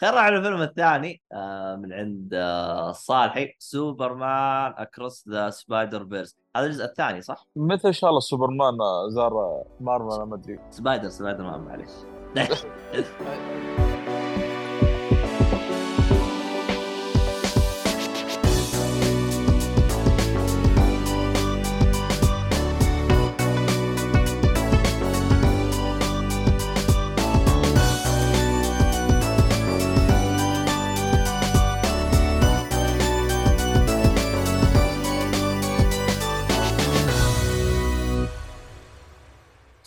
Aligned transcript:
خلينا 0.00 0.14
نروح 0.30 0.36
الفيلم 0.38 0.62
الثاني 0.62 1.22
آه 1.32 1.76
من 1.76 1.92
عند 1.92 2.34
آه 2.34 2.90
الصالحي 2.90 3.54
سوبرمان 3.58 4.74
Across 4.76 5.28
the 5.28 5.50
Spider-Verse 5.50 6.36
هذا 6.56 6.66
الجزء 6.66 6.84
الثاني 6.84 7.22
صح؟ 7.22 7.46
متى 7.56 7.88
إن 7.88 7.92
شاء 7.92 8.10
الله 8.10 8.20
سوبرمان 8.20 8.76
زار 9.08 9.62
مارفل 9.80 10.22
ما 10.22 10.34
أدري. 10.34 10.58
سبايدر 10.70 11.08
سبايدر 11.08 11.42
مان 11.44 11.60
معليش. 11.60 11.90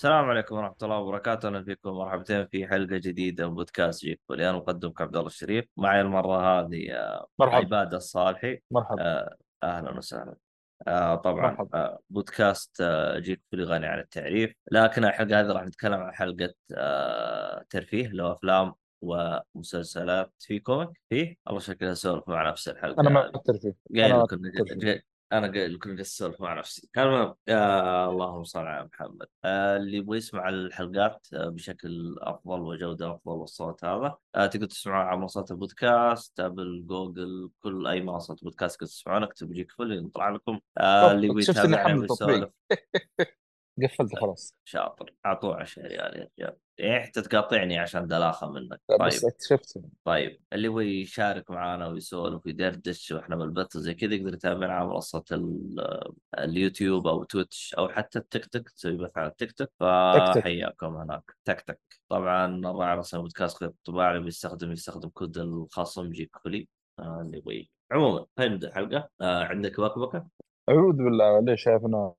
السلام 0.02 0.26
عليكم 0.26 0.56
ورحمة 0.56 0.76
الله 0.84 0.98
وبركاته، 0.98 1.48
أهلا 1.48 1.64
فيكم 1.64 1.90
مرحبتين 1.90 2.48
في 2.48 2.68
حلقة 2.68 2.98
جديدة 2.98 3.50
من 3.50 3.56
بودكاست 3.56 4.02
جيك 4.02 4.22
فولي، 4.30 4.50
أنا 4.50 4.58
مقدمك 4.58 5.02
عبد 5.02 5.16
الله 5.16 5.28
الشريف، 5.28 5.66
معي 5.78 6.02
المرة 6.02 6.38
هذه 6.38 6.92
آه، 6.92 7.28
مرحبا. 7.40 7.58
عباد 7.58 7.94
الصالحي، 7.94 8.62
مرحبا. 8.72 9.02
آه، 9.02 9.36
أهلا 9.64 9.98
وسهلا. 9.98 10.36
آه، 10.88 11.16
طبعا 11.16 11.52
مرحبا. 11.52 11.78
آه، 11.80 12.00
بودكاست 12.10 12.82
آه، 12.82 13.20
جيك 13.20 13.42
فولي 13.52 13.64
غني 13.64 13.86
عن 13.86 14.00
التعريف، 14.00 14.54
لكن 14.72 15.06
الحلقة 15.06 15.40
هذه 15.40 15.52
راح 15.52 15.64
نتكلم 15.64 16.02
عن 16.02 16.14
حلقة 16.14 16.54
آه، 16.76 17.66
ترفيه 17.70 18.08
لو 18.08 18.32
أفلام 18.32 18.74
ومسلسلات. 19.02 20.34
في 20.40 20.60
comic؟ 20.60 21.02
فيه 21.10 21.36
الله 21.48 21.60
شكلها 21.60 21.92
اسولف 21.92 22.30
مع 22.30 22.50
نفس 22.50 22.68
الحلقة. 22.70 23.02
أنا 23.02 23.10
ما 23.10 23.22
هذه. 23.22 23.32
اثر 23.36 23.54
فيه 23.54 24.02
قايل 24.02 24.20
لكم 24.20 24.38
أنا 25.32 25.48
قايل 25.52 25.74
لكم 25.74 25.96
جالس 25.96 26.16
اسولف 26.22 26.42
مع 26.42 26.54
نفسي 26.60 26.90
المهم 26.98 27.36
آه 27.50 28.10
اللهم 28.10 28.44
صل 28.44 28.60
على 28.60 28.90
محمد. 28.94 29.28
آه 29.46 29.78
اللي 29.78 29.98
يبغى 29.98 30.18
يسمع 30.18 30.50
الحلقات 30.50 31.28
آه 31.34 31.50
بشكل 31.50 32.16
أفضل 32.20 32.62
وجودة 32.62 33.12
أفضل 33.12 33.32
والصوت 33.34 33.86
هذا 33.86 34.18
آه 34.36 34.46
تقدر 34.48 34.66
تسمعها 34.66 35.06
على 35.06 35.20
منصات 35.20 35.52
البودكاست 35.52 36.40
أبل 36.40 36.84
جوجل 36.88 37.50
كل 37.60 37.88
أي 37.88 38.02
منصة 38.02 38.36
بودكاست 38.44 38.76
تقدر 38.76 38.88
تسمعونها 38.88 39.28
أكتب 39.28 39.52
يجيك 39.52 39.72
فل 39.72 40.06
يطلع 40.06 40.30
لكم. 40.30 40.60
آه 40.78 41.12
اللي 41.12 41.28
يبغى 41.28 41.42
يتابعني 41.42 42.08
تطبيق. 42.08 42.30
ويسولف. 42.30 42.50
قفلت 43.84 44.16
خلاص. 44.16 44.56
شاطر. 44.66 45.14
اعطوه 45.26 45.56
10 45.56 45.84
ريال 45.88 46.18
يا 46.18 46.30
رجال 46.40 46.58
يعني 46.78 47.04
حتى 47.04 47.22
تقاطعني 47.22 47.78
عشان 47.80 48.08
دلاخة 48.08 48.50
منك. 48.52 48.82
طيب. 48.90 49.02
بس 49.02 49.26
اكتشفت 49.26 49.82
طيب 50.04 50.42
اللي 50.54 50.68
يبغى 50.68 51.02
يشارك 51.02 51.52
معنا 51.52 51.88
ويسولف 51.88 52.46
ويدردش 52.46 53.12
وإحنا 53.12 53.36
بالبث 53.36 53.76
وزي 53.76 53.94
كذا 53.94 54.14
يقدر 54.16 54.34
يتابعنا 54.34 54.74
على 54.74 54.88
منصة 54.88 55.24
ال- 55.32 56.14
اليوتيوب 56.40 57.08
أو 57.08 57.24
تويتش 57.24 57.76
أو 57.78 57.90
حتى 57.90 58.20
التيك 58.20 58.46
توك 58.46 58.70
تسوي 58.70 58.98
بث 58.98 59.18
على 59.18 59.28
التيك 59.28 59.52
توك. 59.52 59.70
فحياكم 59.80 60.96
هناك. 60.96 61.32
تك 61.46 61.62
تك 61.62 61.80
طبعا 62.10 62.46
الراعي 62.46 62.94
الرسمي 62.94 63.22
بودكاست 63.22 63.58
خيط 63.58 63.70
الطباعه 63.72 64.12
اللي 64.12 64.24
بيستخدم 64.24 64.72
يستخدم 64.72 65.10
كود 65.10 65.38
الخصم 65.38 66.10
جيك 66.12 66.30
فولي. 66.44 66.68
آه، 67.00 67.22
اللي 67.22 67.38
يبغى 67.38 67.70
عموما 67.92 68.26
خلينا 68.38 68.54
نبدأ 68.54 68.68
الحلقة 68.68 69.10
آه، 69.22 69.44
عندك 69.44 69.80
بكبكه 69.82 70.28
أعوذ 70.70 70.96
بالله 70.96 71.40
ليش 71.40 71.64
شايفنا 71.64 72.14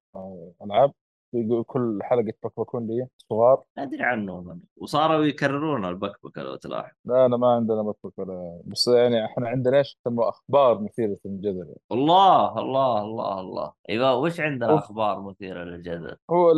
ألعاب. 0.63 0.93
يقول 1.35 1.65
كل 1.65 1.99
حلقة 2.03 2.33
بكبكون 2.45 2.87
لي 2.87 3.07
صغار. 3.31 3.63
أدري 3.79 4.03
عنهم. 4.03 4.61
وصاروا 4.77 5.25
يكررون 5.25 5.85
البكبكة 5.85 6.43
لو 6.43 6.57
تلاحظ. 6.57 6.95
لا 7.05 7.27
أنا 7.27 7.37
ما 7.37 7.47
عندنا 7.49 7.83
بكبك 7.83 8.19
ولا 8.19 8.61
بس 8.65 8.89
يعني 8.89 9.25
إحنا 9.25 9.49
عندنا 9.49 9.79
إيش 9.79 9.99
يسموه 10.01 10.29
أخبار 10.29 10.81
مثيرة 10.81 11.17
للجدل؟ 11.25 11.75
الله 11.93 12.59
الله 12.59 13.03
الله 13.03 13.41
الله. 13.41 13.73
أيوه 13.91 14.17
وش 14.17 14.41
عندنا. 14.41 14.75
أخبار 14.75 15.21
مثيرة 15.21 15.65
للجدل؟ 15.65 16.17
هو 16.31 16.53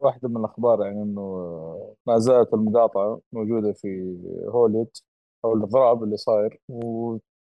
واحدة 0.00 0.28
من 0.28 0.36
الأخبار 0.36 0.82
يعني 0.82 1.02
إنه 1.02 1.94
ما 2.06 2.18
زالت 2.18 2.54
المقاطعة 2.54 3.20
موجودة 3.32 3.72
في 3.72 4.16
هوليوود 4.48 4.90
أو 5.44 5.54
الإضراب 5.54 6.04
اللي 6.04 6.16
صاير. 6.16 6.60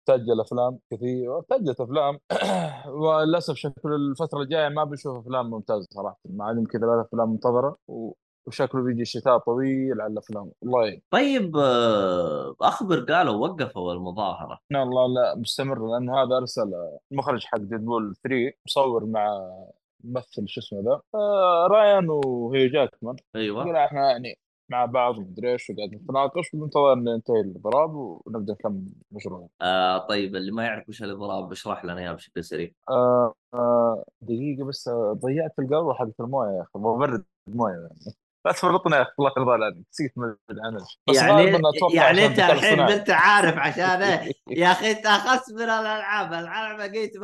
وتسجل 0.09 0.39
أفلام 0.41 0.79
كثير 0.91 1.41
سجلت 1.49 1.81
أفلام. 1.81 2.19
وللأسف 3.01 3.55
شكل 3.55 3.93
الفترة 3.93 4.41
الجاية 4.41 4.69
ما 4.69 4.83
بنشوف 4.83 5.17
أفلام 5.17 5.49
ممتازة 5.49 5.87
صراحة. 5.93 6.19
ما 6.29 6.45
عاد 6.45 6.57
يمكن 6.57 6.79
ثلاث 6.79 7.05
أفلام 7.05 7.29
منتظرة 7.29 7.77
و- 7.87 8.11
وشكله 8.47 8.83
بيجي 8.83 9.05
شتاء 9.05 9.37
طويل 9.37 10.01
على 10.01 10.13
الأفلام. 10.13 10.51
والله 10.61 10.85
يعين. 10.85 11.01
طيب 11.11 11.57
آه، 11.57 12.55
أخبر 12.61 12.99
قالوا 12.99 13.47
وقفوا 13.47 13.93
المظاهرة. 13.93 14.59
ان 14.71 14.75
الله 14.77 15.07
لا 15.07 15.35
مستمر 15.35 15.87
لأن 15.91 16.09
هذا 16.09 16.37
أرسل 16.37 16.73
المخرج 17.11 17.45
حق 17.45 17.57
ديدبول 17.57 18.15
3 18.23 18.53
مصور 18.67 19.05
مع 19.05 19.49
ممثل 20.03 20.47
شو 20.47 20.61
اسمه 20.61 20.79
ذا؟ 20.81 21.01
آه 21.15 21.67
رايان 21.67 22.09
وهيو 22.09 22.69
جاكمان. 22.69 23.15
أيوه. 23.35 23.85
إحنا 23.85 24.11
يعني 24.11 24.37
مع 24.73 24.85
بعض 24.85 25.17
ومدري 25.17 25.51
إيش 25.51 25.69
وقاعد 25.69 25.89
نتناقش 25.95 26.53
وننتظر 26.53 26.93
إن 26.93 27.07
ينتهي 27.07 27.41
الإضراب 27.41 27.95
ونبدأ 27.95 28.53
نكمل 28.53 28.83
مشروعنا. 29.11 29.47
آه 29.61 29.97
طيب 30.07 30.35
اللي 30.35 30.51
ما 30.51 30.63
يعرف 30.63 30.89
وش 30.89 31.03
الإضراب 31.03 31.51
اشرح 31.51 31.85
لنا 31.85 31.99
إياه 31.99 32.13
بشكل 32.13 32.43
سريع 32.43 32.71
آه 32.89 33.33
آه 33.53 34.03
دقيقة 34.21 34.65
بس 34.65 34.87
آه، 34.87 35.13
ضيعت 35.23 35.59
القهوة 35.59 35.93
حقت 35.93 36.19
الموية 36.19 36.49
يا 36.57 36.61
أخي 36.61 36.79
ببرد 36.79 37.23
مويه 37.47 37.73
يعني 37.73 38.15
لا 38.45 38.51
تفرطنا 38.51 38.97
يا 38.97 39.01
أخي 39.01 39.11
الله 39.19 39.31
يرضى 39.37 39.51
عليك 39.51 39.77
نسيت 39.89 40.17
من 40.17 40.35
العنج 40.51 40.81
بس 41.09 41.15
يعني 41.15 41.43
يعني 41.93 42.25
أنت 42.25 42.39
الحين 42.39 42.79
الاصطناعي. 42.79 42.93
انت 42.95 43.09
عارف 43.09 43.57
عشان 43.57 44.01
يا 44.61 44.71
أخي 44.71 44.91
أنت 44.91 45.05
اخس 45.05 45.51
من 45.51 45.61
الألعاب. 45.61 46.33
الألعاب 46.33 46.79
لقيت 46.79 47.17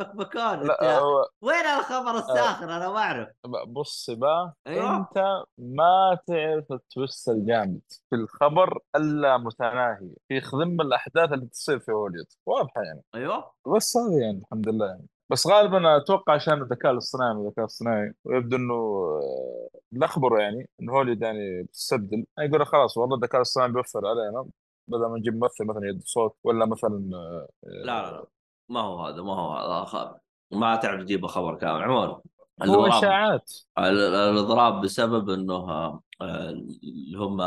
هو 0.82 1.26
وين 1.42 1.66
الخبر 1.78 2.18
الساخر؟ 2.18 2.64
أنا 2.64 2.88
ما 2.88 2.98
أعرف. 2.98 3.28
بص 3.66 4.10
بقى 4.10 4.54
أيوة. 4.66 4.96
أنت 4.96 5.42
ما 5.58 6.18
تعرف 6.26 6.72
التويست 6.72 7.28
الجامد. 7.28 7.80
في 8.10 8.16
الخبر 8.16 8.78
الا 8.96 9.38
متناهي 9.38 10.14
يخدم 10.30 10.80
الأحداث 10.80 11.32
اللي 11.32 11.46
تصير 11.46 11.78
في 11.78 11.92
هوليوود 11.92 12.26
واضحة 12.46 12.82
يعني. 12.82 13.02
أيوه. 13.14 13.52
بس 13.76 13.96
هذا 13.96 14.22
يعني 14.22 14.38
الحمد 14.38 14.68
لله. 14.68 14.86
يعني 14.86 15.06
بس 15.30 15.46
غالبا 15.46 15.96
أتوقع 15.96 16.34
عشان 16.34 16.62
الذكاء 16.62 16.92
الاصطناعي 16.92 17.34
والذكاء 17.36 17.64
الاصطناعي 17.64 18.12
ويبدو 18.24 18.56
إنه 18.56 18.74
آه، 18.74 19.68
الاخبر 19.92 20.40
يعني 20.40 20.68
إن 20.82 20.90
هوليوود 20.90 21.22
يعني 21.22 21.62
بتستبدل 21.62 22.24
يعني 22.38 22.48
يقول 22.50 22.66
خلاص 22.66 22.96
والله 22.96 23.16
الذكاء 23.16 23.36
الاصطناعي 23.36 23.72
بيوفر 23.72 24.00
علينا 24.06 24.46
بدل 24.88 25.06
ما 25.06 25.18
نجيب 25.18 25.34
ممثل 25.34 25.64
مثلا 25.64 25.88
يد 25.88 26.02
صوت 26.04 26.36
ولا 26.44 26.66
مثلا 26.66 27.10
آه، 27.14 27.48
لا 27.62 27.84
لا 27.84 28.10
لا. 28.10 28.24
ما 28.68 28.80
هو 28.80 29.00
هذا 29.06 29.22
ما 29.22 29.34
هو 29.34 29.52
هذا. 29.56 29.84
خبر 29.84 30.18
ما 30.52 30.76
تعرف 30.76 31.02
تجيب 31.02 31.26
خبر 31.26 31.54
كامل. 31.54 31.82
عموما 31.82 32.20
هو 32.64 32.86
إشاعات. 32.86 33.52
ال- 33.78 34.14
الإضراب 34.14 34.80
بسبب 34.80 35.30
إنه 35.30 35.54
آه، 35.54 36.02
اللي 36.22 37.18
هم 37.18 37.40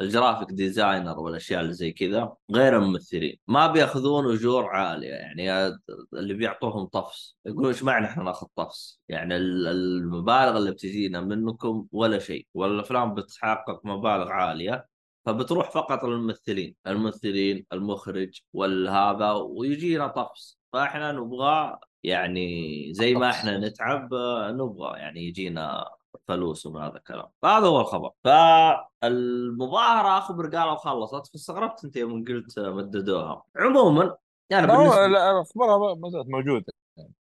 ال 0.00 0.06
graphic 0.06 0.48
designer 0.50 1.20
والأشياء 1.20 1.60
اللي 1.60 1.72
زي 1.72 1.92
كذا 1.92 2.34
غير 2.50 2.76
الممثلين. 2.78 3.36
ما 3.48 3.66
بيأخذون 3.66 4.32
أجور 4.32 4.66
عالية 4.66 5.08
يعني 5.10 5.68
اللي 6.14 6.34
بيعطوهم 6.34 6.84
طفس. 6.86 7.36
يقولون 7.46 7.66
إيش 7.72 7.82
معنى 7.82 8.06
إحنا 8.06 8.24
نأخذ 8.24 8.46
طفس؟ 8.56 9.00
يعني 9.08 9.36
ال- 9.36 9.66
المبالغ 9.66 10.56
اللي 10.58 10.70
بتجينا 10.70 11.20
منكم 11.20 11.86
ولا 11.92 12.18
شيء 12.18 12.46
والأفلام 12.54 13.14
بتحقق 13.14 13.80
مبالغ 13.86 14.28
عالية 14.30 14.88
فبتروح 15.26 15.70
فقط 15.70 16.04
للممثلين. 16.04 16.74
الممثلين 16.86 17.66
المخرج 17.72 18.40
والهذا 18.52 19.32
ويجينا 19.32 20.06
طفس. 20.08 20.58
فإحنا 20.72 21.12
نبغى 21.12 21.78
يعني 22.02 22.88
زي 22.94 23.14
ما. 23.14 23.30
إحنا 23.30 23.58
نتعب 23.58 24.08
نبغى 24.50 24.98
يعني 24.98 25.20
يجينا 25.26 25.84
فلوس 26.28 26.66
ومن 26.66 26.82
هذا 26.82 26.96
الكلام. 26.96 27.26
فهذا 27.42 27.66
هو 27.66 27.80
الخبر. 27.80 28.10
فالمظاهرة 28.24 30.18
اخبر 30.18 30.56
قالوا 30.56 30.74
خلصت 30.74 31.26
فاستغربت 31.26 31.84
أنت 31.84 31.96
يوم 31.96 32.24
قلت 32.24 32.58
مددوها. 32.58 33.42
عموما 33.56 34.04
هو 34.04 34.66
بالنسبة 34.66 35.06
لا 35.06 35.40
اخبارها 35.40 35.94
ما 35.94 36.10
زالت 36.10 36.28
موجودة. 36.28 36.72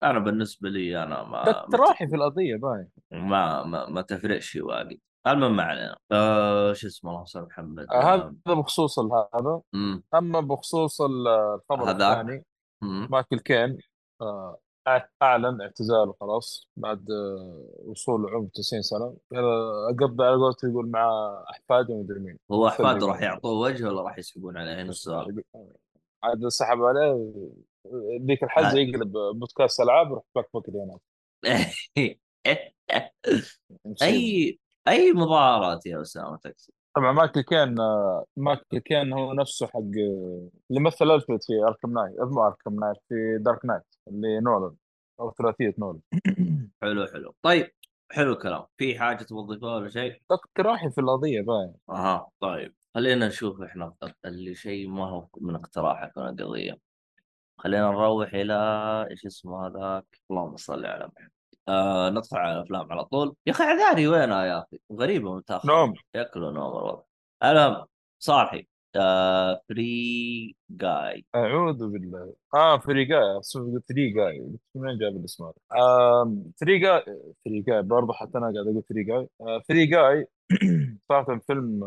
أنا 0.03 0.19
بالنسبة 0.19 0.69
لي 0.69 1.03
أنا 1.03 1.23
ما 1.23 1.65
تراحي 1.71 2.07
في 2.07 2.15
القضية 2.15 2.55
باين. 2.55 2.89
ما 3.11 3.63
ما, 3.63 3.89
ما 3.89 4.01
تفرقش 4.01 4.55
واجد. 4.55 4.99
المهم 5.27 5.55
ما 5.55 5.63
علينا. 5.63 5.97
آه 6.11 6.73
شو 6.73 6.87
اسمه 6.87 7.11
الله 7.11 7.23
يسلمك 7.23 7.47
محمد. 7.47 7.87
آه، 7.91 8.01
هذا 8.15 8.33
بخصوص 8.45 8.99
ال- 8.99 9.27
هذا. 9.35 9.61
أما 10.15 10.39
بخصوص 10.39 11.01
ال- 11.01 11.27
الخبر. 11.27 11.91
الثاني 11.91 12.45
مايكل 12.81 13.39
كين 13.39 13.77
آه، 14.21 14.57
اعلن 15.21 15.61
اعتزاله 15.61 16.15
خلاص 16.21 16.67
بعد 16.77 17.11
آه، 17.11 17.69
وصول 17.85 18.29
عمر 18.29 18.47
90 18.53 18.81
سنة. 18.81 19.17
آه، 19.35 19.95
قبل 19.99 20.23
على 20.23 20.35
قولته 20.35 20.69
يقول 20.69 20.89
مع 20.89 21.09
احفاده 21.51 21.93
ومدري 21.93 22.19
مين. 22.19 22.39
هو 22.51 22.67
أحفاده. 22.67 23.07
راح 23.07 23.21
يعطوه 23.21 23.51
وجه 23.51 23.85
ولا 23.87 24.01
راح 24.01 24.17
يسحبون 24.17 24.57
عليه 24.57 24.81
السؤال 24.81 25.43
عاد 26.23 26.47
سحب 26.47 26.81
عليه. 26.81 27.33
ذيك 28.27 28.43
الحزه 28.43 28.77
آه. 28.77 28.81
يقلب 28.81 29.11
بودكاست 29.11 29.79
ألعاب 29.79 30.07
ويروح 30.07 30.23
بك 30.35 30.49
بك 30.53 30.69
هناك 30.69 30.99
أي 34.01 34.59
أي 34.87 35.13
مظاهرات 35.13 35.85
يا 35.85 36.01
أسامة 36.01 36.37
تقصد؟ 36.37 36.73
طبعا 36.95 37.11
مايكل 37.11 37.41
كين 37.41 37.75
مايكل 38.37 38.79
كين 38.79 39.13
هو 39.13 39.33
نفسه 39.33 39.67
حق 39.67 39.79
اللي 39.79 40.79
مثل 40.81 41.11
الفريد 41.11 41.43
في 41.43 41.53
Arkham 41.67 41.93
Knight 41.93 42.19
مو 42.19 42.47
Arkham 42.47 42.79
Knight؟ 42.79 42.97
في 43.09 43.37
Dark 43.41 43.65
Knight 43.65 43.83
اللي 44.07 44.39
نولان 44.39 44.75
أو 45.19 45.31
ثلاثية 45.31 45.75
نولان. 45.77 46.01
حلو 46.81 47.07
حلو. 47.07 47.35
طيب 47.41 47.71
حلو 48.11 48.33
الكلام. 48.33 48.65
في 48.77 48.99
حاجة 48.99 49.23
تضيفها 49.23 49.75
ولا 49.75 49.89
شيء؟ 49.89 50.21
اقتراحي 50.31 50.89
في 50.91 51.01
القضية 51.01 51.41
باين 51.41 51.73
أها 51.89 52.29
طيب. 52.39 52.75
خلينا 52.95 53.27
نشوف 53.27 53.61
إحنا 53.61 53.93
اللي 54.25 54.55
شيء 54.55 54.87
ما 54.89 55.05
هو 55.09 55.27
من 55.41 55.55
اقتراحك 55.55 56.17
من 56.17 56.27
القضية. 56.41 56.79
خلينا 57.57 57.91
نروح 57.91 58.33
إلى 58.33 58.53
إيش 59.11 59.25
اسمه 59.25 59.67
هذاك؟ 59.67 60.05
اللهم 60.31 60.57
صل 60.57 60.85
على 60.85 61.09
محمد. 61.15 61.38
آه 61.67 62.09
ندخل 62.09 62.37
على 62.37 62.53
الافلام 62.57 62.91
على 62.91 63.05
طول. 63.05 63.35
يا 63.47 63.51
أخي 63.51 63.63
عذاري 63.63 64.07
وينها 64.07 64.45
يا 64.45 64.59
أخي؟ 64.59 64.79
غريبة 64.93 65.35
متاخر 65.35 65.67
نوم. 65.67 65.93
ياكلوا 66.15 66.51
نوم 66.51 66.77
الوضع 66.77 67.01
المهم 67.43 67.85
صالحي 68.19 68.67
آه 68.95 69.61
فري 69.69 70.55
جاي. 70.69 71.25
أعوذ 71.35 71.87
بالله. 71.87 72.33
آه 72.55 72.77
فري 72.79 73.05
جاي. 73.05 73.41
فري 73.89 74.09
جاي. 74.13 74.39
منين 74.75 74.97
جاب 74.97 75.15
الاسم 75.17 75.43
هذا؟ 75.43 75.53
آه 75.71 76.35
Free 76.61 76.79
Guy. 76.79 77.03
Free 77.45 77.61
Guy. 77.61 77.81
برضه 77.81 78.13
حتى 78.13 78.37
أنا 78.37 78.45
قاعد 78.53 78.67
أقول 78.67 78.83
Free 78.89 79.03
Guy. 79.03 79.29
آه 79.41 79.59
Free 79.69 79.85
Guy 79.85 80.27
صراحة 81.09 81.39
فيلم 81.47 81.79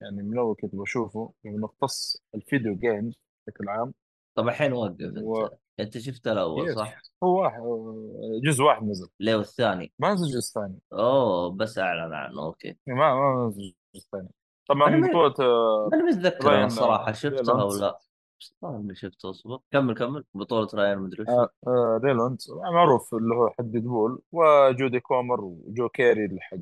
يعني 0.00 0.22
من 0.22 0.38
أول 0.38 0.56
كنت 0.62 0.74
بشوفه 0.74 1.32
من 1.44 1.60
مختص 1.60 2.22
ال 2.34 2.41
video 2.41 2.74
games 2.76 3.14
بشكل 3.46 3.68
عام. 3.68 3.92
طب 4.34 4.48
الحين 4.48 4.72
وقف 4.72 4.96
و... 5.22 5.48
أنت 5.80 5.96
انت 5.96 6.04
شفت 6.04 6.28
الأول 6.28 6.68
yes. 6.68 6.74
صح؟ 6.74 6.98
هو 7.24 7.42
واحد 7.42 7.60
آه، 7.60 8.40
جزء 8.44 8.62
واحد 8.64 8.82
نزل. 8.84 9.08
ليه 9.20 9.36
والثاني؟ 9.36 9.92
ما 9.98 10.12
نزل 10.12 10.24
الجزء 10.24 10.38
الثاني 10.38 10.78
أوه 10.92 11.50
بس 11.50 11.78
أعلن 11.78 12.14
عنه 12.14 12.42
okay. 12.42 12.76
ما 12.86 13.14
ما 13.14 13.46
نزل 13.48 13.60
الجزء 13.62 13.76
الثاني 14.06 14.28
طبعا 14.68 14.90
ما 14.90 15.08
بطولة 15.08 15.34
آه، 15.40 15.90
أنا 15.92 16.04
متذكر 16.04 16.54
أنا 16.54 16.66
الصراحة 16.66 17.08
آه، 17.08 17.12
شفتها 17.12 17.64
ولا 17.64 17.98
اني 18.64 18.94
شفته 18.94 19.30
أصبر. 19.30 19.58
كمل 19.70 19.94
كمل. 19.94 20.24
بطولة 20.34 20.68
رايان 20.74 20.98
مدري 20.98 21.22
وش 21.22 21.28
آه 21.28 21.48
آه 21.66 22.00
رينولدز 22.04 22.50
معروف 22.72 23.14
اللي 23.14 23.34
هو 23.34 23.48
حق 23.50 23.64
ديدبول 23.64 24.22
وجودي 24.32 25.00
كومر 25.00 25.40
وجو 25.40 25.88
كيري 25.88 26.24
اللي 26.24 26.40
حق 26.40 26.56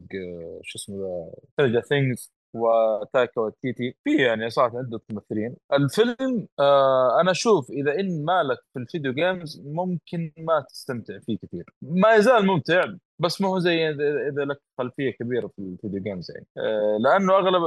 شو 0.62 0.78
اسمه 0.78 0.96
ذا 0.96 1.30
Stranger 1.56 1.80
Things 1.80 2.32
وتايكا 2.54 3.40
وتيتي 3.40 3.94
في 4.04 4.16
يعني 4.16 4.50
صراحة 4.50 4.78
عدة 4.78 5.00
ممثلين. 5.10 5.56
الفيلم 5.72 6.48
آه 6.58 7.20
أنا 7.20 7.30
أشوف 7.30 7.70
إذا 7.70 8.00
إن 8.00 8.24
مالك 8.24 8.58
في 8.72 8.78
ال 8.78 8.84
video 8.84 9.12
games 9.12 9.62
ممكن 9.66 10.32
ما 10.38 10.60
تستمتع 10.68 11.18
فيه 11.18 11.38
كثير. 11.38 11.64
ما 11.82 12.14
يزال 12.14 12.46
ممتع 12.46 12.84
بس 13.18 13.40
ما 13.40 13.48
هو 13.48 13.58
زي 13.58 13.88
إذا 13.90 14.44
لك 14.44 14.60
خلفية 14.78 15.10
كبيرة 15.10 15.46
في 15.46 15.58
ال 15.58 15.65
video 15.65 16.02
games 16.02 16.30
يعني. 16.30 16.46
آه 16.58 16.98
لأنه 17.00 17.36
أغلب 17.38 17.62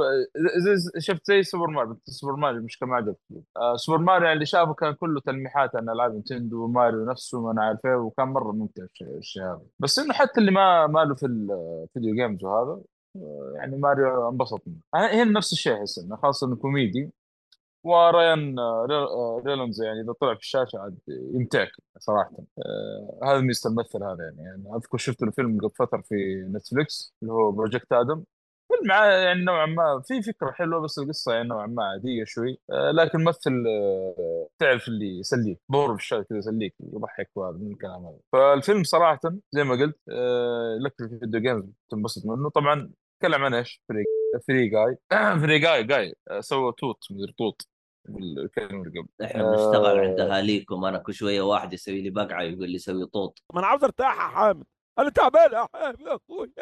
زي 0.56 1.00
شفت 1.00 1.26
زي 1.26 1.42
سوبر 1.42 1.66
ماريو 1.66 1.98
سوبر 2.04 2.36
ماريو 2.36 2.62
مش 2.62 2.78
كما 2.78 2.96
عجب. 2.96 3.16
آه 3.56 3.76
سوبر 3.76 3.98
ماريو 3.98 4.22
يعني 4.24 4.34
اللي 4.34 4.46
شافه 4.46 4.74
كان 4.74 4.94
كله 4.94 5.20
تلميحات 5.20 5.76
عن 5.76 5.88
ألعاب 5.90 6.12
نينتندو 6.12 6.64
وماريو 6.64 7.04
نفسه 7.04 7.40
ما 7.40 7.50
أنا 7.52 7.62
عارف 7.62 7.80
وكان 7.84 8.28
مرة 8.28 8.52
ممتع 8.52 8.82
الشيء 9.02 9.42
هذا 9.42 9.60
بس 9.78 9.98
إنه 9.98 10.12
حتى 10.14 10.40
اللي 10.40 10.50
ما 10.50 10.86
ماله 10.86 11.14
في 11.14 11.26
ال 11.26 11.41
video 11.41 12.14
games 12.14 12.44
وهذا 12.44 12.80
يعني 13.56 13.76
ماريو 13.76 14.28
انبسط 14.28 14.62
منه 14.66 14.76
هنا 14.94 15.24
نفس 15.24 15.52
الشيء 15.52 15.74
أحس 15.80 15.98
إنه 15.98 16.16
خاصة 16.16 16.46
إنه 16.46 16.56
كوميدي. 16.56 17.10
وريان 17.84 18.58
آه، 18.58 18.86
ري- 18.90 18.94
آه، 18.96 19.42
رينولدز 19.46 19.82
يعني 19.82 20.00
إذا 20.00 20.12
طلع 20.20 20.34
في 20.34 20.40
الشاشة 20.40 20.78
عاد 20.78 20.98
يمتعك 21.08 21.70
صراحة. 21.98 22.32
آه 22.58 23.20
هذا 23.24 23.40
ميزه 23.40 23.70
الممثل 23.70 24.02
هذا 24.04 24.24
يعني, 24.24 24.38
يعني 24.48 24.76
أذكر 24.76 24.98
شفت 24.98 25.22
الفيلم 25.22 25.58
قبل 25.60 25.70
فترة 25.70 26.00
في 26.00 26.14
نتفليكس 26.54 27.14
اللي 27.22 27.32
هو 27.32 27.52
Project 27.52 27.92
Adam 27.92 28.24
فيلم 28.78 28.90
يعني 28.90 29.44
نوعا 29.44 29.66
ما 29.66 30.02
في 30.06 30.22
فكرة 30.22 30.50
حلوة 30.50 30.80
بس 30.80 30.98
القصة 30.98 31.32
يعني 31.32 31.48
نوعا 31.48 31.66
ما 31.66 31.84
عادية 31.84 32.24
شوي. 32.24 32.58
آه 32.70 32.90
لكن 32.90 33.18
ممثل 33.18 33.64
آه 33.68 34.48
تعرف 34.58 34.88
اللي 34.88 35.18
يسليك 35.18 35.58
دور 35.70 35.96
في 35.96 36.02
الشارع 36.02 36.22
كذا 36.22 36.38
يسليك 36.38 36.74
يضحك 36.80 37.30
وهذا 37.36 37.56
من 37.56 37.72
الكلام 37.72 38.06
هذا 38.06 38.18
فالفيلم 38.32 38.84
صراحة 38.84 39.20
زي 39.52 39.64
ما 39.64 39.74
قلت 39.74 39.98
لك 40.84 40.94
في 40.98 41.04
ال 41.04 41.10
video 41.10 41.40
games 41.40 41.64
تنبسط 41.90 42.26
منه. 42.26 42.50
طبعا 42.50 42.92
تكلم 43.20 43.44
عن 43.44 43.54
إيش؟ 43.54 43.82
Free 43.88 44.04
Free 44.48 44.68
Guy 44.68 44.96
Free 45.40 45.58
Guy 45.58 45.84
Guy 45.84 46.14
سوى 46.40 46.72
توت 46.78 47.04
مدري 47.10 47.34
توت 47.38 47.62
الكلمة 48.08 48.82
اللي 48.82 49.00
قبل. 49.00 49.08
إحنا 49.24 49.42
بنشتغل 49.50 49.98
عند 49.98 50.20
آه 50.20 50.36
أهاليكم 50.36 50.84
أنا 50.84 50.98
كل 50.98 51.14
شوية 51.14 51.40
واحد 51.40 51.72
يسوي 51.72 52.02
لي 52.02 52.10
بقعة 52.10 52.42
يقول 52.42 52.70
لي 52.70 52.78
سوي 52.78 53.06
طوط 53.06 53.42
ما 53.54 53.60
أنا 53.60 53.66
عاوز 53.66 53.84
ارتاح 53.84 54.14
يا 54.14 54.28
حامد. 54.28 54.64
أنا 54.98 55.10
تعبان 55.10 55.52
يا 55.52 55.68
حامد 55.74 56.00
يا 56.00 56.16
أخوي. 56.16 56.52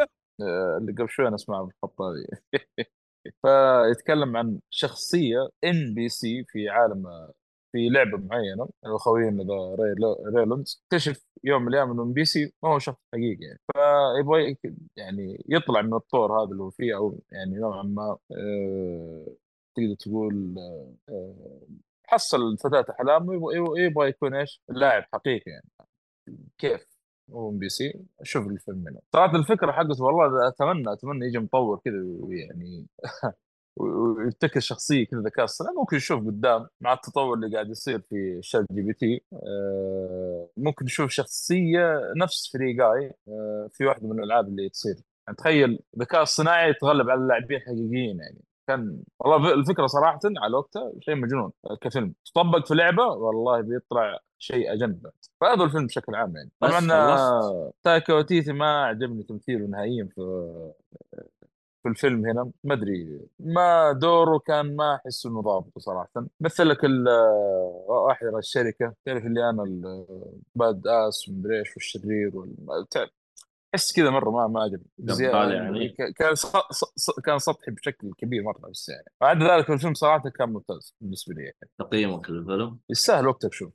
اللي 0.41 0.93
قبل 0.93 1.11
شوي 1.11 1.29
أنا 1.29 1.35
أسمعه 1.35 1.65
بالخطابي 1.65 2.27
فيتكلم 3.43 4.37
عن 4.37 4.61
شخصية 4.71 5.49
NPC 5.65 6.45
في 6.45 6.69
عالم 6.69 7.07
في 7.73 7.89
لعبة 7.89 8.19
معينة 8.19 8.69
اللي 8.85 8.99
خوينا 8.99 9.43
ذا 9.45 9.75
ري 9.75 9.95
رينولدز 10.37 10.83
اكتشف 10.85 11.27
يوم 11.45 11.63
من 11.63 11.69
الأيام 11.69 11.91
إنه 11.91 12.03
NPC 12.03 12.53
ما 12.63 12.69
هو 12.69 12.79
شخص 12.79 12.99
حقيقي 13.13 13.45
يعني. 13.45 13.61
فيبغى 13.73 14.57
يعني 14.97 15.45
يطلع 15.49 15.83
من 15.83 15.95
الطور 15.95 16.43
هذا 16.43 16.51
اللي 16.53 16.63
هو 16.63 16.71
فيه 16.71 16.97
أو 16.97 17.21
يعني 17.33 17.57
نوعا 17.59 17.83
ما 17.83 18.19
آه، 18.33 19.37
تقدر 19.77 19.95
تقول 19.95 20.55
آه، 20.59 20.95
آه، 21.09 21.61
حصل 22.05 22.59
فتاة 22.59 22.87
أحلامه 22.91 23.35
يبغى 23.79 24.09
يكون 24.09 24.35
إيش؟ 24.35 24.63
لاعب 24.69 25.05
حقيقي 25.13 25.51
يعني. 25.51 25.71
كيف؟ 26.59 26.96
NPC. 27.35 27.93
شوف 28.23 28.47
الفيلم 28.47 28.79
منه 28.79 29.01
صراحة 29.13 29.37
الفكرة 29.37 29.73
حقته 29.73 30.05
والله 30.05 30.49
اتمنى 30.49 30.93
أتمنى 30.93 31.27
يجي 31.27 31.39
مطور 31.39 31.81
كذا 31.85 31.95
ويعني 32.21 32.87
ويبتكر 33.77 34.61
شخصية 34.61 35.07
كذا 35.07 35.21
ذكاء 35.21 35.45
اصطناعي. 35.45 35.75
ممكن 35.77 35.97
نشوف 35.97 36.27
قدام 36.27 36.67
مع 36.81 36.93
التطور 36.93 37.35
اللي 37.35 37.55
قاعد 37.55 37.71
يصير 37.71 38.01
في 38.01 38.39
ChatGPT. 38.43 39.25
آه، 39.33 40.49
ممكن 40.57 40.85
نشوف 40.85 41.11
شخصية 41.11 42.01
نفس 42.17 42.53
Free 42.53 42.73
Guy 42.73 43.13
آه، 43.29 43.69
في 43.73 43.85
واحدة 43.85 44.09
من 44.09 44.19
الألعاب 44.19 44.49
اللي 44.49 44.69
تصير. 44.69 44.97
يعني 45.27 45.37
تخيل 45.39 45.79
ذكاء 46.01 46.23
اصطناعي 46.23 46.71
يتغلب 46.71 47.11
على 47.11 47.21
اللاعبين 47.21 47.57
الحقيقيين 47.57 48.19
يعني. 48.21 48.46
كان 48.67 49.03
والله 49.21 49.55
الفكرة 49.55 49.87
صراحة 49.87 50.19
على 50.37 50.57
وقتها 50.57 50.93
شيء 51.01 51.15
مجنون 51.15 51.53
كفيلم. 51.81 52.15
تطبق 52.25 52.67
في 52.67 52.75
لعبة 52.75 53.07
والله 53.07 53.61
بيطلع 53.61 54.19
شيء 54.39 54.73
أجنبي. 54.73 55.11
فهذا 55.41 55.65
الفيلم 55.65 55.87
بشكل 55.87 56.15
عام 56.15 56.37
يعني. 56.37 56.51
طبعا 56.61 56.93
آه، 56.93 57.73
تايكا 57.85 58.15
وتيتي 58.15 58.53
ما 58.53 58.85
عجبني 58.85 59.23
تمثيله 59.23 59.67
نهائيا 59.67 60.09
في 60.15 60.21
في 61.83 61.89
الفيلم 61.89 62.27
هنا. 62.27 62.51
ما 62.65 62.75
أدري 62.75 63.21
ما 63.41 63.93
دوره 63.93 64.39
كان 64.39 64.77
ما 64.77 64.95
أحس 64.95 65.27
إنه 65.27 65.43
ضابط 65.43 65.79
صراحة. 65.79 66.27
مثل 66.41 66.69
لك 66.69 66.85
ال- 66.85 67.09
واحد 67.89 68.27
الشركة. 68.27 68.95
تعرف 69.07 69.25
اللي 69.27 69.51
أنا 69.51 69.63
ال 69.63 70.87
badass 70.87 71.29
ومدري 71.29 71.59
إيش 71.59 71.77
والشرير 71.77 72.37
وال- 72.37 72.89
تعرف 72.91 73.11
أحس 73.77 73.93
كذا 73.93 74.11
مرة 74.11 74.31
ما 74.31 74.47
ما 74.47 74.61
عجبني 74.61 74.91
بزياده 74.99 75.39
قبال 75.39 75.55
يعني 75.55 75.89
كان. 75.89 76.13
كان 77.25 77.39
سطحي 77.39 77.71
بشكل 77.71 78.11
كبير 78.19 78.43
مرة 78.43 78.71
بس 78.71 78.89
يعني 78.89 79.13
بعد 79.21 79.43
ذلك 79.43 79.71
الفيلم 79.71 79.95
صراحة 79.95 80.31
كان 80.39 80.49
ممتاز 80.49 80.95
بالنسبة 81.01 81.35
لي 81.35 81.43
يعني. 81.43 81.71
تقييمك 81.79 82.31
للفيلم 82.31 82.79
يستاهل 82.91 83.27
وقتك 83.27 83.53
شوف. 83.53 83.73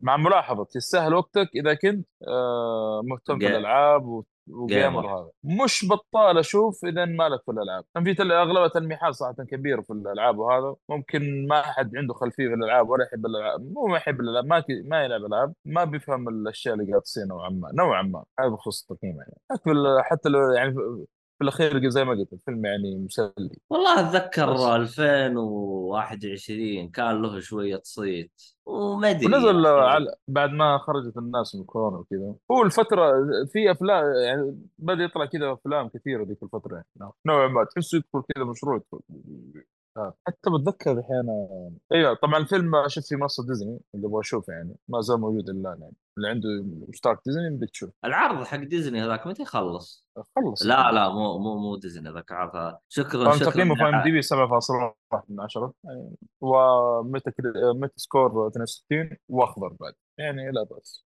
مع 0.00 0.16
ملاحظة 0.16 0.66
يستاهل 0.76 1.14
وقتك 1.14 1.48
إذا 1.54 1.74
كنت 1.74 2.08
آه 2.28 3.02
مهتم 3.04 3.38
في 3.38 3.46
جي... 3.46 3.50
الألعاب 3.50 4.06
و... 4.06 4.24
و 4.50 4.55
gamer 4.55 4.80
gamer 4.80 5.06
هذا 5.06 5.30
مش 5.44 5.86
بطال 5.90 6.38
أشوف 6.38 6.84
إذا 6.84 7.04
مالك 7.04 7.42
في 7.44 7.50
الألعاب. 7.50 7.84
كان 7.94 8.04
في 8.04 8.14
تل... 8.14 8.32
اغلبها 8.32 8.68
تلميحات 8.68 9.14
صراحة 9.14 9.34
كبيرة 9.34 9.80
في 9.80 9.92
الألعاب 9.92 10.38
وهذا. 10.38 10.74
ممكن 10.88 11.46
ما 11.46 11.60
احد 11.60 11.96
عنده 11.96 12.14
خلفية 12.14 12.48
في 12.48 12.54
الألعاب 12.54 12.88
ولا 12.88 13.04
يحب 13.04 13.26
الألعاب. 13.26 13.72
مو 13.72 13.86
ما 13.86 13.96
يحب 13.96 14.20
الألعاب 14.20 14.46
ما 14.46 14.60
ك... 14.60 14.64
ما 14.84 15.04
يلعب 15.04 15.24
ألعاب. 15.24 15.54
ما 15.64 15.84
بيفهم 15.84 16.28
الأشياء 16.28 16.74
اللي 16.74 16.90
قاعد 16.90 17.02
تصير 17.02 17.24
نوعا 17.26 17.50
ما. 17.50 17.70
نوعا 17.74 18.02
ما. 18.02 18.24
هذا 18.40 18.48
بخصوص 18.48 18.86
التقييم 18.90 19.16
يعني. 19.16 19.36
حتى 20.02 20.28
لو 20.28 20.50
يعني 20.50 20.74
في 21.38 21.44
الأخير 21.44 21.88
زي 21.88 22.04
ما 22.04 22.10
قلت 22.12 22.32
الفيلم 22.32 22.66
يعني 22.66 22.96
مسلي. 22.96 23.50
والله 23.70 24.00
أتذكر 24.00 24.52
بس. 24.52 24.60
2021 24.60 26.88
كان 26.88 27.22
له 27.22 27.40
شوية 27.40 27.80
صيت 27.84 28.42
وما 28.66 29.10
أدري 29.10 29.26
ونزل 29.26 29.66
أخي 29.66 29.80
على 29.80 30.14
بعد 30.28 30.50
ما 30.50 30.78
خرجت 30.78 31.16
الناس 31.16 31.54
من 31.54 31.64
كورونا 31.64 31.98
وكذا. 31.98 32.34
هو 32.50 32.62
الفترة 32.62 33.12
في 33.52 33.70
أفلام 33.70 34.04
يعني 34.14 34.56
بدأ 34.78 35.04
يطلع 35.04 35.24
كذا 35.26 35.52
أفلام 35.52 35.88
كثيرة 35.88 36.24
ذيك 36.24 36.42
الفترة 36.42 36.74
يعني. 36.74 36.86
نوعا 37.26 37.48
ما 37.48 37.64
تحسه 37.64 37.96
يدخل 37.98 38.22
كذا 38.34 38.44
مشروع 38.44 38.76
يدخل. 38.76 39.00
آه. 39.96 40.14
حتى 40.26 40.50
بتذكر 40.50 40.92
الحين 40.98 41.48
أيوه 41.92 42.14
طبعا 42.14 42.38
الفيلم 42.38 42.72
شفت 42.88 43.06
في 43.08 43.16
منصة 43.16 43.46
ديزني 43.46 43.80
اللي 43.94 44.06
أبغى 44.06 44.20
أشوفه 44.20 44.52
يعني 44.52 44.76
ما 44.88 45.00
زال 45.00 45.20
موجود 45.20 45.48
إلا 45.48 45.60
الآن 45.60 45.80
يعني. 45.82 45.94
اللي 46.18 46.28
عنده 46.28 46.48
اشتراك 46.88 47.18
ديزني 47.26 47.50
بدك 47.50 47.70
تشوف 47.70 47.90
العرض 48.04 48.44
حق 48.44 48.56
ديزني 48.56 49.04
هذاك 49.04 49.26
متى 49.26 49.42
يخلص؟ 49.42 50.08
خلص. 50.36 50.66
لا 50.66 50.92
لا 50.92 51.08
مو 51.08 51.38
مو 51.38 51.58
مو 51.58 51.76
ديزني 51.76 52.10
ذاك 52.10 52.32
عرض 52.32 52.76
شكرا 52.88 53.32
شكرا 53.32 53.50
تقييمه 53.50 53.74
في 53.74 53.82
IMD 53.82 54.10
B 54.10 54.22
7.1 54.22 55.20
من 55.28 55.40
10 55.40 55.72
يعني 55.84 56.16
و 56.40 57.30
Metacri... 57.30 57.52
Metascore 57.74 58.48
62 58.48 59.16
واخضر 59.28 59.68
بعد. 59.80 59.92
يعني 60.18 60.50
لا 60.50 60.62
بأس. 60.62 61.04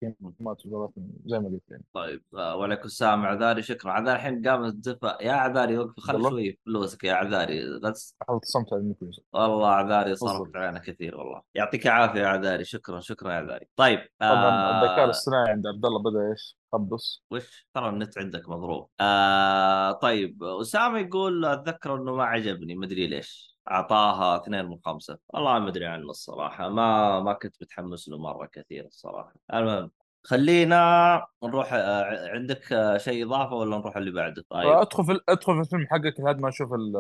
وزارات 0.66 0.94
زي 1.26 1.40
ما 1.40 1.50
قلت 1.50 1.64
يعني. 1.72 1.84
طيب 1.94 2.24
آه، 2.36 2.56
وعليكم 2.56 2.84
السلام 2.86 3.26
عذاري 3.26 3.62
شكرا. 3.62 3.92
عذاري 3.92 4.16
الحين 4.18 4.48
قامت 4.48 4.74
تدفع 4.74 5.18
يا 5.22 5.32
عذاري 5.32 5.78
وقف 5.78 6.00
خل. 6.00 6.22
شوي 6.22 6.60
فلوسك 6.66 7.04
يا 7.04 7.14
عذاري. 7.14 7.80
حاولت 8.28 8.44
تصمت 8.44 8.74
على 8.74 8.82
الميكروفون. 8.82 9.24
والله 9.34 9.68
عذاري 9.68 10.16
صرفت. 10.16 10.56
علينا 10.56 10.80
كثير 10.80 11.18
والله. 11.18 11.42
يعطيك 11.56 11.88
العافية 11.88 12.20
يا 12.20 12.28
عذاري. 12.28 12.66
شكرا 12.66 13.00
شكرا 13.00 13.32
يا 13.32 13.38
عذاري. 13.38 13.66
طيب 13.76 14.00
طبعا 14.20 14.82
الذكاء 14.98 15.04
آه 15.04 15.06
الاصطناعي 15.06 15.52
عند 15.52 15.68
عبد 15.68 15.86
الله 15.86 16.00
بدأ 16.04 16.32
إيش؟ 16.32 16.58
خبص 16.74 17.24
وش؟ 17.32 17.68
ترى 17.74 17.90
النت 17.90 18.18
عندك 18.18 18.50
مضروب. 18.50 18.90
آه 19.00 19.92
طيب 19.92 20.44
أسامة 20.44 21.00
يقول 21.00 21.46
أتذكر 21.46 21.96
إنه 21.96 22.16
ما 22.16 22.24
عجبني 22.24 22.76
مدري 22.76 23.08
ليش. 23.08 23.58
أعطاها 23.72 24.38
اثنين 24.44 24.66
من 24.66 24.78
خمسة. 24.86 25.18
والله 25.30 25.60
ما 25.60 25.68
أدري 25.70 25.86
عنه 25.86 26.10
الصراحة. 26.10 26.70
ما 26.70 27.20
ما 27.20 27.34
كنت 27.34 27.56
متحمس 27.62 28.10
له 28.10 28.18
مرة 28.18 28.46
كثير 28.46 28.86
الصراحة. 28.86 29.34
المهم 29.54 29.92
خلينا 30.24 31.26
نروح 31.44 31.74
آه، 31.74 32.30
عندك 32.30 32.74
آه، 32.74 32.98
شيء 32.98 33.26
إضافة 33.26 33.56
ولا 33.56 33.78
نروح 33.78 33.98
اللي 33.98 34.12
بعده؟ 34.12 34.46
طيب. 34.50 34.68
أدخل 34.68 35.06
في 35.06 35.20
أدخل 35.30 35.54
في 35.56 35.62
الفيلم 35.62 35.88
حقك 35.88 36.20
لحد 36.20 36.40
ما 36.40 36.50
أشوف 36.50 36.74
ال- 36.74 36.96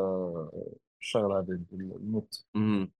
الشغلة 1.01 1.39
هذه 1.39 1.59
الموت 1.73 2.43
مم. 2.53 2.91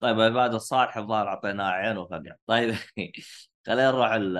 طيب 0.00 0.20
عباد 0.20 0.54
الصالح 0.54 0.96
الظاهر 0.96 1.28
أعطيناه 1.28 1.64
عين 1.70 1.96
وفقع. 1.98 2.34
طيب. 2.46 2.74
خلينا 3.66 3.90
نروح 3.90 4.12
ال- 4.12 4.38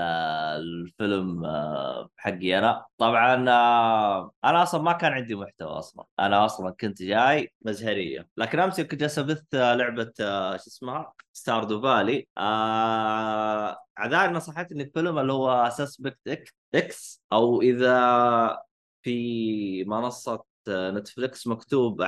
الفيلم 0.61 1.45
آه، 1.45 2.09
حقي 2.16 2.59
أنا 2.59 2.85
طبعا 2.99 3.50
آه، 3.50 4.33
أنا 4.45 4.62
أصلا 4.62 4.83
ما 4.83 4.92
كان 4.92 5.12
عندي 5.12 5.35
محتوى 5.35 5.68
أصلا. 5.68 6.04
أنا 6.21 6.45
أصلا 6.45 6.71
كنت 6.71 7.02
جاي 7.02 7.52
مزهرية. 7.62 8.28
لكن 8.37 8.59
أمس 8.61 8.80
كنت 8.80 8.95
جالس 8.95 9.18
أبث 9.18 9.54
آه، 9.54 9.75
لعبة 9.75 10.12
شو 10.18 10.25
اسمها؟ 10.71 11.12
Stardew 11.32 11.82
Valley 11.82 12.26
عذاري 13.99 14.33
نصحتني 14.33 14.83
الفيلم 14.83 15.18
اللي 15.18 15.33
هو 15.33 15.71
Suspect 15.73 16.49
X 16.75 17.23
أو 17.33 17.62
إذا 17.62 18.59
في 19.02 19.85
منصة 19.85 20.45
نتفلكس 20.68 21.47
مكتوب 21.47 22.04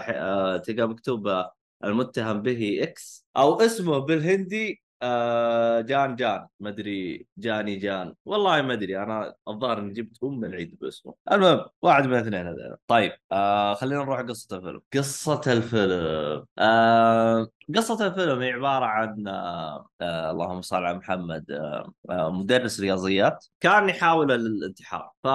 تلقى 0.65 0.89
مكتوب 0.89 1.45
المتهم 1.85 2.43
به 2.43 2.79
X 2.83 3.27
أو 3.37 3.61
اسمه 3.61 3.99
بالهندي 3.99 4.83
آه 5.03 5.81
جان 5.81 6.17
جان 6.17 6.47
مدري 6.61 7.27
جاني 7.39 7.77
جان. 7.77 8.15
والله 8.25 8.63
ما 8.63 8.73
أدري 8.73 9.03
أنا 9.03 9.35
الظاهر 9.49 9.79
إني 9.79 9.93
جبت 9.93 10.25
ام 10.25 10.45
العيد 10.45 10.79
باسمه 10.81 11.15
المهم 11.33 11.65
واحد 11.83 12.07
من 12.07 12.13
الاثنين 12.15 12.47
هذول. 12.47 12.77
طيب 12.87 13.13
آه 13.33 13.75
خلينا 13.75 14.03
نروح 14.05 14.21
قصة 14.21 14.57
الفيلم. 14.57 14.81
قصة 14.95 15.41
الفيلم. 15.47 16.45
آه 16.59 17.49
قصة 17.77 18.07
الفيلم 18.07 18.41
هي 18.43 18.53
عبارة 18.53 18.85
عن 18.85 19.29
آه 19.29 19.87
آه 20.01 20.31
اللهم 20.31 20.63
صل 20.63 20.77
على 20.85 20.99
محمد 20.99 21.51
آه 21.51 21.93
آه 22.11 22.31
مدرس 22.31 22.81
رياضيات. 22.81 23.47
كان 23.61 23.89
يحاول 23.89 24.33
الانتحار 24.33 25.13
ف 25.25 25.29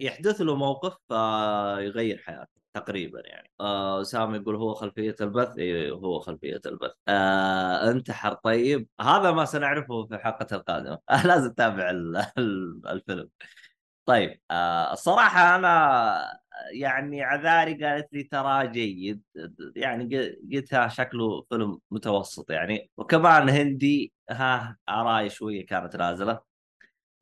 يحدث 0.00 0.40
له 0.40 0.56
موقف 0.56 0.96
فيغير 1.08 2.18
حياته. 2.18 2.59
تقريبا 2.74 3.20
يعني. 3.24 3.50
آه 3.60 4.00
اسامه 4.00 4.36
يقول 4.36 4.56
هو 4.56 4.74
خلفية 4.74 5.16
البث؟ 5.20 5.58
اي 5.58 5.90
هو 5.90 6.20
خلفية 6.20 6.60
البث. 6.66 6.90
آه 7.08 7.90
انتحر 7.90 8.34
طيب 8.34 8.88
هذا 9.00 9.30
ما 9.32 9.44
سنعرفه 9.44 10.06
في 10.06 10.14
الحلقة 10.14 10.56
القادمة. 10.56 10.98
آه 11.10 11.26
لازم 11.26 11.50
تتابع 11.52 11.90
ال- 11.90 12.16
ال- 12.38 12.82
الفيلم. 12.92 13.28
طيب 14.06 14.40
آه 14.50 14.92
الصراحة 14.92 15.56
أنا 15.56 16.40
يعني 16.72 17.22
عذاري 17.22 17.84
قالت 17.84 18.08
لي 18.12 18.22
ترى 18.24 18.68
جيد. 18.68 19.22
يعني 19.76 20.16
قلتها 20.54 20.88
شكله 20.88 21.42
فيلم 21.50 21.78
متوسط 21.90 22.50
يعني. 22.50 22.90
وكمان 22.96 23.48
هندي 23.48 24.12
ها 24.30 24.76
اراي 24.88 25.30
شوية 25.30 25.66
كانت 25.66 25.96
نازلة. 25.96 26.40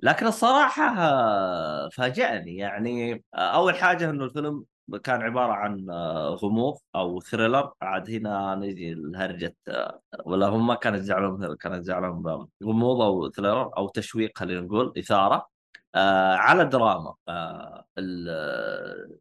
لكن 0.00 0.26
الصراحة 0.26 0.98
آه، 0.98 1.88
فاجأني 1.88 2.56
يعني. 2.56 3.24
آه، 3.34 3.38
أول 3.56 3.74
حاجة 3.76 4.10
إنه 4.10 4.24
الفيلم 4.24 4.64
كان 4.96 5.22
عبارة 5.22 5.52
عن 5.52 5.90
آه، 5.90 6.28
غموض 6.34 6.78
أو 6.94 7.20
thriller 7.20 7.72
عاد 7.82 8.10
هنا 8.10 8.54
نجي 8.54 8.94
لهرجة 8.94 9.56
آه، 9.68 10.00
ولا 10.24 10.46
هم 10.48 10.66
ما 10.66 10.74
كانوا 10.74 10.98
يزعلون 10.98 11.54
كانوا 11.56 11.76
يزعلون 11.76 12.48
غموض 12.64 13.00
أو 13.02 13.30
thriller 13.30 13.70
أو 13.76 13.88
تشويق 13.88 14.38
خلينا 14.38 14.60
نقول 14.60 14.92
إثارة 14.98 15.48
آه، 15.94 16.34
على 16.34 16.64
دراما. 16.64 17.14
آه، 17.28 17.84
ال- 17.98 19.18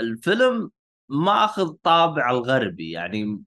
الفيلم 0.00 0.70
ماخذ 1.08 1.68
طابع 1.82 2.30
الغربي 2.30 2.90
يعني 2.90 3.42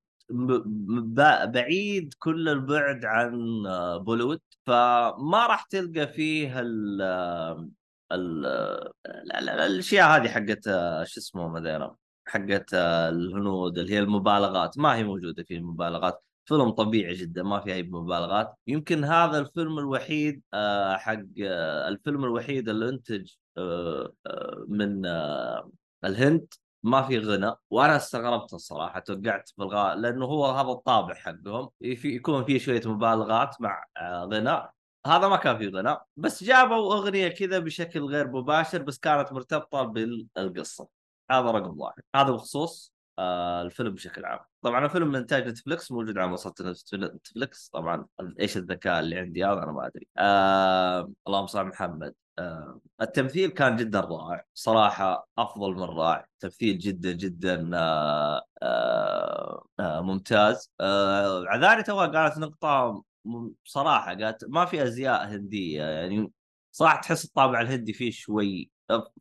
بعيد 1.45 2.13
كل 2.19 2.49
البعد 2.49 3.05
عن 3.05 3.63
آه، 3.67 3.97
بوليوود. 3.97 4.41
فما 4.65 5.47
راح 5.47 5.63
تلقى 5.63 6.07
فيه 6.07 6.59
الأشياء 8.11 10.09
هذه 10.09 10.27
حقت 10.29 10.63
شو 11.07 11.19
اسمه 11.19 11.47
مثلا 11.47 11.95
حقت 12.25 12.73
الهنود 12.73 13.77
اللي 13.77 13.93
هي 13.93 13.99
المبالغات. 13.99 14.77
ما 14.77 14.95
هي 14.95 15.03
موجودة 15.03 15.43
فيه 15.43 15.57
المبالغات. 15.57 16.23
فيلم 16.45 16.69
طبيعي 16.69 17.13
جدا 17.13 17.43
ما 17.43 17.59
في 17.59 17.73
أي 17.73 17.83
مبالغات. 17.83 18.55
يمكن 18.67 19.03
هذا 19.03 19.39
الفيلم 19.39 19.79
الوحيد 19.79 20.41
آه، 20.53 20.97
حق 20.97 21.23
آه، 21.43 21.87
الفيلم 21.87 22.25
الوحيد 22.25 22.69
اللي 22.69 22.89
انتج 22.89 23.31
آه، 23.57 24.13
من 24.67 25.05
الهند. 26.05 26.53
ما 26.83 27.01
في 27.01 27.19
غنى. 27.19 27.53
وأنا 27.69 27.95
استغربت 27.95 28.53
الصراحة 28.53 28.99
توقعت 28.99 29.49
بالغاء 29.57 29.95
لأنه 29.95 30.25
هو 30.25 30.45
هذا 30.45 30.71
الطابع 30.71 31.13
حقهم. 31.13 31.69
في 31.81 32.15
يكون 32.15 32.45
فيه 32.45 32.59
شوية 32.59 32.81
مبالغات 32.85 33.61
مع 33.61 33.85
غنى 34.25 34.73
هذا 35.07 35.27
ما 35.27 35.35
كان 35.35 35.57
فيه 35.57 35.69
غنى 35.69 35.97
بس 36.17 36.43
جابوا 36.43 36.93
أغنية 36.95 37.27
كذا 37.27 37.59
بشكل 37.59 38.03
غير 38.05 38.27
مباشر 38.27 38.81
بس 38.81 38.99
كانت 38.99 39.33
مرتبطة 39.33 39.83
بالقصة. 39.83 40.87
هذا 41.31 41.51
رقم 41.51 41.79
واحد. 41.79 42.03
هذا 42.15 42.31
بخصوص 42.31 42.93
آه 43.19 43.61
الفيلم 43.61 43.93
بشكل 43.93 44.25
عام. 44.25 44.39
طبعا 44.61 44.85
الفيلم 44.85 45.07
من 45.07 45.15
إنتاج 45.15 45.47
نتفلكس 45.47 45.91
موجود 45.91 46.17
على 46.17 46.27
منصة 46.27 46.53
نتفلكس 46.93 47.69
طبعا 47.69 48.05
إيش 48.39 48.57
الذكاء 48.57 48.99
اللي 48.99 49.19
عندي 49.19 49.45
هذا 49.45 49.63
أنا 49.63 49.71
ما 49.71 49.87
أدري. 49.87 50.07
آه 50.17 51.11
اللهم 51.27 51.47
صل 51.47 51.65
محمد. 51.65 52.15
آه 52.39 52.79
التمثيل 53.01 53.49
كان 53.49 53.75
جدا 53.75 53.99
رائع. 53.99 54.45
صراحة 54.53 55.27
أفضل 55.37 55.73
من 55.73 55.83
رائع. 55.83 56.27
تمثيل 56.39 56.77
جدا 56.77 57.11
جدا 57.11 57.71
آه 57.73 58.41
آه 58.63 59.65
آه 59.79 60.01
ممتاز. 60.01 60.71
آه 60.81 61.43
عذاري 61.47 61.83
توها 61.83 62.07
قالت 62.07 62.37
نقطة 62.37 63.03
بصراحه 63.65 64.15
قالت 64.15 64.45
ما 64.49 64.65
في 64.65 64.83
أزياء 64.83 65.27
هندية 65.27 65.83
يعني 65.83 66.31
صراحة 66.71 67.01
تحس 67.01 67.25
الطابع 67.25 67.61
الهندي 67.61 67.93
فيه 67.93 68.11
شوي 68.11 68.71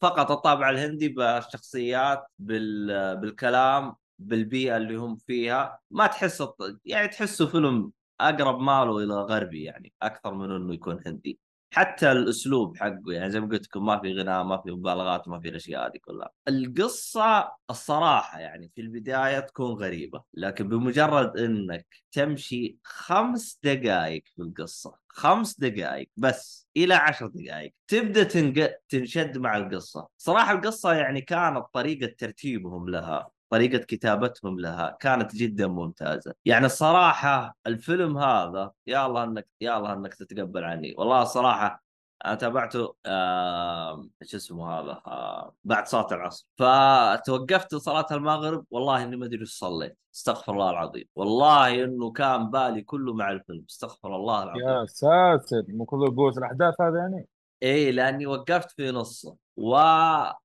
فقط 0.00 0.30
الطابع 0.30 0.71
الهندي 0.71 1.09
بالشخصيات 1.09 2.25
بال... 2.38 3.16
بالكلام 3.16 3.94
بالبيئة 4.18 4.76
اللي 4.76 4.97
هم 4.97 5.16
فيها 5.16 5.78
ما 5.90 6.06
تحس 6.06 6.44
يعني 6.85 7.09
تحسه 7.09 7.47
فيلم 7.47 7.92
أقرب 8.21 8.61
ماله 8.61 8.99
إلى 8.99 9.14
غربي 9.14 9.62
يعني 9.62 9.92
أكثر 10.02 10.35
من 10.35 10.50
إنه 10.50 10.75
يكون 10.75 11.02
هندي. 11.06 11.38
حتى 11.73 12.12
الأسلوب 12.12 12.76
حقه 12.76 13.12
يعني 13.12 13.31
زي 13.31 13.41
ما 13.41 13.47
قلت 13.49 13.64
لكم 13.64 13.87
ما 13.87 14.00
في 14.00 14.12
غناء 14.12 14.45
ما 14.45 14.62
في 14.62 14.71
مبالغات 14.71 15.29
ما 15.29 15.41
في 15.41 15.49
الأشياء 15.49 15.87
هذه 15.87 15.99
كلها. 16.05 16.31
القصة 16.49 17.52
الصراحة 17.71 18.41
يعني 18.41 18.71
في 18.75 18.81
البداية 18.81 19.41
تكون 19.41 19.73
غريبة 19.73 20.23
لكن 20.35 20.69
بمجرد 20.69 21.37
إنك 21.38 21.87
تمشي 22.12 22.76
خمس 22.85 23.59
دقائق 23.62 24.23
في 24.37 24.43
القصة 24.43 24.95
خمس 25.09 25.61
دقائق 25.61 26.09
بس 26.17 26.69
إلى 26.76 26.95
عشر 26.95 27.26
دقائق 27.26 27.73
تبدأ 27.88 28.23
تنق... 28.23 28.71
تنشد 28.88 29.38
مع 29.38 29.57
القصة. 29.57 30.09
صراحة 30.19 30.52
القصة 30.52 30.93
يعني 30.93 31.21
كانت 31.21 31.64
طريقة 31.73 32.14
ترتيبهم 32.19 32.88
لها. 32.88 33.29
طريقة 33.52 33.78
كتابتهم 33.78 34.61
لها 34.61 34.97
كانت 35.00 35.37
جدا 35.37 35.66
ممتازة. 35.66 36.35
يعني 36.44 36.66
الصراحة 36.66 37.56
الفيلم 37.66 38.18
هذا 38.18 38.73
يا 38.87 39.06
الله 39.06 39.25
إنك 39.25 39.49
يا 39.61 39.78
الله 39.78 39.92
إنك 39.92 40.14
تتقبل 40.14 40.64
عني. 40.64 40.94
والله 40.99 41.23
الصراحة 41.23 41.82
أنا 42.25 42.35
تابعته 42.35 42.94
آه 43.06 44.09
شو 44.23 44.37
اسمه 44.37 44.71
هذا؟ 44.71 45.02
آه 45.06 45.54
بعد 45.64 45.87
صلاة 45.87 46.06
العصر. 46.12 46.47
فتوقفت 46.59 47.75
صلاة 47.75 48.06
المغرب 48.11 48.64
والله 48.71 49.02
إني 49.02 49.16
ما 49.16 49.26
أدري 49.26 49.40
إيش 49.40 49.59
صليت. 49.59 49.99
استغفر 50.14 50.52
الله 50.52 50.71
العظيم. 50.71 51.04
والله 51.16 51.85
إنه 51.85 52.12
كان 52.12 52.50
بالي 52.50 52.82
كله 52.82 53.14
مع 53.14 53.30
الفيلم. 53.30 53.64
استغفر 53.71 54.16
الله 54.16 54.42
العظيم. 54.42 54.68
يا 54.68 54.87
ساتر 54.87 55.64
من 55.68 55.85
كثر 55.85 56.14
قوة 56.16 56.32
الأحداث 56.38 56.80
هذا 56.80 56.99
يعني؟ 56.99 57.28
إيه 57.62 57.90
لأني 57.90 58.26
وقفت 58.26 58.71
في 58.71 58.90
نصه. 58.90 59.37
و... 59.56 59.78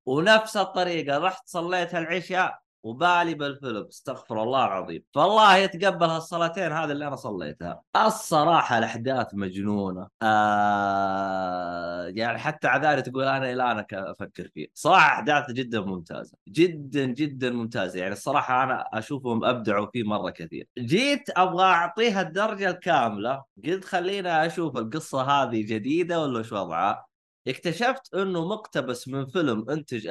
ونفس 0.05 0.57
الطريقة 0.57 1.17
رحت 1.17 1.43
صليت 1.45 1.95
العشاء 1.95 2.59
وبالي 2.88 3.34
بالفيلم 3.34 3.86
استغفر 3.88 4.44
الله 4.44 4.65
العظيم. 4.65 5.03
فالله 5.13 5.56
يتقبل 5.58 6.06
هالصلاتين 6.06 6.72
هذه 6.72 6.91
اللي 6.91 7.08
أنا 7.08 7.15
صليتها. 7.15 7.82
الصراحة 7.96 8.77
الأحداث 8.77 9.27
مجنونة. 9.34 10.08
آه 10.22 12.08
يعني 12.08 12.39
حتى 12.39 12.67
عذاري 12.67 13.01
تقول 13.01 13.24
أنا 13.24 13.51
إلى 13.51 13.72
أنا 13.72 13.86
أفكر 13.94 14.48
فيه. 14.53 14.67
صراحة 14.74 15.13
أحداث 15.13 15.51
جدا 15.51 15.82
ممتازة. 15.82 16.38
جدا 16.48 17.06
جدا 17.06 17.50
ممتازة. 17.50 18.00
يعني 18.00 18.13
الصراحة 18.13 18.63
أنا 18.63 18.86
أشوفهم 18.94 19.46
أبدعوا 19.46 19.88
فيه 19.94 20.03
مرة 20.03 20.29
كثير. 20.29 20.67
جيت 20.77 21.29
أبغى 21.38 21.63
أعطيها 21.65 22.22
الدرجة 22.22 22.70
الكاملة. 22.70 23.44
قلت 23.65 23.86
خلينا 23.86 24.46
أشوف 24.46 24.77
القصة 24.77 25.22
هذه 25.22 25.62
جديدة 25.65 26.22
ولا 26.22 26.39
وش 26.39 26.51
وضعها. 26.51 27.08
اكتشفت 27.48 28.13
إنه 28.15 28.48
مقتبس 28.48 29.08
من 29.08 29.25
فيلم 29.25 29.70
إنتج 29.70 30.08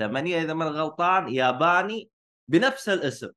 2008 0.00 0.42
إذا 0.42 0.54
ما 0.54 0.64
غلطان 0.64 1.28
ياباني 1.28 2.10
بنفس 2.48 2.88
الاسم. 2.88 3.28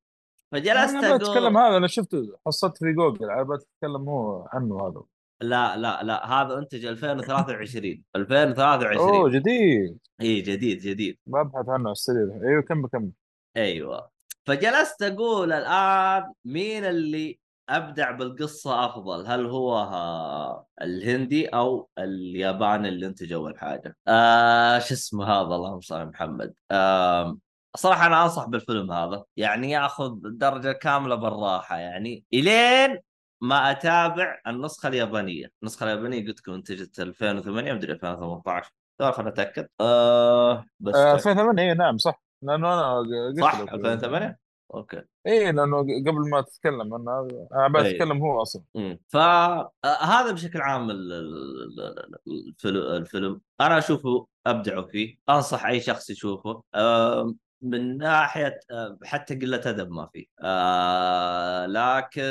فجلست 0.51 0.95
أنا 0.95 1.17
بتكلم 1.17 1.57
هذا 1.57 1.77
أنا 1.77 1.87
شفته 1.87 2.37
حصلت 2.45 2.77
في 2.77 2.93
جوجل 2.93 3.29
أنا 3.29 3.43
بتكلم 3.43 4.09
هو 4.09 4.47
عنه 4.53 4.87
هذا. 4.87 5.03
لا 5.41 5.77
لا 5.77 6.03
لا 6.03 6.25
هذا 6.25 6.57
إنتج 6.57 6.85
2023 6.85 8.03
2023 8.15 8.99
أوه 9.09 9.29
جديد. 9.29 9.99
إي 10.21 10.41
جديد 10.41 10.79
جديد. 10.79 11.17
ببحث 11.25 11.69
عنه 11.69 11.83
على 11.83 11.91
السرير. 11.91 12.47
أيوه 12.47 12.61
كم 12.61 12.81
بكم 12.81 13.11
أيوه. 13.57 14.09
فجلست 14.45 15.01
أقول 15.01 15.51
الآن 15.51 16.33
مين 16.45 16.85
اللي 16.85 17.39
أبدع 17.69 18.11
بالقصة 18.11 18.85
أفضل. 18.85 19.27
هل 19.27 19.45
هو 19.45 19.75
ها 19.77 20.65
الهندي 20.81 21.47
أو 21.47 21.89
الياباني 21.97 22.89
اللي 22.89 23.05
انتج 23.07 23.33
اول 23.33 23.59
حاجة 23.59 23.97
آه 24.07 24.79
شو 24.79 24.93
اسمه 24.93 25.25
هذا؟ 25.25 25.55
اللهم 25.55 25.81
صل 25.81 25.95
على 25.95 26.05
محمد. 26.05 26.53
آه 26.71 27.37
صراحة 27.77 28.05
أنا 28.07 28.23
أنصح 28.23 28.45
بالفيلم 28.45 28.91
هذا. 28.91 29.23
يعني 29.37 29.71
يأخذ 29.71 30.11
الدرجه 30.25 30.71
كاملة 30.71 31.15
بالراحة. 31.15 31.77
يعني 31.77 32.25
إلين 32.33 32.99
ما 33.41 33.71
أتابع 33.71 34.41
النسخة 34.47 34.87
اليابانية. 34.87 35.51
النسخة 35.61 35.83
اليابانية 35.83 36.27
قلت 36.27 36.39
لكم 36.39 36.53
انتجت 36.53 36.99
2008 36.99 37.73
مدري 37.73 37.91
2018 37.93 38.71
ترى 38.99 39.11
خليني 39.11 39.29
اتاكد 39.29 39.67
آه 39.81 40.65
بس 40.79 40.95
آه 40.95 41.13
2008 41.15 41.61
اي 41.61 41.73
نعم 41.73 41.97
صح. 41.97 42.23
لأنه 42.41 42.73
أنا 42.73 42.97
قلت 42.99 43.41
صح؟ 43.41 43.61
لك. 43.61 43.73
2008 43.73 44.37
okay. 44.73 45.01
اي 45.27 45.51
لأنه 45.51 45.77
قبل 45.81 46.29
ما 46.29 46.41
تتكلم 46.41 46.93
أنا 46.93 47.27
أنا 47.53 47.79
إيه. 47.79 47.93
بتكلم 47.93 48.17
هو 48.21 48.41
أصلا. 48.41 48.63
فهذا 49.09 50.31
بشكل 50.31 50.61
عام 50.61 50.89
ال- 50.91 51.13
ال- 51.13 51.79
ال- 51.79 52.47
الفيلم, 52.49 52.77
الفيلم. 52.77 53.41
أنا 53.61 53.77
أشوفه 53.77 54.27
ابدعوا 54.47 54.87
فيه 54.87 55.17
أنصح 55.29 55.65
أي 55.65 55.79
شخص 55.79 56.09
يشوفه. 56.09 56.63
آه، 56.75 57.33
من 57.61 57.97
ناحية 57.97 58.59
آه، 58.71 58.97
حتى 59.03 59.35
قلة 59.35 59.61
أدب 59.65 59.91
ما 59.91 60.09
في. 60.13 60.27
آه، 60.43 61.65
لكن 61.65 62.21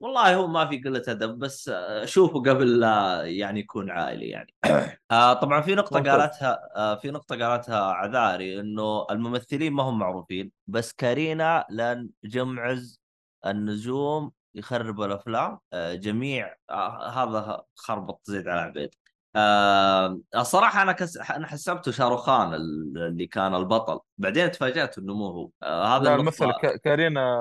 والله 0.00 0.34
هو 0.34 0.46
ما 0.46 0.66
في 0.66 0.78
قلة 0.78 1.02
أدب 1.08 1.38
بس 1.38 1.68
آه، 1.68 2.04
شوفه 2.04 2.40
قبل 2.40 2.80
لا 2.80 3.22
يعني 3.24 3.60
يكون 3.60 3.90
عائلي 3.90 4.28
يعني. 4.28 4.54
آه، 5.10 5.32
طبعا 5.32 5.60
في 5.60 5.74
نقطة. 5.74 6.00
قالتها 6.10 6.58
آه، 6.76 6.94
في 6.94 7.10
نقطة 7.10 7.36
قالتها 7.46 7.80
عذاري 7.92 8.60
إنه 8.60 9.06
الممثلين 9.10 9.72
ما 9.72 9.82
هم 9.82 9.98
معروفين 9.98 10.50
بس 10.66 10.92
كارينا 10.92 11.66
لأن 11.70 12.10
جمعز 12.24 13.00
النجوم 13.46 14.32
يخربوا 14.54 15.06
الأفلام. 15.06 15.58
آه، 15.72 15.94
جميع 15.94 16.54
آه، 16.70 17.08
هذا 17.08 17.62
خربط 17.74 18.20
زيد 18.24 18.48
على 18.48 18.60
عبيد. 18.60 18.90
آه 19.38 20.20
الصراحه 20.36 20.82
أنا 20.82 20.92
كس... 20.92 21.16
أنا 21.16 21.46
حسبته 21.46 21.92
شاروخان 21.92 22.54
ال- 22.54 22.98
اللي 22.98 23.26
كان 23.26 23.54
البطل. 23.54 24.00
بعدين 24.18 24.50
تفاجأت 24.50 24.98
انه 24.98 25.14
مو 25.14 25.26
هو. 25.26 25.50
آه 25.62 25.96
هذا 25.96 26.16
ك- 26.62 26.80
كارينا 26.80 27.40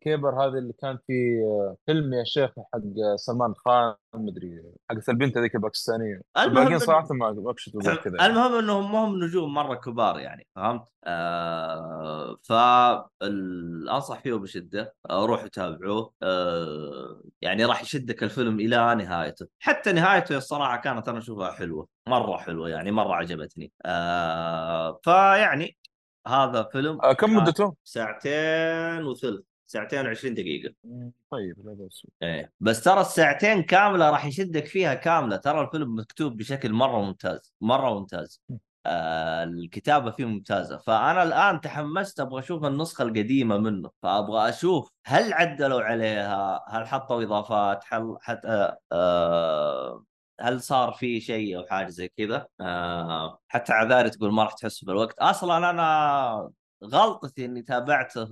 كابور 0.00 0.44
هذه 0.44 0.58
اللي 0.58 0.72
كان 0.72 0.98
في 1.06 1.40
فيلم 1.86 2.12
يا 2.14 2.24
شيخ 2.24 2.50
حق 2.50 2.80
سلمان 3.16 3.54
خان 3.54 3.94
مدري 4.14 4.62
حق 4.90 4.96
البنت 5.10 5.38
هذيك 5.38 5.54
الباكستانية. 5.54 6.20
المهم 6.36 6.56
الباقيين 6.58 6.78
صراحة 6.78 7.06
ما 7.10 7.44
زي 7.74 7.96
كذا 7.96 8.16
يعني. 8.18 8.32
المهم 8.32 8.58
إنهم 8.58 8.92
ما 8.92 8.98
هم 9.04 9.24
نجوم 9.24 9.54
مرة 9.54 9.74
كبار 9.74 10.18
يعني 10.18 10.46
فهمت؟ 10.56 10.82
آه 11.04 12.36
فانصح 12.42 14.20
فيه 14.22 14.34
بشدة 14.34 14.94
آه 15.10 15.26
روحوا 15.26 15.48
تابعوه. 15.48 16.12
آه 16.22 17.22
يعني 17.42 17.64
راح 17.64 17.82
يشدك 17.82 18.22
الفيلم 18.22 18.60
إلى 18.60 18.94
نهايته. 18.94 19.46
حتى 19.58 19.92
نهايته 19.92 20.36
الصراحة 20.36 20.76
كانت 20.76 21.08
أنا 21.08 21.18
أشوفها 21.18 21.52
حلوة 21.52 21.86
مرة 22.08 22.36
حلوة 22.36 22.68
يعني 22.68 22.90
مرة 22.90 23.14
عجبتني. 23.14 23.72
آه 23.84 25.00
فيعني 25.04 25.76
هذا 26.26 26.62
فيلم 26.72 27.00
آه، 27.02 27.12
كم 27.12 27.36
مدته؟ 27.36 27.74
ساعتين 27.84 29.04
وثلث. 29.04 29.44
ساعتين 29.66 30.14
و20 30.14 30.26
دقيقة. 30.26 30.74
طيب 31.30 31.56
لا 31.64 31.72
بأس. 31.74 32.06
إيه 32.22 32.52
بس 32.60 32.82
ترى 32.82 33.00
الساعتين 33.00 33.62
كاملة 33.62 34.10
راح 34.10 34.24
يشدك 34.24 34.66
فيها 34.66 34.94
كاملة. 34.94 35.36
ترى 35.36 35.60
الفيلم 35.60 35.98
مكتوب 35.98 36.36
بشكل 36.36 36.72
مرة 36.72 37.02
ممتاز 37.02 37.54
مرة 37.60 37.98
ممتاز. 37.98 38.40
آه 38.86 39.44
الكتابة 39.44 40.10
فيه 40.10 40.24
ممتازة. 40.24 40.76
فأنا 40.76 41.22
الآن 41.22 41.60
تحمست 41.60 42.20
أبغى 42.20 42.40
أشوف 42.40 42.64
النسخة 42.64 43.02
القديمة 43.02 43.58
منه. 43.58 43.90
فأبغى 44.02 44.48
أشوف 44.48 44.90
هل 45.06 45.32
عدلوا 45.32 45.80
عليها؟ 45.82 46.64
هل 46.68 46.86
حطوا 46.88 47.22
إضافات؟ 47.22 47.84
هل 47.88 48.16
حتى 48.20 48.48
آه 48.48 48.78
آه 48.92 50.04
هل 50.40 50.62
صار 50.62 50.92
في 50.92 51.20
شيء 51.20 51.58
أو 51.58 51.66
حاجة 51.70 51.88
زي 51.88 52.08
كذا؟ 52.08 52.46
آه 52.60 53.38
حتى 53.48 53.72
عذاري 53.72 54.10
تقول 54.10 54.32
ما 54.32 54.42
راح 54.44 54.52
تحس 54.52 54.84
بالوقت. 54.84 55.18
أصلا 55.18 55.70
أنا 55.70 56.50
غلطتي 56.84 57.44
إني 57.44 57.62
تابعته 57.62 58.24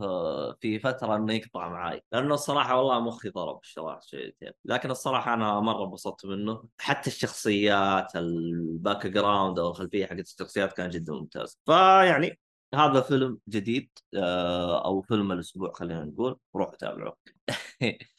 في 0.60 0.78
فترة 0.78 1.16
إنه 1.16 1.32
يقطع 1.34 1.68
معاي 1.68 2.02
لأنه 2.12 2.34
الصراحة 2.34 2.76
والله 2.78 3.00
مخي 3.00 3.28
ضرب 3.28 3.58
الشوارع 3.62 4.00
شويتين 4.06 4.52
لكن 4.64 4.90
الصراحة 4.90 5.34
أنا 5.34 5.60
مرة 5.60 5.84
انبسطت 5.84 6.26
منه. 6.26 6.64
حتى 6.78 7.10
الشخصيات 7.10 8.16
ال 8.16 9.06
background 9.06 9.58
أو 9.58 9.70
الخلفية 9.70 10.06
حقت 10.06 10.20
الشخصيات 10.20 10.72
كان 10.72 10.90
جدا 10.90 11.12
ممتاز. 11.12 11.58
فيعني 11.66 12.38
هذا 12.74 13.00
فيلم 13.00 13.38
جديد 13.48 13.90
آه، 14.16 14.84
أو 14.84 15.02
فيلم 15.02 15.32
الأسبوع 15.32 15.72
خلينا 15.72 16.04
نقول. 16.04 16.38
روحوا 16.56 16.76
تابعوه 16.76 17.16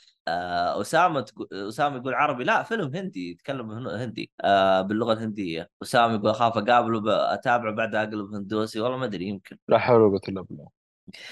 أسامة 0.81 1.21
تقول 1.21 1.47
أسامة 1.53 1.97
يقول 1.97 2.13
عربي 2.13 2.43
لا 2.43 2.63
فيلم 2.63 2.95
هندي 2.95 3.31
يتكلم 3.31 3.71
هن- 3.71 3.87
هندي 4.01 4.31
آه 4.41 4.81
باللغة 4.81 5.13
الهندية. 5.13 5.69
أسامة 5.83 6.13
يقول 6.15 6.29
أخاف 6.29 6.57
أقابله 6.57 6.99
ب- 7.01 7.07
أتابعه 7.07 7.73
بعد 7.73 7.95
أقلب 7.95 8.33
هندوسي 8.35 8.79
والله 8.79 8.97
ما 8.97 9.05
أدري 9.05 9.25
يمكن. 9.25 9.57
لا 9.67 9.77
حول 9.79 10.01
ولا 10.01 10.09
قوة 10.11 10.21
إلا 10.29 10.41
بالله. 10.41 10.67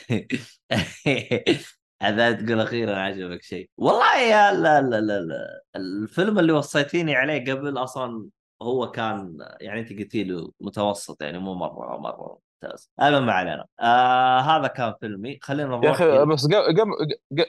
عذاب 2.01 2.45
تقول 2.45 2.59
أخيرا 2.61 2.95
عجبك 2.95 3.41
شيء. 3.43 3.69
والله 3.77 4.19
يا 4.21 4.53
لا 4.53 4.81
لا 4.81 5.01
لا 5.01 5.19
لا 5.21 5.63
الفيلم 5.75 6.39
اللي 6.39 6.51
وصيتيني 6.53 7.15
عليه 7.15 7.51
قبل 7.53 7.77
أصلا 7.77 8.29
هو 8.61 8.91
كان 8.91 9.37
يعني 9.61 9.79
أنت 9.79 9.89
قلتي 9.93 10.23
له 10.23 10.51
متوسط 10.61 11.21
يعني 11.21 11.39
مو 11.39 11.53
مرة 11.55 11.97
مرة. 11.97 12.39
ممتاز. 12.63 12.91
المهم 13.01 13.25
ما 13.25 13.33
علينا. 13.33 13.65
آه 13.79 14.39
هذا 14.39 14.67
كان 14.67 14.93
فيلمي. 14.99 15.39
خلينا 15.41 15.69
نروح 15.69 15.83
يا 15.85 15.91
أخي 15.91 16.25
بس 16.25 16.45
قبل 16.45 16.75
قبل 16.77 17.45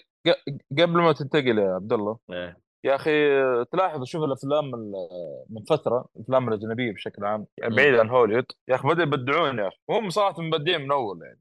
قبل 0.78 1.00
ما 1.02 1.12
تنتقل 1.12 1.58
يا 1.58 1.74
عبد 1.74 1.92
الله 1.92 2.18
إيه. 2.32 2.56
يا 2.84 2.94
أخي 2.94 3.10
تلاحظ 3.64 4.04
شوف 4.04 4.24
الأفلام 4.24 4.74
ال- 4.74 4.94
من 5.50 5.62
فترة 5.64 6.06
الأفلام 6.16 6.48
الأجنبية 6.48 6.92
بشكل 6.92 7.24
عام 7.24 7.46
يعني. 7.58 7.74
بعيد 7.76 7.94
عن 7.94 8.10
هوليوود. 8.10 8.44
يا 8.68 8.74
أخي 8.74 8.88
بدأوا 8.88 9.02
يبدعون 9.06 9.58
يا 9.58 9.68
أخي. 9.68 9.76
هم 9.90 10.10
صراحة 10.10 10.42
مبدعين 10.42 10.80
من 10.80 10.92
أول 10.92 11.18
يعني. 11.22 11.40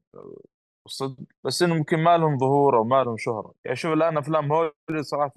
الصدق 0.88 1.16
بس 1.44 1.62
إنه 1.62 1.74
يمكن 1.76 1.98
ما 1.98 2.18
لهم 2.18 2.38
ظهور 2.38 2.76
أو 2.78 2.84
ما 2.84 3.04
لهم 3.04 3.16
شهرة. 3.16 3.54
يعني 3.64 3.76
شوف 3.76 3.92
الآن 3.92 4.18
أفلام 4.18 4.52
هوليوود 4.52 4.72
صراحة 5.00 5.32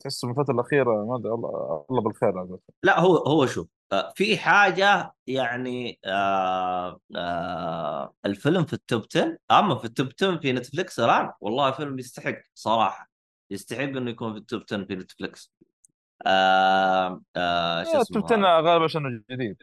تحس 0.00 0.24
من 0.24 0.30
الفترة 0.30 0.54
الأخيرة 0.54 1.04
ما 1.04 1.16
أدري 1.16 1.32
الله 1.32 1.84
الله 1.90 2.02
بالخير 2.02 2.38
عاد. 2.38 2.58
لا 2.82 3.00
هو 3.00 3.16
هو 3.16 3.46
شوف 3.46 3.68
آه، 3.92 4.12
في 4.16 4.38
حاجة 4.38 5.12
يعني 5.26 5.98
آه 6.04 7.00
آه 7.16 8.14
الفيلم 8.26 8.64
في 8.64 8.72
ال 8.72 8.80
top 8.80 9.02
10 9.16 9.38
أما 9.50 9.74
في 9.74 9.84
ال 9.84 9.90
top 9.90 10.08
10 10.22 10.36
في 10.38 10.52
نتفلكس 10.52 11.00
الآن 11.00 11.30
والله 11.40 11.70
فيلم 11.70 11.98
يستحق 11.98 12.34
صراحة. 12.54 13.10
يستحق 13.50 13.80
إنه 13.82 14.10
يكون 14.10 14.32
في 14.32 14.38
ال 14.38 14.44
top 14.44 14.62
10 14.72 14.84
في 14.84 14.96
نتفلكس 14.96 15.52
آه 16.26 17.22
آه 17.36 17.82
شو 17.84 17.90
اسمه 18.00 18.20
توتنا 18.20 18.58
هذا؟ 18.58 18.68
غالبا 18.70 18.84
عشان 18.84 19.22
جديد. 19.30 19.56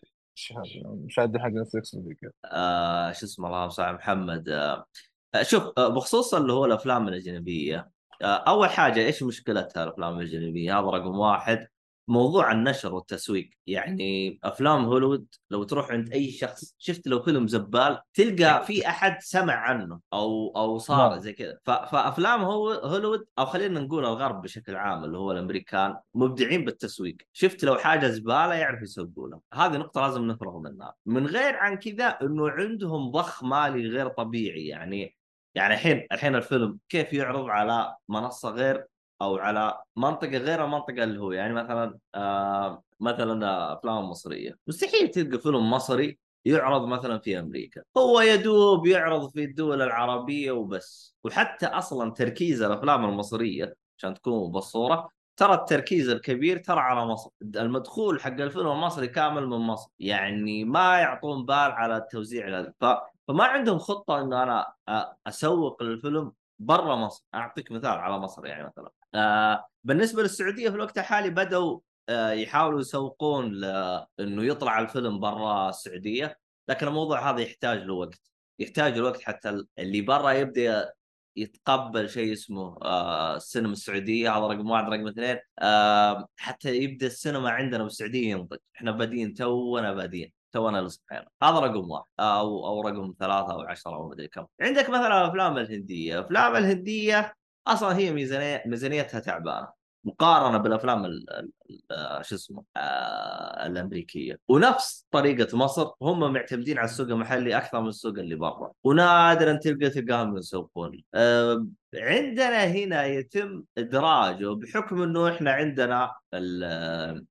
مش 1.05 1.19
عاد 1.19 1.37
حق 1.37 1.47
نتفلكس 1.47 1.97
آه 2.45 3.11
شو 3.11 3.25
اسمه 3.25 3.47
اللهم 3.47 3.69
صل 3.69 3.83
على 3.83 3.97
محمد 3.97 4.49
آه، 4.49 4.85
شوف 5.41 5.63
آه 5.77 5.87
بخصوص 5.87 6.33
اللي 6.33 6.53
هو 6.53 6.65
الأفلام 6.65 7.07
الأجنبية. 7.07 7.91
آه 8.21 8.25
أول 8.25 8.69
حاجة 8.69 8.99
إيش 8.99 9.23
مشكلتها 9.23 9.83
الأفلام 9.83 10.19
الأجنبية؟ 10.19 10.79
هذا 10.79 10.87
رقم 10.87 11.19
واحد. 11.19 11.67
موضوع 12.07 12.51
النشر 12.51 12.93
والتسويق. 12.93 13.49
يعني 13.67 14.39
أفلام 14.43 14.85
هوليوود 14.85 15.27
لو 15.51 15.63
تروح 15.63 15.91
عند 15.91 16.13
أي 16.13 16.31
شخص 16.31 16.75
شفت 16.77 17.07
لو 17.07 17.21
فيلم 17.21 17.47
زبال 17.47 18.01
تلقى 18.13 18.65
في 18.65 18.87
أحد 18.87 19.21
سمع 19.21 19.53
عنه 19.53 19.99
أو 20.13 20.53
أو 20.55 20.77
صار 20.77 21.09
نعم. 21.09 21.19
زي 21.19 21.33
كذا. 21.33 21.57
فأفلام 21.65 22.41
هو 22.41 22.71
هوليوود 22.71 23.25
أو 23.39 23.45
خلينا 23.45 23.79
نقول 23.79 24.05
الغرب 24.05 24.41
بشكل 24.41 24.75
عام 24.75 25.03
اللي 25.03 25.17
هو 25.17 25.31
الأمريكان 25.31 25.97
مبدعين 26.13 26.65
بالتسويق. 26.65 27.17
شفت 27.33 27.63
لو 27.63 27.75
حاجة 27.75 28.07
زبالة 28.07 28.53
يعرف 28.53 28.81
يسوقونها 28.81 29.39
هذه 29.53 29.77
نقطة 29.77 30.01
لازم 30.01 30.27
نفرغ 30.27 30.59
منها. 30.59 30.95
من 31.05 31.27
غير 31.27 31.55
عن 31.55 31.75
كذا 31.75 32.07
إنه 32.21 32.49
عندهم 32.49 33.11
ضخ 33.11 33.43
مالي 33.43 33.87
غير 33.87 34.07
طبيعي. 34.07 34.67
يعني 34.67 35.18
يعني 35.59 35.73
الحين 35.73 36.07
الحين 36.11 36.35
الفيلم 36.35 36.79
كيف 36.89 37.13
يعرض 37.13 37.45
على 37.45 37.95
منصة 38.09 38.49
غير 38.49 38.85
أو 39.21 39.37
على 39.37 39.81
منطقة 39.95 40.37
غير 40.37 40.65
المنطقة 40.65 41.03
اللي 41.03 41.19
هو 41.19 41.31
يعني 41.31 41.53
مثلا 41.53 41.99
آه 42.15 42.83
مثلا 42.99 43.47
آه، 43.47 43.73
أفلام 43.77 44.09
مصرية. 44.09 44.57
مستحيل 44.67 45.07
تلقى 45.07 45.39
فيلم 45.39 45.71
مصري 45.71 46.19
يعرض 46.45 46.87
مثلا 46.87 47.19
في 47.19 47.39
أمريكا. 47.39 47.81
هو 47.97 48.21
يدوب 48.21 48.87
يعرض 48.87 49.29
في 49.29 49.43
الدول 49.43 49.81
العربية 49.81 50.51
وبس. 50.51 51.15
وحتى 51.23 51.65
أصلا 51.65 52.11
تركيز 52.11 52.61
الأفلام 52.61 53.05
المصرية 53.05 53.75
عشان 53.97 54.13
تكون 54.13 54.51
بالصورة 54.51 55.09
ترى 55.37 55.53
التركيز 55.53 56.09
الكبير 56.09 56.57
ترى 56.57 56.79
على 56.79 57.05
مصر. 57.05 57.29
المدخول 57.41 58.21
حق 58.21 58.41
الفيلم 58.41 58.67
المصري 58.67 59.07
كامل 59.07 59.47
من 59.47 59.57
مصر. 59.57 59.89
يعني 59.99 60.63
ما 60.65 60.99
يعطون 60.99 61.45
بال 61.45 61.55
على 61.55 61.97
التوزيع 61.97 62.71
ف... 62.81 62.85
فما 63.29 63.43
عندهم 63.43 63.79
خطة 63.79 64.21
انه 64.21 64.43
أنا 64.43 64.73
أسوق 65.27 65.83
للفيلم 65.83 66.33
برا 66.59 66.95
مصر. 66.95 67.25
أعطيك 67.35 67.71
مثال 67.71 67.91
على 67.91 68.19
مصر 68.19 68.45
يعني 68.45 68.67
مثلا. 68.67 68.91
آه 69.15 69.67
بالنسبة 69.83 70.21
للسعودية 70.21 70.69
في 70.69 70.75
الوقت 70.75 70.97
الحالي 70.97 71.29
بدأوا 71.29 71.79
آه 72.09 72.31
يحاولوا 72.31 72.79
يسوقون 72.79 73.51
لأنه 73.53 74.43
يطلع 74.43 74.79
الفيلم 74.79 75.19
برا 75.19 75.69
السعودية 75.69 76.39
لكن 76.69 76.87
الموضوع 76.87 77.29
هذا 77.31 77.41
يحتاج 77.41 77.79
له 77.83 77.93
وقت 77.93 78.21
يحتاج 78.59 78.93
الوقت 78.97 79.21
حتى 79.21 79.65
اللي 79.79 80.01
برا 80.01 80.31
يبدأ 80.31 80.93
يتقبل 81.35 82.09
شيء 82.09 82.33
اسمه 82.33 82.77
آه 82.81 83.35
السينما 83.35 83.71
السعودية. 83.73 84.37
هذا 84.37 84.47
رقم 84.47 84.69
واحد. 84.69 84.89
رقم 84.89 85.07
اثنين 85.07 85.39
آه 85.59 86.27
حتى 86.37 86.75
يبدأ 86.77 87.07
السينما 87.07 87.49
عندنا 87.49 87.83
بالسعودية 87.83 88.31
ينضج. 88.31 88.57
إحنا 88.75 88.91
بادين 88.91 89.33
تونا 89.33 89.93
بادين 89.93 90.38
تونا 90.51 90.81
لصحينا 90.81 91.27
هذا 91.43 91.59
رقم 91.59 91.89
واحد. 91.91 92.05
أو 92.19 92.67
أو 92.67 92.81
رقم 92.81 93.13
ثلاثة 93.19 93.53
أو 93.53 93.61
عشرة 93.61 93.91
أو 93.95 94.09
مدري 94.09 94.27
كم. 94.27 94.45
عندك 94.61 94.89
مثلا 94.89 95.21
الافلام 95.21 95.57
الهندية. 95.57 96.13
الافلام 96.19 96.55
الهندية 96.55 97.33
أصلا 97.67 97.97
هي 97.97 98.11
ميزانيه 98.11 98.63
ميزانيتها 98.65 99.19
تعبانة. 99.19 99.79
مقارنة 100.03 100.57
بالأفلام 100.57 101.05
ال- 101.05 101.29
ال- 101.29 101.51
ال- 101.91 102.25
شو 102.25 102.35
اسمه 102.35 102.63
آه 102.77 103.65
الأمريكية. 103.65 104.39
ونفس 104.47 105.05
طريقة 105.11 105.57
مصر. 105.57 105.91
هم 106.01 106.33
معتمدين 106.33 106.77
على 106.77 106.85
السوق 106.85 107.07
المحلي 107.07 107.57
أكثر 107.57 107.81
من 107.81 107.87
السوق 107.87 108.13
اللي 108.13 108.35
برا. 108.35 108.71
ونادرا 108.83 109.53
تلقى 109.53 109.89
تلقاهم 109.89 110.37
يسوقون. 110.37 111.03
عندنا 111.95 112.63
هنا 112.65 113.05
يتم 113.05 113.63
إدراجه 113.77 114.55
بحكم 114.55 115.01
إنه 115.01 115.29
إحنا 115.29 115.51
عندنا 115.51 116.11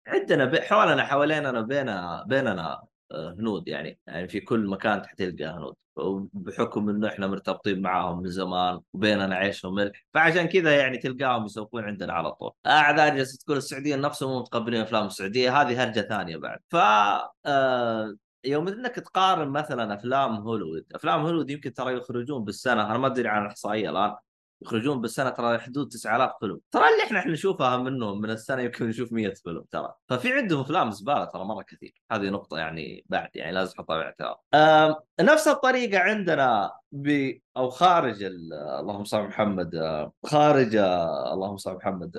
عندنا 0.06 0.60
حولنا 0.62 1.04
حواليننا 1.04 1.60
بينا 1.60 2.24
بيننا 2.28 2.72
آه، 2.72 2.88
هنود 3.12 3.68
يعني 3.68 3.98
يعني 4.06 4.28
في 4.28 4.40
كل 4.40 4.66
مكان 4.66 5.02
تلقى 5.16 5.44
هنود. 5.44 5.74
بحكم 6.32 6.88
إنه 6.88 7.08
إحنا 7.08 7.26
مرتبطين 7.26 7.82
معاهم 7.82 8.22
من 8.22 8.30
زمان 8.30 8.80
وبيننا 8.92 9.34
عيش 9.34 9.64
وملح 9.64 10.06
فعشان 10.14 10.46
كذا 10.46 10.76
يعني 10.78 10.98
تلقاهم 10.98 11.44
يسوقون 11.44 11.84
عندنا 11.84 12.12
على 12.12 12.32
طول. 12.32 12.52
اعذار 12.66 13.16
جالسه 13.16 13.38
تقول 13.38 13.56
السعودية 13.56 13.96
نفسهم 13.96 14.30
مو 14.30 14.40
متقبلين 14.40 14.80
أفلام 14.80 15.06
السعودية 15.06 15.60
هذه 15.60 15.82
هرجة 15.82 16.00
ثانية 16.00 16.36
بعد. 16.36 16.58
ف 16.68 16.76
آه، 17.46 18.16
يوم 18.44 18.68
إنك 18.68 18.94
تقارن 18.94 19.48
مثلا 19.48 19.94
أفلام 19.94 20.34
هوليوود 20.34 20.84
أفلام 20.94 21.20
هوليوود 21.20 21.50
يمكن 21.50 21.74
ترى 21.74 21.96
يخرجون 21.96 22.44
بالسنة 22.44 22.90
أنا 22.90 22.98
ما 22.98 23.06
أدري 23.06 23.28
عن 23.28 23.42
الاحصائيه 23.42 23.90
الآن 23.90 24.14
يخرجون 24.62 25.00
بالسنة 25.00 25.30
ترى 25.30 25.58
حدود 25.58 25.88
9000 25.88 26.32
فيلم. 26.40 26.60
ترى 26.72 26.84
اللي 26.88 27.02
إحنا 27.04 27.18
إحنا 27.18 27.32
نشوفها 27.32 27.76
منهم 27.76 28.20
من 28.20 28.30
السنة 28.30 28.62
يمكن 28.62 28.88
نشوف 28.88 29.12
100 29.12 29.34
فيلم 29.34 29.64
ترى. 29.70 29.94
ففي 30.08 30.32
عندهم 30.32 30.60
أفلام 30.60 30.90
زبالة 30.90 31.24
ترى 31.24 31.44
مرة 31.44 31.62
كثير. 31.62 31.94
هذه 32.12 32.28
نقطة 32.30 32.58
يعني 32.58 33.04
بعد 33.08 33.28
يعني 33.34 33.52
لازم 33.52 33.72
تحطها 33.74 33.96
بالاعتبار 33.96 34.36
آم، 34.54 34.94
نفس 35.20 35.48
الطريقة 35.48 35.98
عندنا 35.98 36.72
ب 36.92 37.32
أو 37.56 37.70
خارج 37.70 38.22
ال- 38.22 38.52
اللهم 38.80 39.04
صل 39.04 39.22
محمد 39.22 39.70
خارج 40.26 40.76
آه، 40.76 41.34
اللهم 41.34 41.56
صل 41.56 41.74
محمد 41.74 42.16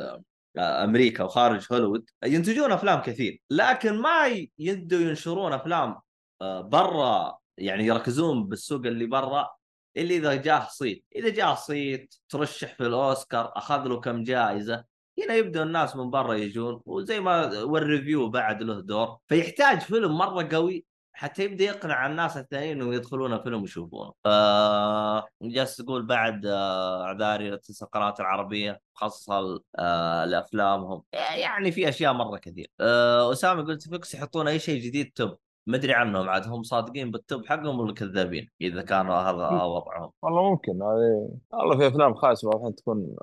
آه، 0.58 0.84
أمريكا 0.84 1.24
وخارج 1.24 1.68
هوليوود 1.72 2.10
ينتجون 2.26 2.72
أفلام 2.72 3.02
كثير. 3.02 3.42
لكن 3.50 4.02
ما 4.02 4.28
يبدوا 4.60 5.00
ينشرون 5.00 5.54
أفلام 5.54 5.96
آه، 6.42 6.62
برا 6.62 7.38
يعني 7.58 7.86
يركزون 7.86 8.48
بالسوق 8.48 8.86
اللي 8.86 9.06
برا 9.06 9.50
اللي 9.98 10.18
إذا 10.18 10.36
جاه 10.36 10.68
صيت 10.70 11.06
إذا 11.16 11.30
جاه 11.30 11.56
صيت 11.56 12.16
ترشح 12.30 12.74
في 12.76 12.86
الأوسكار 12.86 13.52
أخذ 13.56 13.84
له 13.84 14.00
كم 14.00 14.24
جائزه 14.24 14.84
هنا 15.20 15.34
يبدا 15.34 15.64
الناس 15.64 15.96
من 15.96 16.10
برا 16.10 16.34
يجون 16.34 16.82
وزي 16.86 17.20
ما 17.20 17.62
وال 17.64 17.80
review 17.80 18.30
بعد 18.30 18.64
له 18.64 18.82
دور. 18.82 19.18
فيحتاج 19.28 19.80
فيلم 19.80 20.18
مرة 20.18 20.50
قوي 20.52 20.86
حتى 21.14 21.44
يبدأ 21.44 21.64
يقنع 21.64 22.06
الناس 22.08 22.38
الثانيين 22.38 22.78
انهم 22.78 22.94
يدخلون 22.94 23.34
الفيلم 23.34 23.62
ويشوفونه. 23.62 24.14
آه 24.26 25.28
جالس 25.42 25.78
تقول 25.78 26.06
بعد 26.06 26.46
آه 26.46 27.56
تنسى 27.56 27.86
القناه 27.86 28.14
العربية 28.20 28.82
خاصه 28.94 29.62
آه 29.80 30.26
لأفلامهم. 30.26 31.04
يعني 31.14 31.72
في 31.72 31.90
أشياء 31.90 32.14
مرة 32.14 32.38
كثير. 32.38 32.68
آه 32.80 33.32
أسامة 33.32 33.64
قلت 33.64 33.90
نتفلكس 33.90 34.14
يحطون 34.16 34.48
أي 34.48 34.60
شيء 34.60 34.82
جديد 34.82 35.12
top. 35.16 35.38
ما 35.70 35.78
أدري 35.78 35.94
عنهم 35.94 36.30
عاد 36.30 36.48
هم 36.48 36.64
صادقين 36.64 37.12
بال 37.12 37.25
top 37.25 37.46
حقهم 37.46 37.80
ولا 37.80 37.94
كذابين 37.94 38.50
إذا 38.62 38.82
كانوا 38.82 39.16
هذا 39.16 39.64
وضعهم. 39.64 40.12
والله 40.22 40.50
ممكن 40.52 40.72
هذه 40.82 41.30
والله 41.52 41.78
في 41.78 41.88
أفلام 41.88 42.14
خايسة 42.14 42.50
الحين 42.50 42.76
تكون 42.76 43.16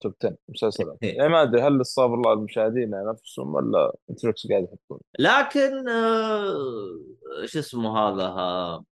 top 0.00 0.14
10 0.24 0.36
مسلسلات 0.48 0.98
يعني 1.02 1.28
ما 1.28 1.42
أدري 1.42 1.62
هل 1.62 1.80
استغفر 1.80 2.14
الله 2.14 2.32
المشاهدين 2.32 2.90
نفسهم 2.90 3.54
ولا 3.54 3.92
نتفلكس 4.10 4.46
قاعد 4.46 4.62
يحطون؟ 4.62 5.00
لكن 5.18 5.88
آه، 5.88 7.44
شو 7.44 7.58
اسمه 7.58 7.98
هذا 7.98 8.24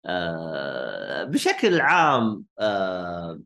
آه، 0.06 1.24
بشكل 1.24 1.80
عام 1.80 2.44
آه، 2.58 3.40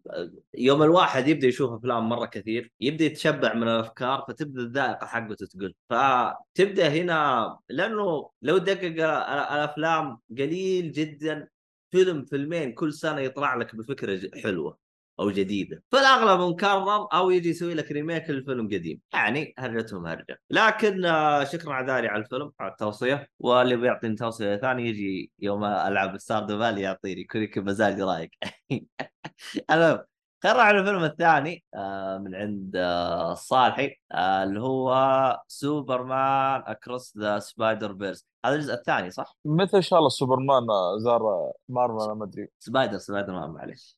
يوم 0.54 0.82
الواحد 0.82 1.28
يبدأ 1.28 1.46
يشوف 1.46 1.72
أفلام 1.72 2.08
مرة 2.08 2.26
كثير 2.26 2.72
يبدأ 2.80 3.04
يتشبع 3.04 3.54
من 3.54 3.62
الأفكار 3.62 4.24
فتبدأ 4.28 4.60
الذائقة 4.62 5.06
حقته 5.06 5.46
تقل 5.46 5.74
فتبدأ 5.90 6.88
هنا 6.88 7.58
لأنه 7.68 8.30
لو 8.42 8.58
دقق 8.58 8.84
ال- 8.84 9.00
الأفلام 9.00 10.18
قليل 10.38 10.92
جدا 10.92 11.48
فيلم 11.90 12.24
فيلمين 12.24 12.72
كل 12.72 12.92
سنة 12.92 13.20
يطلع 13.20 13.54
لك 13.54 13.76
بفكرة 13.76 14.20
حلوة. 14.42 14.87
أو 15.20 15.30
جديدة. 15.30 15.82
فالأغلب 15.92 16.40
مكرر 16.40 17.08
أو 17.12 17.30
يجي 17.30 17.48
يسوي 17.48 17.74
لك 17.74 17.92
remake 17.92 18.30
للفيلم 18.30 18.66
قديم. 18.66 19.00
يعني 19.12 19.54
هرجتهم 19.58 20.06
هرجة. 20.06 20.40
لكن 20.50 21.04
آه، 21.04 21.44
شكرا 21.44 21.74
عذاري 21.74 22.08
على 22.08 22.22
الفيلم 22.22 22.52
على 22.60 22.70
التوصية. 22.70 23.28
واللي 23.38 23.76
بيعطيني 23.76 24.16
توصية 24.16 24.56
ثانية 24.56 24.88
يجي 24.88 25.32
يوم 25.38 25.64
ألعب 25.64 26.18
Stardew 26.18 26.48
Valley 26.48 26.80
يعطيني 26.80 27.20
يكون 27.20 27.42
يكون 27.42 27.64
مزاج 27.64 28.00
رايق. 28.00 28.30
المهم 29.70 30.04
خلينا 30.42 30.62
على 30.62 30.78
الفيلم 30.78 31.04
الثاني 31.04 31.64
آه، 31.74 32.18
من 32.18 32.34
عند 32.34 32.76
آه، 32.76 33.32
الصالحي 33.32 33.96
آه، 34.12 34.44
اللي 34.44 34.60
هو 34.60 35.42
سوبرمان 35.48 36.62
across 36.66 37.16
the 37.18 37.38
Spider-Verse 37.38 38.26
هذا 38.44 38.54
الجزء 38.54 38.74
الثاني 38.74 39.10
صح؟ 39.10 39.36
متى 39.44 39.76
إن 39.76 39.82
شاء 39.82 39.98
الله 39.98 40.08
سوبرمان 40.08 40.66
زار 40.98 41.52
مارفل 41.68 42.12
ما 42.12 42.24
أدري. 42.24 42.48
سبايدر 42.58 42.98
سبايدر 42.98 43.32
مان 43.32 43.50
معلش 43.50 43.97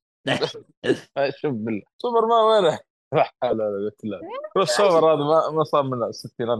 شوف 1.40 1.52
بالله. 1.54 1.82
سوبرمان 1.98 2.44
وينه؟ 2.44 2.78
لا 3.12 3.30
حول 3.42 3.62
ولا 3.62 3.90
قوه 4.04 4.20
crossover 4.54 5.12
هذا 5.12 5.24
ما 5.24 5.50
ما 5.50 5.64
صار 5.64 5.82
من 5.82 6.02
الستينات 6.02 6.58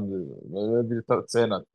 ما 0.50 0.80
أدري 0.80 0.98
التسعينات 0.98 1.66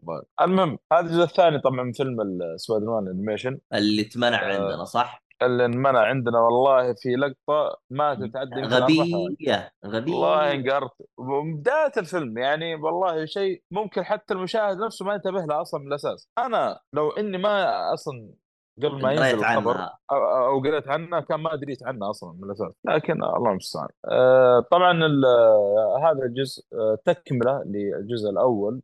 المهم 0.42 0.80
هذا 0.94 1.00
الجزء 1.06 1.24
الثاني 1.24 1.60
طبعا 1.60 1.84
من 1.84 1.92
فيلم 1.92 2.22
السبايدر 2.22 2.86
مان 2.86 3.08
animation 3.08 3.60
اللي 3.74 4.04
تمنع 4.04 4.42
آه، 4.42 4.54
عندنا 4.54 4.84
صح؟ 4.86 5.26
اللي 5.42 5.66
انمنع 5.66 6.00
عندنا 6.00 6.40
والله 6.40 6.94
في 6.94 7.16
لقطة 7.16 7.78
ما 7.90 8.16
تتعدى. 8.16 8.62
غبية 8.62 9.72
غبية. 9.86 10.14
والله 10.14 10.52
انقهرت. 10.52 10.92
وبداية 11.18 11.92
الفيلم 11.98 12.38
يعني 12.38 12.76
والله 12.76 13.26
شيء 13.26 13.64
ممكن 13.72 14.04
حتى 14.04 14.34
المشاهد 14.34 14.78
نفسه 14.78 15.06
ما 15.06 15.14
ينتبه 15.14 15.46
له 15.46 15.62
أصلا 15.62 15.80
من 15.80 15.88
الأساس. 15.88 16.30
أنا 16.38 16.80
لو 16.94 17.10
إني 17.10 17.38
ما 17.38 17.94
أصلا 17.94 18.30
قبل 18.84 19.02
ما 19.02 19.12
ينزل 19.12 19.40
الخبر. 19.40 19.90
أو 20.12 20.60
قريت 20.60 20.88
عنه 20.88 21.20
كان 21.20 21.40
ما 21.40 21.56
دريت 21.56 21.84
عنه 21.84 22.10
أصلا 22.10 22.34
من 22.34 22.44
الأساس. 22.44 22.72
لكن 22.86 23.24
الله 23.24 23.52
المستعان. 23.52 23.88
آه 24.06 24.66
طبعا 24.72 25.00
آه، 25.26 26.00
هذا 26.04 26.26
الجزء 26.26 26.64
آه 26.74 26.98
تكملة 27.06 27.64
للجزء 27.66 28.30
الأول 28.30 28.82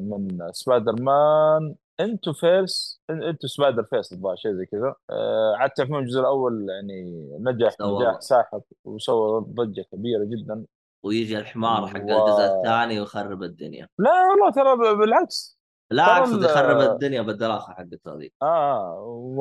من 0.00 0.38
سبايدر 0.52 1.02
مان 1.02 1.74
into 2.00 2.32
verse 2.32 3.00
into 3.10 3.46
Spider-Verse 3.46 4.12
الظاهر 4.12 4.36
شيء 4.36 4.52
زي 4.52 4.66
كذا. 4.66 4.94
آه 5.10 5.54
عاد 5.56 5.70
تعرفون 5.70 5.98
الجزء 5.98 6.20
الأول 6.20 6.66
يعني 6.70 7.30
نجح 7.40 7.76
نجاح 7.80 8.20
ساحق 8.20 8.60
وسوى 8.84 9.40
ضجة 9.40 9.84
كبيرة 9.92 10.24
جدا. 10.24 10.64
ويجي 11.04 11.38
الحمار 11.38 11.86
حق 11.86 11.96
و- 11.96 12.26
الجزء 12.26 12.44
الثاني 12.56 13.00
ويخرب 13.00 13.42
الدنيا. 13.42 13.88
لا 13.98 14.10
والله 14.30 14.50
ترى 14.50 14.96
بالعكس. 14.96 15.55
لا 15.90 16.18
اقصد 16.18 16.42
يخرب 16.42 16.80
الدنيا 16.80 17.22
بالدراسه 17.22 17.72
حقته 17.72 18.14
هذيك. 18.14 18.34
آه 18.42 19.00
و 19.36 19.40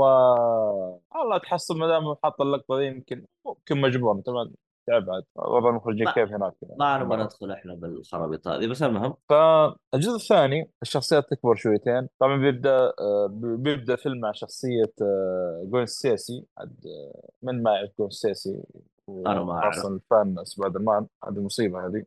والله 1.16 1.38
تحصل 1.38 1.78
ما 1.78 1.88
دام 1.88 2.16
حاط 2.24 2.42
اللقطة 2.42 2.78
دي 2.78 2.86
يمكن 2.86 3.26
يمكن 3.48 3.82
مجبور 3.82 4.16
أنت 4.16 4.30
ما 4.30 4.52
تبعد 4.88 5.24
وضع 5.36 5.70
المخرجين 5.70 6.10
كيف 6.10 6.30
هناك 6.30 6.54
ما 6.80 6.98
نبغى 6.98 7.24
ندخل 7.24 7.52
إحنا 7.52 7.74
بالخرابيط 7.76 8.48
هذه 8.48 8.68
بس 8.68 8.84
المهم. 8.84 9.14
فالجزء 9.30 10.16
الثاني 10.16 10.72
الشخصيات 10.82 11.30
تكبر 11.30 11.56
شويتين. 11.56 12.08
طبعا 12.20 12.38
بيبدأ 12.38 12.94
آه، 13.00 13.28
بيبدأ 13.32 13.96
فيلم 13.96 14.20
مع 14.20 14.32
شخصية 14.32 14.94
آه، 15.02 15.86
ستيسي. 15.86 16.46
عاد 16.58 16.86
آه، 16.86 17.30
من 17.44 17.64
ما 17.64 17.72
يعرف 17.72 17.90
جوين 18.00 18.10
ستيسي؟ 18.10 18.64
أنا 19.10 19.44
ما 19.44 19.54
أعرف. 19.54 19.76
خاصه 19.76 19.90
ال 19.90 20.01
fan 20.01 20.36
سبايدر 20.44 20.80
مان 20.80 21.08
هذه 21.26 21.34
المصيبه 21.34 21.88
هذه. 21.88 22.06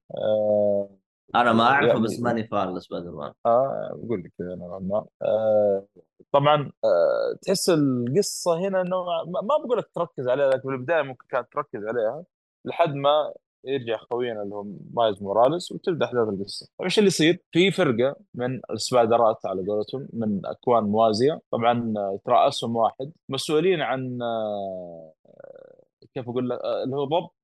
أنا 1.34 1.52
ما 1.52 1.62
أعرفه 1.64 1.88
يعني- 1.88 2.00
بس 2.00 2.20
ماني 2.20 2.46
fan 2.48 2.76
لسبايدر 2.76 3.10
مان 3.10 3.32
آه 3.46 3.90
بقول 4.02 4.20
لك 4.24 4.32
كذا 4.38 4.54
نوعا 4.54 4.78
ما 4.78 5.06
آه 5.22 5.86
طبعا 6.32 6.72
آه 6.84 7.36
تحس 7.42 7.70
القصة 7.70 8.58
هنا 8.58 8.80
إنه 8.80 8.96
ما 9.26 9.56
بقول 9.64 9.78
لك 9.78 9.88
تركز 9.94 10.28
عليها 10.28 10.48
لكن 10.48 10.60
في 10.60 10.68
البداية 10.68 11.02
ممكن 11.02 11.26
كانت 11.28 11.52
تركز 11.52 11.84
عليها 11.86 12.24
لحد 12.64 12.94
ما 12.94 13.32
يرجع 13.64 13.96
خوينا 13.96 14.42
اللي 14.42 14.54
هو 14.54 14.64
مايلز 14.94 15.22
موراليس 15.22 15.72
وتبدأ 15.72 16.06
أحداث 16.06 16.28
القصة. 16.28 16.66
طيب 16.78 16.84
إيش 16.84 16.98
اللي 16.98 17.06
يصير؟ 17.08 17.38
في 17.52 17.70
فرقة 17.70 18.16
من 18.34 18.60
السبايدرات 18.70 19.46
على 19.46 19.66
قولتهم 19.66 20.08
من 20.12 20.46
أكوان 20.46 20.84
موازية، 20.84 21.40
طبعا 21.52 21.94
آه، 21.96 22.14
يترأسهم 22.14 22.76
واحد. 22.76 23.12
مسؤولين 23.28 23.80
عن 23.80 24.18
آه 24.22 25.12
كيف 26.14 26.28
أقول 26.28 26.48
لك؟ 26.50 26.58
آه، 26.64 26.82
اللي 26.84 26.96
هو 26.96 27.04
ضبط 27.04 27.34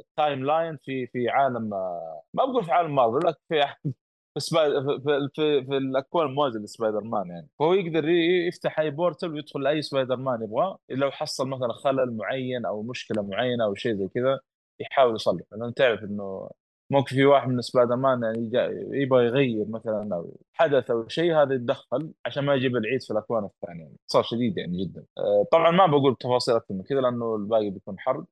ال 0.00 0.44
timeline 0.44 0.76
في 0.76 1.06
في 1.06 1.28
عالم 1.28 1.74
آه، 1.74 2.22
ما 2.34 2.44
بقول 2.44 2.64
في 2.64 2.72
عالم 2.72 2.94
مارفل 2.94 3.28
لكن 3.28 3.38
في 3.48 3.64
في. 3.84 3.92
في, 4.40 5.28
في, 5.34 5.64
في, 5.64 5.76
الأكوان 5.76 6.26
الموازية 6.26 6.60
لسبايدر 6.60 7.00
مان 7.04 7.26
يعني 7.28 7.48
فهو 7.58 7.74
يقدر 7.74 8.08
يفتح 8.48 8.80
أي 8.80 8.90
portal 8.90 9.30
ويدخل 9.34 9.62
لأي 9.62 9.82
سبايدر 9.82 10.16
مان 10.16 10.42
يبغاه 10.42 10.78
لو 10.90 11.10
حصل 11.10 11.48
مثلا 11.48 11.72
خلل 11.72 12.16
معين 12.16 12.66
أو 12.66 12.82
مشكلة 12.82 13.22
معينة 13.22 13.64
أو 13.64 13.74
شيء 13.74 13.94
زي 13.94 14.08
كذا 14.08 14.40
يحاول 14.80 15.14
يصلح 15.14 15.42
لأنه 15.52 15.70
تعرف 15.72 16.02
إنه 16.04 16.50
ممكن 16.92 17.16
في 17.16 17.24
واحد 17.24 17.48
من 17.48 17.60
سبايدر 17.60 17.96
مان 17.96 18.22
يعني 18.22 18.50
يبغى 19.02 19.24
يغير 19.24 19.66
مثلا 19.68 20.14
أو 20.16 20.36
حدث 20.52 20.90
أو 20.90 21.08
شيء 21.08 21.34
هذا 21.42 21.54
يتدخل 21.54 22.12
عشان 22.26 22.44
ما 22.44 22.54
يجيب 22.54 22.76
العيد 22.76 23.02
في 23.02 23.10
الأكوان 23.10 23.44
الثانية. 23.44 23.82
يعني 23.82 23.96
صار 24.06 24.22
شديد 24.22 24.58
يعني 24.58 24.84
جدا. 24.84 25.04
آه، 25.18 25.46
طبعا 25.52 25.70
ما 25.70 25.86
بقول 25.86 26.16
تفاصيل 26.20 26.54
أكثر 26.54 26.74
من 26.74 26.82
كذا 26.82 27.00
لأنه 27.00 27.36
الباقي 27.36 27.70
بيكون 27.70 27.98
حرب. 27.98 28.26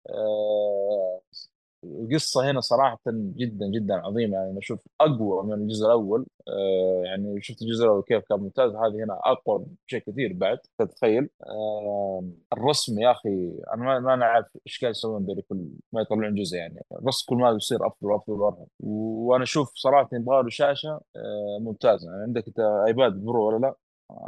القصة 1.85 2.51
هنا 2.51 2.61
صراحة 2.61 3.01
جدا 3.09 3.67
جدا 3.67 3.95
عظيمة. 3.95 4.37
يعني 4.37 4.51
أنا 4.51 4.59
أشوف 4.59 4.87
أقوى 5.01 5.45
من 5.45 5.53
الجزء 5.53 5.87
الأول. 5.87 6.27
آه 6.49 7.03
يعني 7.05 7.43
شفت 7.43 7.63
الجزء 7.63 7.85
الأول 7.85 8.03
كيف 8.03 8.25
كان 8.29 8.41
ممتاز. 8.41 8.71
هذه 8.71 9.05
هنا 9.05 9.21
أقوى 9.25 9.67
بشيء 9.87 10.01
كثير 10.01 10.33
بعد 10.33 10.59
تتخيل. 10.79 11.29
آه 11.47 12.25
الرسم 12.53 12.99
يا 13.01 13.11
أخي 13.11 13.59
أنا 13.75 13.85
ما, 13.85 13.99
ما 14.01 14.15
أنا 14.15 14.25
عارف 14.27 14.47
إيش 14.67 14.81
قاعد 14.81 14.95
يسوون 14.95 15.25
ذولي 15.25 15.43
كل 15.43 15.69
ما 15.93 16.01
يطلعون 16.01 16.35
جزء 16.35 16.57
يعني. 16.57 16.81
الرسم 16.93 17.27
كل 17.29 17.37
ما 17.37 17.51
يصير 17.51 17.87
أفضل 17.87 18.11
وأفضل 18.11 18.41
وأفضل. 18.41 18.67
وأنا 18.81 19.43
أشوف 19.43 19.73
صراحة 19.75 20.09
يبغى 20.13 20.43
له 20.43 20.49
شاشة 20.49 21.01
آه 21.17 21.59
ممتازة. 21.61 22.11
يعني 22.11 22.23
عندك 22.23 22.47
أنت 22.49 22.61
iPad 22.87 23.13
Pro 23.13 23.49
ولا 23.49 23.59
لا؟ 23.59 23.75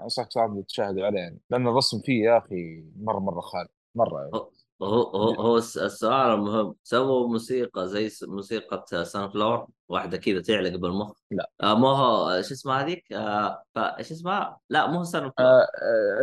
أنصحك 0.03 0.33
صراحة 0.33 0.63
تشاهدوا 0.69 1.07
عليه 1.07 1.19
يعني. 1.19 1.39
لأن 1.51 1.69
الرسم 1.69 2.01
فيه 2.01 2.25
يا 2.25 2.39
أخي 2.39 2.85
مرة 2.97 3.19
مرة 3.19 3.41
خيالي 3.41 3.69
مرة 3.95 4.21
يعني. 4.21 4.33
هو 4.85 5.03
هو 5.03 5.33
هو 5.35 5.57
الس- 5.57 5.79
السؤال 5.79 6.35
المهم 6.35 6.75
سووا 6.83 7.29
موسيقى 7.29 7.89
زي 7.89 8.09
موسيقى 8.29 8.85
Sunflower 9.05 9.67
واحدة 9.89 10.17
كذا 10.17 10.41
تعلق 10.43 10.77
بالمخ. 10.77 11.13
لا. 11.31 11.51
آه 11.63 11.75
مو 11.75 11.87
هو 11.89 12.43
شو 12.43 12.55
اسمها 12.55 12.83
هذيك؟ 12.83 13.13
آه 13.13 13.63
إيش 13.79 14.13
اسمها؟ 14.13 14.59
لا 14.71 14.87
مو 14.87 15.05
Sun 15.05 15.21
فلور 15.21 15.49
آه، 15.49 15.67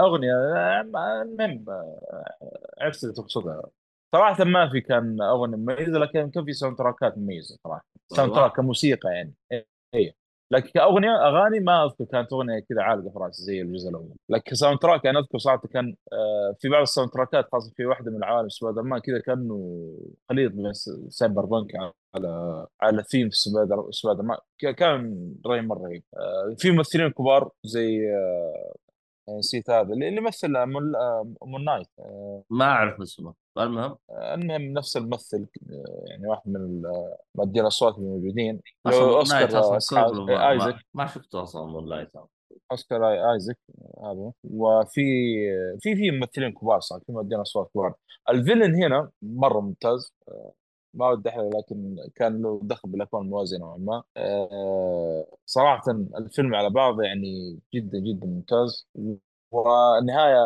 أغنية 0.00 0.32
آه، 0.34 1.22
المهم 1.22 1.64
آه، 1.68 2.24
عرفت 2.80 3.04
اللي 3.04 3.14
تقصدها 3.14 3.62
صراحة 4.14 4.44
ما 4.44 4.70
في 4.70 4.80
كان 4.80 5.22
أغنية 5.22 5.56
مميزة 5.56 5.98
لكن 5.98 6.30
كان 6.30 6.44
في 6.44 6.52
sound 6.52 6.78
track 6.78 7.11
ات 7.11 7.18
مميزة 7.18 7.58
صراحة. 7.64 7.84
sound. 8.08 8.32
track 8.34 8.56
كموسيقى 8.56 9.08
يعني. 9.10 9.34
اي 9.94 10.14
لكن 10.52 10.70
كأغنية 10.74 11.28
أغاني 11.28 11.60
ما 11.60 11.84
أذكر 11.84 12.04
كانت 12.04 12.32
أغنية 12.32 12.58
كذا 12.60 12.82
عالقة 12.82 13.10
في 13.10 13.18
راسي 13.18 13.42
زي 13.42 13.62
الجزء 13.62 13.88
الأول. 13.90 14.12
لكن 14.28 14.54
sound 14.54 14.78
track 14.78 15.06
أنا 15.06 15.18
أذكر 15.18 15.38
صراحة 15.38 15.68
كان 15.68 15.94
آه، 16.12 16.56
في 16.60 16.68
بعض 16.68 16.82
ال 16.82 16.87
sound 16.87 17.10
track 17.10 17.42
ات 17.42 17.48
خاصة 17.52 17.72
في 17.76 17.86
واحدة 17.86 18.10
من 18.10 18.24
عوالم 18.24 18.48
سبايدر 18.48 18.82
مان 18.82 19.00
كذا 19.00 19.18
كأنه 19.20 19.82
خليط 20.28 20.52
س- 20.72 20.90
cyberpunk 21.08 21.70
على 22.14 22.66
على 22.82 23.02
ثيم 23.02 23.30
في 23.30 23.36
سبايدر 23.36 23.86
سبايدر 23.90 24.22
مان 24.22 24.36
كان 24.76 25.34
رهيب 25.46 25.64
مرة 25.64 25.78
رهيب. 25.88 26.02
آه، 26.16 26.54
في 26.58 26.70
ممثلين 26.70 27.08
كبار 27.10 27.50
زي 27.64 28.10
آه، 28.14 28.74
نسيت 29.30 29.70
هذا 29.70 29.92
اللي 29.92 30.20
مثل 30.20 30.48
Moon 30.48 30.96
آه، 30.96 31.34
Moon 31.42 31.64
Knight. 31.64 31.86
آه، 31.98 32.42
ما 32.50 32.64
أعرف 32.64 33.00
اسمه 33.00 33.34
المهم. 33.58 33.96
المهم 34.10 34.62
نفس 34.62 34.96
الممثل 34.96 35.46
آه، 35.70 36.04
يعني 36.06 36.26
واحد 36.26 36.42
من 36.48 36.82
مؤدين 37.34 37.62
الاصوات 37.62 37.98
الموجودين. 37.98 38.60
أوسكار 38.86 40.06
آه، 40.06 40.24
ما, 40.24 40.50
آيزك. 40.50 40.76
ما, 40.94 41.06
شفته 41.06 41.42
أصلا 41.42 41.66
Moon 41.66 41.88
Knight 41.88 42.10
أوسكار 42.72 43.32
آيزك 43.32 43.58
آه، 43.78 44.12
هذا. 44.12 44.32
وفي 44.44 45.02
في 45.80 45.94
في 45.96 46.10
ممثلين 46.10 46.52
كبار 46.52 46.80
صار 46.80 47.00
في 47.06 47.12
مؤدين 47.12 47.38
اصوات 47.38 47.70
كبار. 47.74 47.94
ال 48.30 48.36
villain 48.36 48.74
هنا 48.74 49.10
مرة 49.22 49.60
ممتاز 49.60 50.12
آه، 50.28 50.52
ما 50.94 51.08
ودي 51.10 51.28
أحرق 51.28 51.56
لكن 51.58 51.96
كان 52.14 52.42
له 52.42 52.60
دخل 52.62 52.88
بالاكوان 52.88 53.22
الموازية 53.24 53.58
نوعا 53.58 53.76
ما. 53.78 54.02
آه، 54.16 55.26
صراحة 55.46 55.90
الفيلم 56.18 56.54
على 56.54 56.70
بعضه 56.70 57.02
يعني 57.02 57.58
جدا 57.74 57.98
جدا 57.98 58.26
ممتاز. 58.26 58.88
والنهاية 59.50 60.36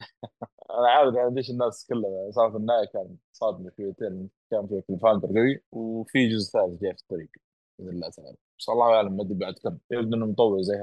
أنا 0.70 0.88
عارف 0.88 1.14
يعني 1.14 1.34
ليش 1.34 1.50
الناس 1.50 1.86
كلها 1.86 2.30
صارت 2.30 2.54
النهاية 2.56 2.86
كان 2.86 3.16
صادمة 3.32 3.70
شويتين 3.76 4.30
كان 4.50 4.66
في 4.68 4.82
cliff 4.88 5.06
قوي 5.06 5.62
وفي 5.72 6.28
جزء 6.28 6.52
ثالث 6.52 6.80
جاي 6.82 6.94
في 6.94 7.02
الطريق. 7.02 7.30
باذن 7.78 7.90
الله 7.90 8.10
تعالى 8.10 8.36
بس 8.58 8.68
الله 8.68 8.94
اعلم 8.94 9.16
ما 9.16 9.22
ادري 9.22 9.34
بعد 9.34 9.54
كم؟ 9.54 9.78
يبدو 9.90 10.16
أنه 10.16 10.26
مطول 10.26 10.64
زي 10.64 10.74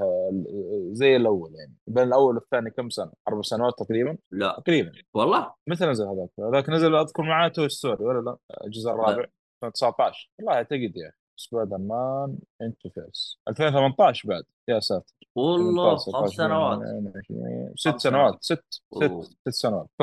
زي 0.92 1.16
الأول 1.16 1.54
يعني. 1.54 1.74
بين 1.86 2.04
الأول 2.04 2.34
والثاني 2.34 2.70
كم 2.70 2.90
سنة؟ 2.90 3.12
أربع 3.28 3.42
سنوات 3.42 3.74
تقريبا؟ 3.78 4.18
لا. 4.30 4.60
تقريبا. 4.64 4.92
والله؟ 5.14 5.54
متى 5.66 5.86
نزل 5.86 6.04
هذاك؟ 6.04 6.30
هذاك 6.40 6.70
نزل 6.70 6.94
أذكر 6.96 7.22
معاه 7.22 7.48
Toy 7.48 7.68
Story 7.68 8.04
ولا 8.04 8.20
لا؟ 8.20 8.36
الجزء 8.66 8.90
الرابع. 8.90 9.24
2019 9.64 10.30
والله 10.38 10.52
أعتقد 10.54 10.92
يا 10.96 11.08
أخي 11.08 11.16
Spider-Man 11.36 12.38
Into 12.62 12.88
Verse 12.88 13.38
2018 13.48 14.28
بعد. 14.28 14.44
يا 14.68 14.80
ساتر. 14.80 15.15
والله 15.36 15.96
18 15.96 16.12
خمس 16.12 16.30
سنوات. 16.30 16.78
22 16.78 17.72
ست 17.76 17.96
سنوات. 17.96 18.34
ست. 18.40 18.64
ست 18.94 19.22
ست 19.22 19.48
سنوات. 19.48 19.86
ف 19.98 20.02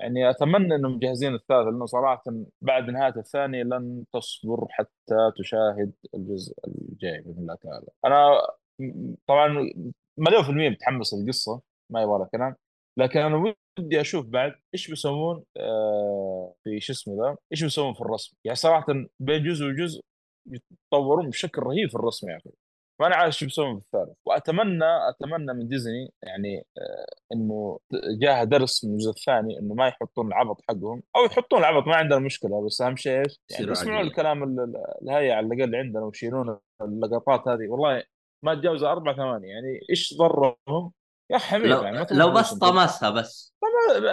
يعني 0.00 0.30
أتمنى 0.30 0.74
إنهم 0.74 0.92
مجهزين 0.96 1.34
الثالث 1.34 1.66
لأنه 1.66 1.86
صراحة 1.86 2.22
بعد 2.62 2.90
نهاية 2.90 3.16
الثاني 3.16 3.62
لن 3.62 4.04
تصبر 4.12 4.66
حتى 4.70 5.32
تشاهد 5.38 5.92
الجزء 6.14 6.54
الجاي 6.66 7.20
بإذن 7.20 7.38
الله 7.38 7.54
تعالى. 7.54 7.86
أنا 8.04 8.42
طبعا 9.26 9.48
مليون 10.18 10.42
في 10.42 10.50
المية 10.50 10.68
متحمس 10.68 11.14
للقصة 11.14 11.60
ما 11.90 12.02
يبغى 12.02 12.28
كلام. 12.32 12.56
لكن 12.98 13.20
أنا 13.20 13.54
ودي 13.78 14.00
أشوف 14.00 14.26
بعد 14.26 14.54
إيش 14.74 14.90
بيسوون 14.90 15.44
آه 15.56 16.54
في 16.64 16.80
شو 16.80 16.92
اسمه 16.92 17.14
ذا 17.14 17.36
إيش 17.52 17.62
بيسوون 17.62 17.94
في 17.94 18.00
الرسم. 18.00 18.36
يعني 18.44 18.56
صراحة 18.56 18.86
بين 19.20 19.44
جزء 19.44 19.66
وجزء 19.66 20.00
يتطورون 20.46 21.28
بشكل 21.28 21.62
رهيب 21.62 21.88
في 21.88 21.94
الرسم 21.94 22.30
يا 22.30 22.36
أخي. 22.36 22.50
ما 23.00 23.06
أنا 23.06 23.16
عارف 23.16 23.34
شو 23.34 23.44
بيسوون 23.44 23.80
في 23.80 23.84
الثالث 23.86 24.16
وأتمنى 24.26 24.84
أتمنى 25.08 25.54
من 25.54 25.68
ديزني 25.68 26.12
يعني 26.22 26.66
آه 26.78 27.06
إنه 27.34 27.78
جاها 28.20 28.44
درس 28.44 28.84
من 28.84 28.92
الجزء 28.92 29.10
الثاني 29.10 29.58
إنه 29.58 29.74
ما 29.74 29.88
يحطون 29.88 30.26
العبط 30.26 30.60
حقهم 30.68 31.02
أو 31.16 31.24
يحطون 31.24 31.58
العبط 31.58 31.86
ما 31.86 31.96
عندنا 31.96 32.18
مشكلة 32.18 32.66
بس 32.66 32.80
أهم 32.80 32.96
شيء 32.96 33.18
إيش؟ 33.18 33.40
يعني 33.50 33.70
يسمعون. 33.72 34.00
الكلام 34.06 34.42
ال- 34.42 34.60
ال- 34.60 34.84
الهيئة 35.02 35.32
على 35.34 35.46
الأقل 35.46 35.74
عندنا 35.76 36.04
ويشيلون 36.04 36.58
اللقطات 36.82 37.48
هذه 37.48 37.68
والله 37.68 38.02
ما 38.44 38.54
تجاوز 38.54 38.82
أربع 38.84 39.16
ثواني 39.16 39.48
يعني 39.48 39.80
إيش 39.90 40.14
ضرهم؟ 40.18 40.92
يا 41.30 41.38
حميد 41.38 41.66
لو, 41.66 41.82
يعني 41.82 42.06
لو 42.10 42.30
بس. 42.30 42.54
طمسها 42.54 43.10
بس. 43.10 43.56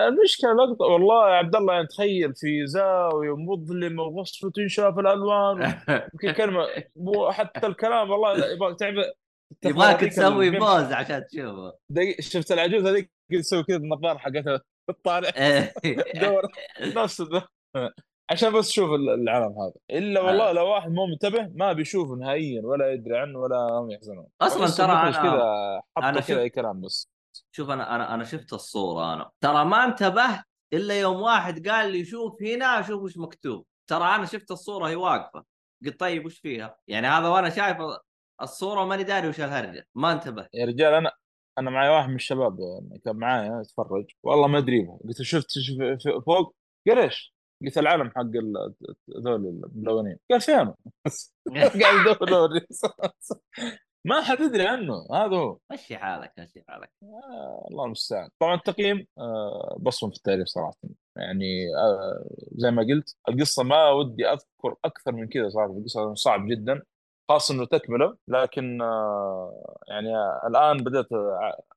المشكلة 0.10 0.54
لقطه 0.54 0.86
والله 0.86 1.30
يا 1.30 1.36
عبد 1.36 1.56
الله 1.56 1.74
يعني 1.74 1.88
تخيل 1.88 2.36
في 2.36 2.68
زاوية 2.68 3.36
مظلمة 3.36 4.04
ووصفه 4.04 4.52
تنشاف 4.56 5.00
الألوان 5.00 5.62
يمكن 6.14 6.32
كلمة 6.32 6.68
حتى 7.32 7.68
الكلام 7.68 8.10
والله 8.10 8.52
يبغى 8.52 8.76
تعرف 8.76 8.96
يبغاك 9.66 10.00
تسوي 10.00 10.50
بوز 10.50 10.94
عشان 10.94 11.24
تشوفه. 11.28 11.74
شفت 12.20 12.52
العجوز 12.52 12.86
هذيك؟ 12.86 13.12
تسوي 13.32 13.64
كذا 13.64 13.78
النظاره 13.78 14.18
حقتها 14.18 14.62
تطالع 14.88 15.30
دور 16.22 16.42
نفس 16.82 17.24
عشان 18.34 18.54
بس 18.54 18.68
تشوف 18.68 18.90
ال- 18.92 19.10
العالم 19.10 19.60
هذا. 19.60 19.74
إلا 19.92 20.22
والله 20.22 20.50
آه. 20.50 20.54
لو 20.54 20.68
واحد 20.68 20.92
مو 20.92 21.06
منتبه 21.06 21.50
ما 21.56 21.74
بيشوفه 21.74 22.16
نهائيا 22.16 22.62
ولا 22.66 22.92
يدري 22.92 23.18
عنه 23.18 23.40
ولا 23.40 23.58
هم 23.58 23.92
يحزنون. 23.92 24.28
أصلاً 24.42 24.64
بس 24.64 24.78
ترى 24.78 24.88
أنا- 25.12 25.16
كذا 25.18 25.82
حط 25.98 26.28
كذا 26.28 26.42
أي 26.42 26.50
كلام 26.50 26.82
بس. 26.82 27.10
شوف 27.52 27.70
أنا 27.70 27.96
أنا 27.96 28.14
أنا 28.14 28.24
شفت 28.24 28.54
الصورة 28.54 29.14
أنا. 29.14 29.30
ترى 29.42 29.66
ما 29.66 29.84
انتبهت 29.86 30.44
إلا 30.74 31.00
يوم 31.00 31.22
واحد 31.22 31.68
قال 31.68 31.92
لي 31.92 32.06
شوف 32.06 32.44
هنا 32.44 32.82
شوف 32.82 33.02
وش 33.04 33.18
مكتوب. 33.18 33.66
ترى 33.90 34.04
أنا 34.16 34.26
شفت 34.26 34.52
الصورة 34.52 34.88
هي 34.90 34.96
واقفة. 34.96 35.44
قلت 35.86 36.00
طيب 36.00 36.26
وش 36.26 36.40
فيها؟ 36.40 36.78
يعني 36.88 37.08
هذا 37.08 37.28
وأنا 37.28 37.50
شايف 37.50 37.78
الصورة 38.42 38.82
وماني 38.82 39.04
داري 39.04 39.28
وش 39.28 39.40
الهرجة. 39.42 39.88
ما 39.96 40.12
انتبه 40.12 40.48
يا 40.54 40.66
رجال 40.66 40.94
أنا 40.94 41.12
أنا 41.58 41.70
معي 41.72 41.90
واحد 41.90 42.10
من 42.10 42.16
الشباب 42.16 42.60
يعني 42.60 43.00
كان 43.06 43.16
معايا 43.16 43.62
يتفرج. 43.62 44.06
والله 44.24 44.48
ما 44.48 44.58
أدري 44.58 44.88
قلت 45.04 45.22
شفت 45.22 45.48
فوق؟ 46.26 46.56
قال 46.88 47.00
إيش؟ 47.00 47.33
قلت 47.66 47.78
العالم 47.78 48.10
حق 48.10 48.32
ذول 49.18 49.64
الملونين. 49.76 50.18
قال 50.32 50.42
فينه؟ 50.42 50.76
قاعد 51.56 51.96
يدور 52.02 52.18
ما 54.06 54.22
حد 54.22 54.40
يدري 54.40 54.68
عنه. 54.68 54.94
هذا 55.12 55.38
هو. 55.38 55.58
مشي 55.72 55.98
حالك 55.98 56.34
مشي 56.40 56.64
حالك. 56.68 56.92
آه 57.04 57.68
الله 57.72 57.86
المستعان. 57.86 58.30
طبعا 58.40 58.56
التقييم 58.56 59.08
آه 59.18 59.78
بصمة 59.80 60.10
في 60.10 60.18
التاريخ 60.18 60.48
صراحة. 60.48 60.78
يعني 61.18 61.46
آه 61.78 62.26
زي 62.52 62.72
ما 62.72 62.84
قلت 62.84 63.16
القصة 63.30 63.64
ما 63.64 63.90
ودي 63.90 64.28
أذكر 64.28 64.76
أكثر 64.86 65.12
من 65.12 65.28
كذا 65.28 65.50
صراحة. 65.50 65.72
القصة 65.78 66.14
صعب 66.14 66.48
جدا. 66.48 66.82
خاصه 67.30 67.54
إنه 67.54 67.66
تكملة 67.66 68.18
لكن 68.28 68.82
آه 68.82 69.76
يعني 69.88 70.16
آه 70.18 70.42
الآن 70.48 70.78
بدأت 70.78 71.08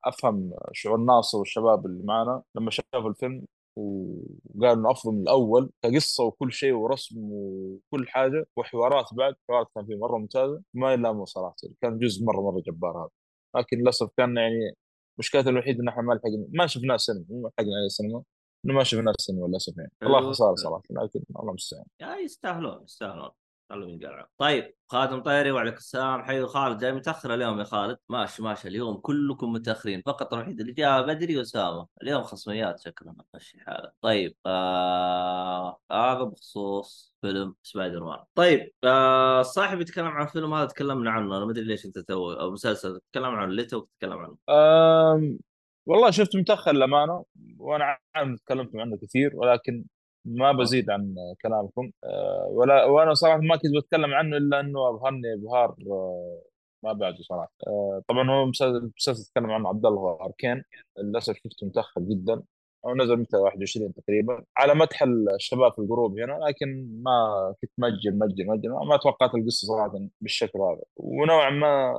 أفهم 0.05 0.53
شعور 0.73 0.97
ناصر 0.97 1.37
والشباب 1.37 1.85
اللي 1.85 2.03
معنا. 2.03 2.43
لما 2.55 2.71
شافوا 2.71 3.09
الفيلم 3.09 3.45
وقالوا 3.77 4.73
إنه 4.73 4.91
أفضل 4.91 5.11
من 5.13 5.21
الأول 5.21 5.71
كقصة 5.81 6.23
وكل 6.23 6.51
شيء 6.53 6.73
ورسم 6.73 7.15
وكل 7.19 8.07
حاجة 8.07 8.45
وحوارات 8.57 9.13
بعد 9.13 9.35
حوارات 9.49 9.67
كان 9.75 9.85
فيه 9.85 9.95
مرة 9.95 10.17
ممتازة 10.17 10.61
ما 10.73 10.93
يلامه 10.93 11.25
صراحة 11.25 11.55
كان 11.81 11.99
جزء 11.99 12.25
مرة 12.25 12.41
مرة 12.41 12.61
جبار 12.61 12.97
هذا. 12.97 13.09
لكن 13.55 13.77
للأسف 13.77 14.09
كان 14.17 14.37
يعني 14.37 14.71
مشكلته 15.19 15.49
الوحيدة 15.49 15.83
إن 15.83 15.87
إحنا 15.87 16.01
ما 16.01 16.13
لحقنا 16.13 16.47
ما 16.49 16.67
شفناه 16.67 16.97
سينما 16.97 17.25
ما 17.29 17.47
لحقنا 17.47 17.77
عليه 17.77 17.87
سينما 17.87 18.23
إنه 18.65 18.73
ما 18.73 18.83
شفناه 18.83 19.13
سينما 19.19 19.47
للأسف 19.47 19.77
يعني. 19.77 19.91
والله 20.01 20.19
حلو. 20.19 20.31
خساره 20.31 20.55
صراحة 20.55 20.83
لكن 20.89 21.23
الله 21.39 21.49
المستعان. 21.49 21.85
يستاهلون 22.23 22.83
يستاهلون. 22.83 23.29
خلوا 23.69 23.89
ينقلعوا 23.89 24.25
طيب 24.37 24.73
خادم 24.89 25.21
طيري 25.21 25.51
وعليك 25.51 25.77
السلام. 25.77 26.23
حيو 26.23 26.47
خالد 26.47 26.79
جاي 26.79 26.91
متأخر 26.91 27.33
اليوم 27.33 27.59
يا 27.59 27.63
خالد؟ 27.63 27.97
ماشي 28.09 28.43
ماشي. 28.43 28.67
اليوم 28.67 28.97
كلكم 28.97 29.53
متأخرين. 29.53 30.01
فقط 30.05 30.33
الوحيد 30.33 30.59
اللي 30.59 30.73
جاء 30.73 31.01
بدري 31.07 31.41
اسامه 31.41 31.87
اليوم 32.01 32.23
خصميات 32.23 32.79
شكلها 32.79 33.15
ماشي 33.33 33.59
حاله 33.59 33.91
طيب 34.01 34.35
آه... 34.45 35.79
هذا 35.91 36.23
بخصوص 36.23 37.13
فيلم 37.21 37.55
سبايدر 37.63 38.03
مان. 38.03 38.19
طيب 38.35 38.71
آه... 38.83 39.41
صاحبي 39.41 39.81
يتكلم 39.81 40.07
عن 40.07 40.25
فيلم 40.27 40.53
هذا 40.53 40.65
تكلمنا 40.65 41.11
عنه. 41.11 41.37
أنا 41.37 41.45
ما 41.45 41.51
أدري 41.51 41.63
ليش 41.65 41.85
أنت 41.85 41.99
تو 41.99 42.31
أو 42.33 42.51
مسلسل. 42.51 42.99
تتكلم 42.99 43.25
عنه 43.25 43.53
ليه 43.53 43.67
تو 43.67 43.79
تتكلم 43.79 44.17
عنه. 44.19 44.37
أم 44.49 45.39
والله 45.85 46.11
شفت 46.11 46.35
متأخر 46.35 46.71
للأمانة 46.71 47.25
وأنا 47.59 47.97
عارف 48.15 48.39
تكلمتم 48.39 48.79
عنه 48.79 48.97
كثير 48.97 49.31
ولكن 49.35 49.85
ما 50.27 50.51
بزيد 50.51 50.89
عن 50.89 51.15
كلامكم. 51.41 51.91
أه، 52.03 52.47
ولا 52.51 52.85
وأنا 52.85 53.13
صراحة 53.13 53.37
ما 53.37 53.55
كنت 53.55 53.71
بتكلم 53.77 54.13
عنه 54.13 54.37
إلا 54.37 54.59
إنه 54.59 54.89
أبهرني 54.89 55.33
إبهار 55.33 55.75
أه، 55.91 56.41
ما 56.83 56.93
بعده 56.93 57.17
صراحة. 57.23 57.51
أه، 57.67 58.03
طبعا 58.07 58.31
هو 58.31 58.45
مسلسل 58.45 59.25
تكلم 59.31 59.51
عنه 59.51 59.69
عبد 59.69 59.85
الله 59.85 60.17
أركين. 60.21 60.63
للأسف 60.99 61.35
شفته 61.35 61.67
متأخر 61.67 62.01
جدا 62.01 62.43
أو 62.85 62.95
نزل 62.95 63.17
متى؟ 63.17 63.37
21 63.37 63.93
تقريبا. 63.93 64.43
على 64.57 64.75
مدح 64.75 65.03
الشباب 65.35 65.73
في 65.73 65.79
الجروب 65.79 66.19
هنا 66.19 66.39
لكن 66.47 66.89
ما 67.03 67.55
كنت 67.61 67.71
مجل 67.77 68.17
مجل 68.19 68.47
مجل 68.47 68.69
ما 68.69 68.97
توقعت 68.97 69.35
القصة 69.35 69.67
صراحة 69.67 69.99
بالشكل 70.21 70.59
هذا. 70.59 70.81
ونوعا 70.97 71.49
ما 71.49 71.93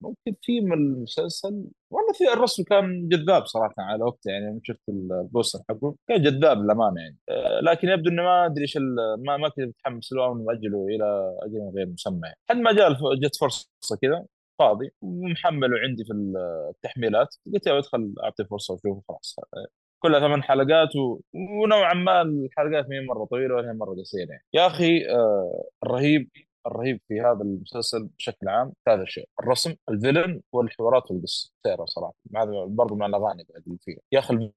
ممكن 0.00 0.36
في 0.42 0.60
من 0.60 0.72
المسلسل 0.72 1.64
والله 1.90 2.12
في 2.12 2.32
الرسم 2.32 2.62
كان 2.62 3.08
جذاب 3.08 3.46
صراحة 3.46 3.74
على 3.78 4.04
وقته 4.04 4.30
يعني 4.30 4.60
شفت 4.64 4.88
البوستر 4.88 5.58
حقه 5.68 5.94
كان 6.08 6.22
جذاب 6.22 6.58
للأمانة 6.62 7.00
يعني. 7.00 7.16
لكن 7.62 7.88
يبدو 7.88 8.10
إنه 8.10 8.22
ما 8.22 8.46
أدري 8.46 8.62
إيش 8.62 8.76
ما 9.18 9.36
ما 9.36 9.48
كنت 9.48 9.66
متحمس 9.68 10.12
له 10.12 10.24
أو 10.24 10.34
مؤجله 10.34 10.86
إلى 10.86 11.36
أجل 11.42 11.72
غير 11.76 11.86
مسمى 11.86 12.20
يعني. 12.24 12.36
لحد 12.50 12.56
ما 12.56 12.72
جاء 12.72 12.92
جت 13.14 13.36
فرصة 13.36 13.96
كذا 14.02 14.24
فاضي 14.58 14.90
ومحمله 15.02 15.78
عندي 15.78 16.04
في 16.04 16.12
التحميلات 16.70 17.36
قلت 17.54 17.66
يا 17.66 17.78
ادخل 17.78 18.14
أعطي 18.24 18.44
فرصة 18.44 18.74
وأشوفه 18.74 19.02
خلاص. 19.08 19.36
كلها 19.98 20.20
ثمان 20.20 20.42
حلقات 20.42 20.96
و... 20.96 21.20
ونوعا 21.62 21.94
ما 21.94 22.22
الحلقات 22.22 22.88
ما 22.90 23.00
مرة 23.08 23.24
طويلة 23.24 23.54
ولا 23.54 23.72
مرة 23.72 23.94
قصيرة 23.94 24.28
يعني. 24.30 24.44
يا 24.54 24.66
أخي 24.66 25.08
آه 25.08 25.64
الرهيب 25.84 26.28
الرهيب 26.66 27.00
في 27.08 27.20
هذا 27.20 27.42
المسلسل 27.42 28.04
بشكل 28.18 28.48
عام 28.48 28.72
ثلاث 28.86 29.00
اشياء 29.00 29.26
الرسم 29.40 29.74
الفيلن 29.88 30.42
والحوارات 30.52 31.10
والقصة 31.10 31.52
سيره 31.62 31.84
صراحة 31.84 32.14
هذا 32.36 32.64
برضه 32.68 32.96
مع 32.96 33.06
الأغاني 33.06 33.46
بعد 33.50 33.78
فيها. 33.80 33.98
يا 34.12 34.18
أخي 34.18 34.52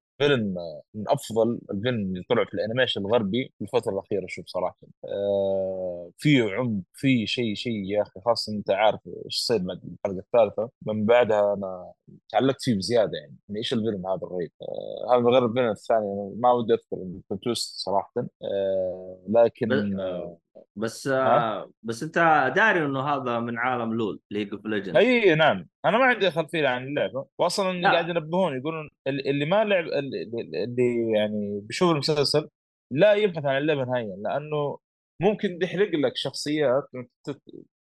آه، 0.58 0.82
من 0.94 1.04
أفضل 1.08 1.58
الفيلن 1.70 2.00
اللي 2.02 2.22
طلع 2.28 2.44
في 2.44 2.54
الأنيميشن 2.54 3.00
الغربي 3.00 3.52
في 3.58 3.64
الفترة 3.64 3.92
الأخيرة 3.92 4.24
شوف 4.28 4.46
صراحة. 4.46 4.76
آه 5.04 6.10
فيه 6.18 6.44
عمق 6.54 6.80
فيه 6.94 7.26
شيء 7.26 7.54
شيء 7.54 7.84
يا 7.84 8.02
أخي 8.02 8.20
خاصة 8.26 8.52
أنت 8.52 8.70
عارف 8.70 9.00
إيش 9.26 9.52
بعد 9.52 9.80
الحلقة 9.84 10.18
الثالثة. 10.18 10.70
من 10.86 11.06
بعدها 11.06 11.54
أنا 11.54 11.92
تعلقت 12.28 12.62
فيه 12.62 12.74
بزيادة 12.76 13.18
يعني. 13.18 13.36
يعني 13.48 13.58
إيش 13.58 13.72
الفيلم 13.72 14.06
هذا 14.06 14.20
الرهيب؟ 14.22 14.50
آه 14.62 15.14
هذا 15.16 15.24
غير 15.30 15.46
الفيلم 15.46 15.70
الثاني 15.70 16.34
ما 16.36 16.52
ودي 16.52 16.74
أذكر 16.74 17.54
صراحة. 17.54 18.12
آه 18.42 19.18
لكن 19.28 19.68
بس- 19.68 20.00
آه 20.00 20.38
بس 20.76 21.06
آه 21.08 21.70
بس 21.82 22.02
أنت 22.02 22.14
داري 22.56 22.84
إنه 22.84 23.00
هذا 23.00 23.38
من 23.40 23.58
عالم 23.58 23.94
LoL 23.94 24.20
League 24.30 24.52
of 24.52 24.66
Legends 24.66 24.96
أي 24.96 25.34
نعم. 25.34 25.68
أنا 25.84 25.98
ما 25.98 26.04
عندي 26.04 26.30
خلفية 26.30 26.68
عن 26.68 26.84
اللعبة. 26.86 27.26
واصلا 27.38 27.72
لا. 27.80 27.90
قاعد 27.92 28.08
ينبهون 28.08 28.56
يقولون 28.58 28.90
اللي 29.06 29.44
ما 29.44 29.64
لعب 29.64 29.84
اللي 30.14 31.12
يعني 31.16 31.60
بيشوف 31.62 31.90
المسلسل 31.90 32.48
لا 32.92 33.14
يبحث 33.14 33.44
عن 33.44 33.58
اللعبة 33.58 33.84
نهائيا 33.84 34.16
لأنه 34.16 34.78
ممكن 35.22 35.58
يحرق 35.62 35.90
لك 35.94 36.12
شخصيات 36.16 36.84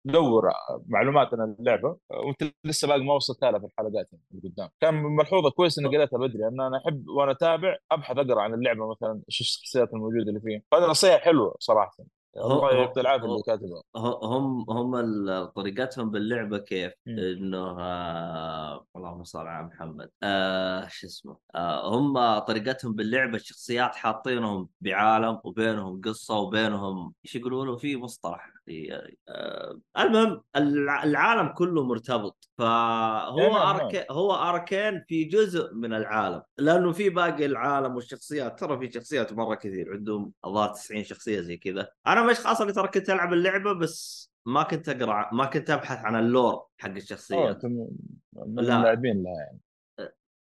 تدور 0.07 0.43
معلومات 0.87 1.27
عن 1.33 1.55
اللعبة 1.59 1.97
وأنت 2.09 2.53
لسه 2.65 2.87
باقي 2.87 3.03
ما 3.03 3.13
وصلت 3.13 3.41
لها 3.43 3.59
في 3.59 3.65
الحلقات 3.65 4.09
اللي 4.31 4.49
قدام. 4.49 4.69
كان 4.81 4.93
ملحوظة 4.93 5.49
كويس 5.51 5.79
إني 5.79 5.87
قريتها 5.97 6.17
بدري 6.17 6.37
لأن 6.39 6.61
أنا 6.61 6.77
أحب 6.77 7.07
وأنا 7.07 7.31
أتابع 7.31 7.77
أبحث 7.91 8.17
أقرأ 8.17 8.41
عن 8.41 8.53
اللعبة 8.53 8.89
مثلا 8.91 9.21
إيش 9.29 9.41
الشخصيات 9.41 9.93
الموجودة 9.93 10.29
اللي 10.29 10.41
فيها. 10.41 10.61
هذه 10.73 10.89
نصيحة 10.89 11.17
حلوة 11.17 11.55
صراحة. 11.59 11.97
هو- 12.37 12.69
اللي 12.69 12.85
هم 14.23 14.65
هم 14.69 15.45
طريقتهم 15.45 16.09
باللعبة 16.11 16.57
كيف؟ 16.57 16.93
إنه 17.07 17.57
آه 17.81 18.85
اللهم 18.95 19.23
صل 19.23 19.47
على 19.47 19.67
محمد. 19.67 20.09
آه 20.23 20.87
شو 20.87 21.07
اسمه؟ 21.07 21.37
آه 21.55 21.95
هم 21.99 22.39
طريقتهم 22.39 22.93
باللعبة 22.93 23.35
الشخصيات 23.35 23.95
حاطينهم 23.95 24.69
بعالم 24.81 25.39
وبينهم 25.43 26.01
قصة 26.01 26.37
وبينهم 26.37 27.13
إيش 27.25 27.35
يقولوا 27.35 27.65
له؟ 27.65 27.77
في 27.77 27.97
مصطلح 27.97 28.53
آه 29.29 29.79
المهم 29.99 30.41
الع- 30.55 31.03
العالم 31.03 31.47
كله 31.47 31.83
مرتبط. 31.83 32.49
إيه 32.59 32.65
فهو 32.65 33.37
نعم، 33.37 33.51
نعم. 33.51 33.75
أرك... 33.79 34.07
هو 34.11 34.35
اركان 34.35 35.03
في 35.07 35.23
جزء 35.23 35.73
من 35.73 35.93
العالم. 35.93 36.41
لأنه 36.57 36.91
في 36.91 37.09
باقي 37.09 37.45
العالم 37.45 37.95
والشخصيات 37.95 38.59
ترى 38.59 38.77
في 38.79 38.91
شخصيات 38.93 39.33
مرة 39.33 39.55
كثير 39.55 39.93
عندهم 39.93 40.31
الظاهر 40.45 40.69
90 40.73 41.03
شخصية 41.03 41.41
زي 41.41 41.57
كذا. 41.57 41.89
أنا 42.07 42.18
من 42.19 42.25
الاشخاص 42.25 42.61
اللي 42.61 42.73
ترى 42.73 42.87
كنت 42.87 43.09
ألعب 43.09 43.33
اللعبة 43.33 43.73
بس 43.73 44.29
ما 44.45 44.63
كنت 44.63 44.89
أقرأ 44.89 45.29
ما 45.33 45.45
كنت 45.45 45.69
أبحث 45.69 45.97
عن 45.97 46.15
اللور 46.15 46.65
حق 46.77 46.89
الشخصيات 46.89 47.65
من 47.65 47.87
لا. 48.33 48.77
اللاعبين 48.77 49.23
لها 49.23 49.33
يعني 49.33 49.59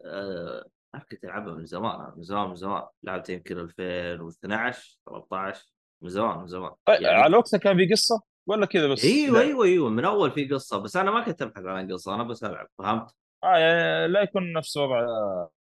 أه... 0.04 0.64
كنت 1.10 1.24
ألعبها 1.24 1.54
من 1.54 1.64
زمان 1.64 2.12
من 2.16 2.22
زمان 2.22 2.48
من 2.48 2.56
زمان 2.56 2.82
لعبت 3.02 3.28
يمكن 3.28 3.58
2012 3.58 4.98
13 5.06 5.64
من 6.02 6.08
زمان 6.08 6.38
من 6.38 6.46
زمان 6.46 6.70
طيب 6.84 7.02
يعني 7.02 7.16
على 7.16 7.36
وقتها 7.36 7.58
كان 7.58 7.76
في 7.76 7.92
قصة 7.92 8.22
ولا 8.46 8.66
كذا 8.66 8.86
بس 8.86 9.04
إيوه؟ 9.04 9.40
إيوه 9.40 9.64
إيوه 9.64 9.90
من 9.90 10.04
أول 10.04 10.30
في 10.30 10.48
قصة 10.48 10.78
بس 10.78 10.96
أنا 10.96 11.10
ما 11.10 11.24
كنت 11.24 11.42
أبحث 11.42 11.64
عن 11.64 11.92
قصة 11.92 12.14
أنا 12.14 12.22
بس 12.22 12.44
ألعب 12.44 12.68
فهمت؟ 12.78 13.10
آه 13.44 13.56
يعني 13.56 14.08
لا 14.08 14.22
يكون 14.22 14.52
نفس 14.52 14.76
وضع 14.76 15.06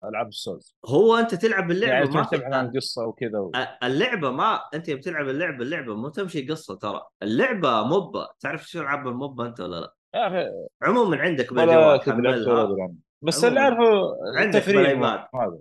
ألعاب 0.05 0.29
السولز 0.29 0.77
هو 0.87 1.17
أنت 1.17 1.35
تلعب 1.35 1.71
اللعبه 1.71 1.93
يعني 1.93 2.11
ما. 2.11 2.25
تبحث 2.25 2.43
عن 2.43 2.71
قصة 2.71 3.07
وكذا 3.07 3.39
و... 3.39 3.53
اللعبة 3.83 4.31
ما 4.31 4.61
أنت 4.75 4.91
بتلعب 4.91 5.29
اللعبة 5.29 5.63
اللعبة 5.65 5.95
مو 5.95 6.09
تمشي 6.09 6.47
قصة 6.47 6.77
ترى 6.77 7.03
اللعبة 7.23 7.83
موبا 7.83 8.29
تعرف 8.41 8.69
شو 8.69 8.81
ألعاب 8.81 9.09
الموبا 9.09 9.47
أنت 9.47 9.61
ولا 9.61 9.81
لا؟ 9.81 9.95
يا 10.15 10.27
أخي 10.27 10.51
عموما 10.83 11.17
عندك 11.17 11.53
بالجوال. 11.55 12.97
بس. 13.23 13.45
اللي 13.45 13.61
أعرفه 13.61 14.17
عندك 14.37 14.67
بالآيباد. 14.67 15.21
هذا 15.35 15.59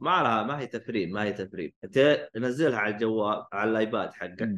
ما 0.00 0.22
لها 0.22 0.42
ما 0.42 0.58
هي 0.58 0.66
تفريم 0.66 1.10
ما 1.10 1.22
هي 1.22 1.32
تفريم 1.32 1.72
أنت 1.84 2.28
نزلها 2.36 2.78
على 2.78 2.94
الجوال 2.94 3.44
على 3.52 3.70
الآيباد 3.70 4.12
حقك. 4.12 4.54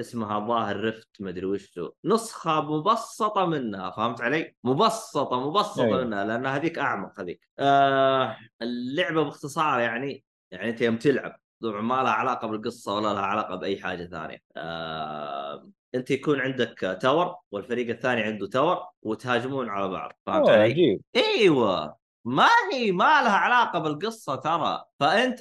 اسمها 0.00 0.46
Wild 0.46 0.76
Rift 0.76 1.08
مدري 1.20 1.46
وش. 1.46 1.80
نسخة 2.04 2.60
مبسطة 2.60 3.46
منها 3.46 3.90
فهمت 3.90 4.20
علي؟ 4.20 4.54
مبسطة 4.64 5.48
مبسطة 5.50 5.84
أيوة. 5.84 6.04
منها 6.04 6.24
لأن 6.24 6.46
هذيك 6.46 6.78
أعمق 6.78 7.20
هذيك. 7.20 7.40
آه 7.58 8.36
اللعبة 8.62 9.22
باختصار 9.22 9.80
يعني 9.80 10.24
يعني 10.50 10.70
أنت 10.70 10.80
يوم 10.80 10.96
تلعب 10.96 11.40
طبعا 11.62 11.80
ما 11.80 12.02
لها 12.02 12.12
علاقة 12.12 12.48
بالقصة 12.48 12.94
ولا 12.94 13.14
لها 13.14 13.22
علاقة 13.22 13.56
بأي 13.56 13.80
حاجة 13.80 14.04
ثانية. 14.06 14.38
آه 14.56 15.70
أنت 15.94 16.10
يكون 16.10 16.40
عندك 16.40 16.98
tower 17.02 17.36
والفريق 17.50 17.88
الثاني 17.88 18.22
عنده 18.22 18.46
tower 18.46 18.86
وتهاجمون 19.02 19.68
على 19.68 19.88
بعض 19.88 20.12
فهمت 20.26 20.48
أوه، 20.48 20.52
علي؟ 20.56 20.62
عجيب 20.62 21.00
أيوه 21.16 22.01
ما 22.24 22.48
هي 22.72 22.92
ما 22.92 23.04
لها 23.04 23.36
علاقة 23.36 23.78
بالقصة 23.78 24.36
ترى. 24.36 24.84
فانت 25.00 25.38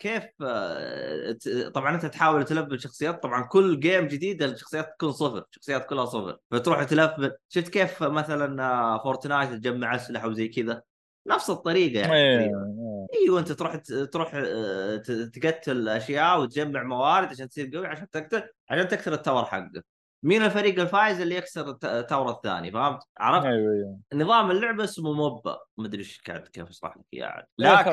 كيف 0.00 0.24
آه، 0.42 1.36
طبعا 1.74 1.94
أنت 1.94 2.06
تحاول 2.06 2.44
تلفل 2.44 2.80
شخصيات 2.80 3.22
طبعا 3.22 3.42
كل 3.42 3.80
game 3.80 4.06
جديده 4.06 4.46
الشخصيات 4.46 4.94
تكون 4.98 5.12
صفر 5.12 5.44
شخصيات 5.50 5.86
كلها 5.86 6.04
صفر. 6.04 6.38
فتروح 6.50 6.84
تلفل. 6.84 7.32
شفت 7.48 7.68
كيف 7.68 8.02
مثلا 8.02 8.62
آه، 8.64 9.02
Fortnite 9.02 9.50
تجمع 9.50 9.94
أسلحة 9.94 10.28
وزي 10.28 10.48
كذا؟ 10.48 10.82
نفس 11.26 11.50
الطريقة 11.50 12.00
يعني 12.00 12.12
تقريبا. 12.12 12.76
إيه. 13.12 13.22
أيوه 13.22 13.40
انت 13.40 13.52
تروح 13.52 13.76
تروح 14.12 14.32
آه، 14.34 14.96
تقتل 15.34 15.88
أشياء 15.88 16.40
وتجمع 16.40 16.82
موارد 16.82 17.28
عشان 17.28 17.48
تصير 17.48 17.70
قوي 17.76 17.86
عشان 17.86 18.10
تقتل 18.10 18.42
عشان 18.70 18.88
تكسر 18.88 19.12
ال 19.12 19.17
tower 19.17 19.44
حقك 19.44 19.84
مين 20.22 20.42
الفريق 20.44 20.80
الفايز 20.80 21.20
اللي 21.20 21.34
يكسر 21.34 21.70
الت- 21.70 21.84
ال 21.84 21.92
tower 21.92 22.30
الثاني 22.30 22.70
فهمت؟ 22.70 23.02
عرفت؟ 23.18 23.46
أيوه 23.46 23.72
أيوه 23.72 23.98
نظام 24.14 24.50
اللعبه 24.50 24.84
اسمه 24.84 25.12
MOBA 25.12 25.58
مدري 25.78 25.98
إيش 25.98 26.20
قاعد 26.26 26.40
كيف 26.48 26.68
أشرح 26.68 26.96
لك 26.96 27.04
إياه. 27.14 27.46
لا، 27.58 27.80
لكن. 27.80 27.90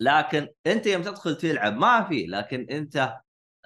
لكن 0.00 0.48
أنت 0.66 0.86
يوم 0.86 1.02
تدخل 1.02 1.36
تلعب 1.36 1.76
ما 1.76 2.04
في 2.04 2.26
لكن 2.26 2.66
أنت 2.70 3.12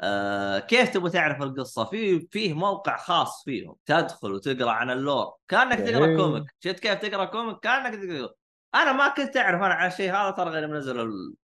آه 0.00 0.58
كيف 0.58 0.94
تبغى 0.94 1.10
تعرف 1.10 1.42
القصة 1.42 1.84
في 1.84 2.20
فيه 2.30 2.54
موقع 2.54 2.96
خاص 2.96 3.44
فيهم 3.44 3.76
تدخل 3.86 4.32
وتقرأ 4.32 4.70
عن 4.70 4.90
ال 4.90 4.99
lore 4.99 5.32
كأنك 5.48 5.78
تقرأ 5.78 6.06
إيه. 6.06 6.16
comic 6.16 6.44
شفت 6.60 6.80
كيف 6.80 6.94
تقرأ 6.98 7.24
comic 7.24 7.58
كأنك 7.58 7.94
تقرأ 7.94 8.34
أنا 8.74 8.92
ما 8.92 9.08
كنت 9.08 9.36
أعرف 9.36 9.62
أنا 9.62 9.74
عن 9.74 9.88
الشيء 9.88 10.12
هذا 10.12 10.30
ترى 10.30 10.50
غير 10.50 10.68
منزل 10.68 11.00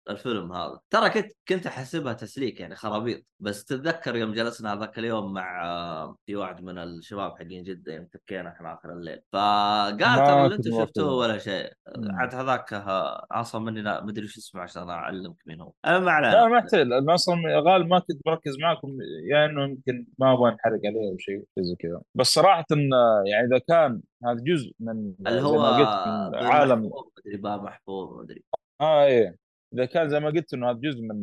الفيلم 0.09 0.53
هذا. 0.53 0.79
ترى 0.89 1.09
كنت 1.09 1.31
كنت 1.47 1.67
أحسبها 1.67 2.13
تسليك 2.13 2.59
يعني 2.59 2.75
خرابيط 2.75 3.25
بس 3.39 3.65
تتذكر 3.65 4.15
يوم 4.15 4.33
جلسنا 4.33 4.73
هذاك 4.73 4.99
اليوم 4.99 5.33
مع 5.33 5.65
آه، 5.65 6.15
في 6.25 6.35
واحد 6.35 6.63
من 6.63 6.77
الشباب 6.77 7.31
حقين 7.37 7.63
جدة 7.63 7.93
يوم 7.93 8.05
تكينا 8.05 8.49
إحنا 8.49 8.73
آخر 8.73 8.93
الليل. 8.93 9.21
فقال 9.33 9.99
ما 9.99 10.25
ترى 10.25 10.45
اللي 10.45 10.55
أنتم. 10.55 10.85
شفتوه 10.85 11.13
ولا 11.13 11.37
شيء. 11.37 11.71
عاد 12.09 12.35
هذاك 12.35 12.73
آه، 12.73 13.25
عصام 13.31 13.65
مني 13.65 13.81
لا 13.81 14.03
مدري 14.03 14.25
وش 14.25 14.37
اسمه 14.37 14.61
عشان 14.61 14.89
أعلمك 14.89 15.35
مين 15.45 15.61
هو. 15.61 15.73
أه، 15.85 15.99
ما 15.99 16.11
علينا 16.11 16.31
لا 16.33 16.47
ما 16.47 16.57
يحتاج 16.57 16.81
أنا 16.81 17.13
أصلا 17.13 17.35
غالب 17.59 17.87
ما 17.87 17.99
كنت 17.99 18.21
مركز 18.27 18.57
معكم 18.59 18.97
يا 19.31 19.45
إنه 19.45 19.63
يمكن 19.63 20.07
ما 20.19 20.33
أبغى 20.33 20.51
أنحرق 20.51 20.79
عليه 20.85 21.11
أو 21.11 21.17
شيء 21.17 21.43
زي 21.59 21.75
كذا. 21.79 22.01
بس 22.15 22.27
صراحة 22.27 22.65
إن 22.71 22.89
يعني 23.25 23.47
إذا 23.47 23.57
كان 23.67 24.01
هذا 24.25 24.37
جزء 24.43 24.71
من 24.79 25.13
اللي 25.27 25.41
هو 25.41 25.57
ما 25.59 26.31
عالم 26.35 26.85
محفوظ 26.85 27.03
مدري 27.25 27.37
باب 27.37 27.63
محفوظ 27.63 28.19
مدري 28.19 28.43
آه 28.81 29.03
إيه. 29.03 29.48
إذا 29.73 29.85
كان 29.85 30.09
زي 30.09 30.19
ما 30.19 30.29
قلت 30.29 30.53
إنه 30.53 30.69
هذا 30.71 30.79
جزء 30.79 31.01
من 31.01 31.21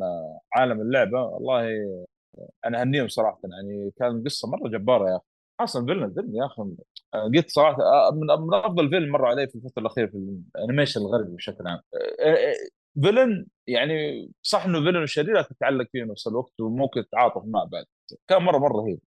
عالم 0.54 0.80
اللعبة 0.80 1.22
والله 1.22 1.68
أنا 2.66 2.80
أهنيهم 2.80 3.08
صراحة 3.08 3.40
يعني 3.44 3.92
كان 3.98 4.22
قصة 4.24 4.48
مرة 4.50 4.68
جبارة 4.68 5.10
يا 5.10 5.16
أخي. 5.16 5.24
أصلا 5.60 5.86
فيلن 5.86 6.14
فيلن 6.14 6.34
يا 6.36 6.46
أخي 6.46 6.62
قلت 7.36 7.50
صراحة 7.50 7.82
آه، 7.82 8.10
من 8.14 8.54
أفضل 8.54 8.90
فيلم 8.90 9.12
مر 9.12 9.26
علي 9.26 9.48
في 9.48 9.54
الفترة 9.54 9.80
الأخيرة 9.82 10.06
في 10.06 10.38
ال 10.56 10.61
animation 10.61 11.00
الغربي 11.00 11.36
بشكل 11.36 11.66
عام. 11.66 11.80
آه، 11.94 12.30
آه، 12.30 12.54
villain 13.02 13.46
يعني 13.66 14.28
صح 14.42 14.64
إنه 14.64 14.84
villain 14.84 15.02
وشرير 15.02 15.38
لكن 15.38 15.54
تتعلق 15.56 15.88
فيه 15.92 16.04
نفس 16.04 16.26
الوقت 16.26 16.60
وممكن 16.60 17.04
تتعاطف 17.08 17.42
معه 17.46 17.64
بعد. 17.66 17.84
كان 18.28 18.42
مره 18.42 18.58
مرة 18.58 18.72
رهيب. 18.82 19.00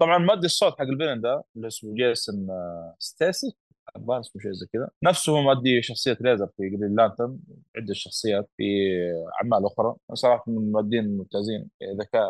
طبعا 0.00 0.18
مؤدي 0.18 0.46
الصوت 0.46 0.72
حق 0.72 0.82
ال 0.82 0.87
villain 0.87 1.20
ده 1.20 1.42
اللي 1.56 1.66
اسمه 1.66 1.94
جيسون 1.94 2.50
آه، 2.50 2.96
اسمه 3.96 4.42
شيء 4.42 4.52
زي 4.52 4.66
كذا. 4.72 4.90
نفسه 5.02 5.32
هو 5.32 5.42
مؤدي 5.42 5.82
شخصية 5.82 6.18
ريزر 6.20 6.46
في 6.56 6.68
Green 6.68 6.94
Lantern 6.96 7.38
عدة 7.76 7.94
شخصيات 7.94 8.50
في 8.56 8.64
أعمال 9.42 9.66
أخرى. 9.66 9.94
صراحة 10.14 10.44
من 10.46 10.58
المؤدين 10.58 11.04
الممتازين. 11.04 11.70
إذا 11.82 12.04
كان 12.12 12.22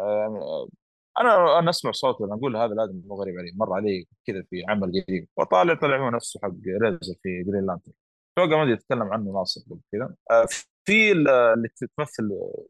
أنا 1.20 1.59
أنا 1.59 1.70
أسمع 1.70 1.92
صوته 1.92 2.24
أنا 2.24 2.34
أقول 2.34 2.57
هذا 2.57 2.74
لازم 2.74 3.02
مو 3.07 3.14
غريب 3.14 3.38
علي 3.38 3.52
مر 3.57 3.72
علي 3.72 4.07
كذا 4.26 4.42
في 4.50 4.64
عمل 4.68 4.88
قديم 4.88 5.26
وطالع 5.36 5.74
طلع 5.74 6.07
هو 6.07 6.11
نفسه 6.11 6.40
حق 6.42 6.52
ريزر 6.64 7.14
في 7.22 7.42
Green 7.42 7.66
Lantern 7.66 7.94
أتوقع 8.38 8.57
ما 8.57 8.62
أدري 8.62 8.72
يتكلم 8.72 9.02
عنه 9.02 9.32
ناصر 9.32 9.61
قبل 9.70 9.80
كذا. 9.92 10.14
آه، 10.30 10.46
في 10.87 11.12
ال- 11.12 11.28
اللي 11.28 11.68
تمثل 11.97 12.28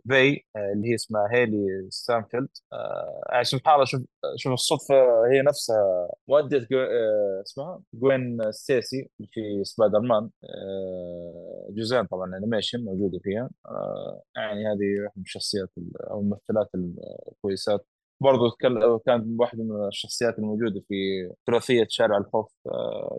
في 0.09 0.41
آه، 0.57 0.73
اللي 0.73 0.89
هي 0.91 0.95
اسمها 0.95 1.29
هيلي 1.33 1.87
ستاينفيلد. 1.91 2.49
آه، 2.73 3.23
يعني 3.33 3.45
سبحان 3.45 3.75
الله 3.75 3.85
شوف 3.85 4.01
شوف 4.37 4.53
الصدفة. 4.53 4.95
هي 5.33 5.43
نفسها 5.43 6.09
مؤدية 6.29 6.59
جو- 6.71 6.79
آه، 6.79 7.43
اسمها 7.47 7.83
جوين 7.95 8.53
ستيسي 8.53 9.11
في 9.31 9.65
سبايدر 9.65 10.01
مان 10.01 10.31
جزئين 11.71 12.05
طبعا 12.07 12.37
animation 12.37 12.85
موجودة 12.85 13.19
فيها. 13.23 13.51
يعني 14.37 14.61
هذه 14.67 15.03
واحدة 15.05 15.13
من 15.17 15.23
الشخصيات 15.23 15.69
ال- 15.79 16.03
أو 16.11 16.21
الممثلات 16.21 16.69
الكويسات. 17.29 17.87
برضو 18.23 18.51
كانت 19.07 19.41
واحدة 19.41 19.63
من 19.65 19.87
الشخصيات 19.89 20.39
الموجودة 20.39 20.81
في 20.89 20.95
ثلاثية 21.47 21.87
شارع 21.89 22.19
الخوف. 22.19 22.53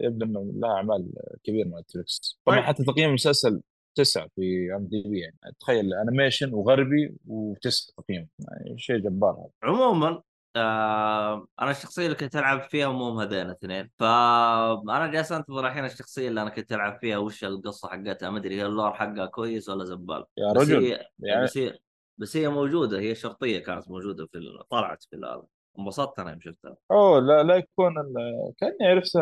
يبدو 0.02 0.26
إنه 0.26 0.52
لها 0.56 0.72
أعمال 0.72 1.12
كبيرة 1.44 1.68
مع 1.68 1.80
نتفلكس 1.80 2.40
طبعا 2.46 2.58
طيب. 2.58 2.66
حتى 2.66 2.84
تقييم 2.84 3.10
المسلسل 3.10 3.62
تسعة 3.96 4.28
في 4.36 4.76
IMDb 4.76 5.20
يعني. 5.20 5.38
تخيل 5.60 5.94
animation 5.94 6.54
وغربي 6.54 7.16
وتسعة 7.28 7.94
تقييم. 8.04 8.30
يعني 8.40 8.78
شيء 8.80 8.98
جبار 8.98 9.32
هذا. 9.32 9.50
عموما 9.64 10.22
آه 10.58 11.48
أنا 11.62 11.72
الشخصية 11.72 12.06
اللي 12.06 12.16
كنت 12.18 12.36
ألعب 12.36 12.62
فيها 12.62 12.88
مو 12.88 13.20
هذين 13.20 13.42
الاثنين. 13.42 13.90
فأنا 14.00 15.08
جالس 15.08 15.32
أنتظر 15.32 15.68
الحين 15.68 15.86
الشخصية 15.86 16.28
اللي 16.28 16.42
أنا 16.42 16.50
كنت 16.50 16.72
ألعب 16.72 17.00
فيها 17.02 17.18
وش 17.18 17.44
القصة 17.44 17.88
حقتها؟ 17.90 18.30
ما 18.30 18.38
أدري 18.38 18.56
هي 18.56 18.66
ال 18.66 18.71
lore 18.71 18.94
حقها 18.94 19.26
كويس 19.26 19.70
ولا 19.70 19.86
زبالة؟ 19.86 20.26
يا 20.38 20.54
بس 20.54 20.62
رجل 20.62 20.84
هي 20.86 21.06
يعني 21.20 21.44
بس 21.44 21.58
هي 21.58 21.78
بس 22.18 22.38
هي 22.38 22.48
موجودة 22.50 23.00
هي 23.00 23.16
شرطية 23.16 23.60
كانت 23.60 23.90
موجودة 23.90 24.26
في 24.26 24.38
ال- 24.38 24.68
طلعت 24.70 25.04
في 25.04 25.16
هذا 25.16 25.44
انبسطت 25.80 26.20
أنا 26.20 26.30
يوم 26.32 26.40
شفتها. 26.42 26.76
أوه 26.92 27.20
لا 27.20 27.44
لا 27.44 27.56
يكون 27.56 27.98
ال- 28.00 28.54
كأني 28.58 28.78
عرفت 28.90 29.16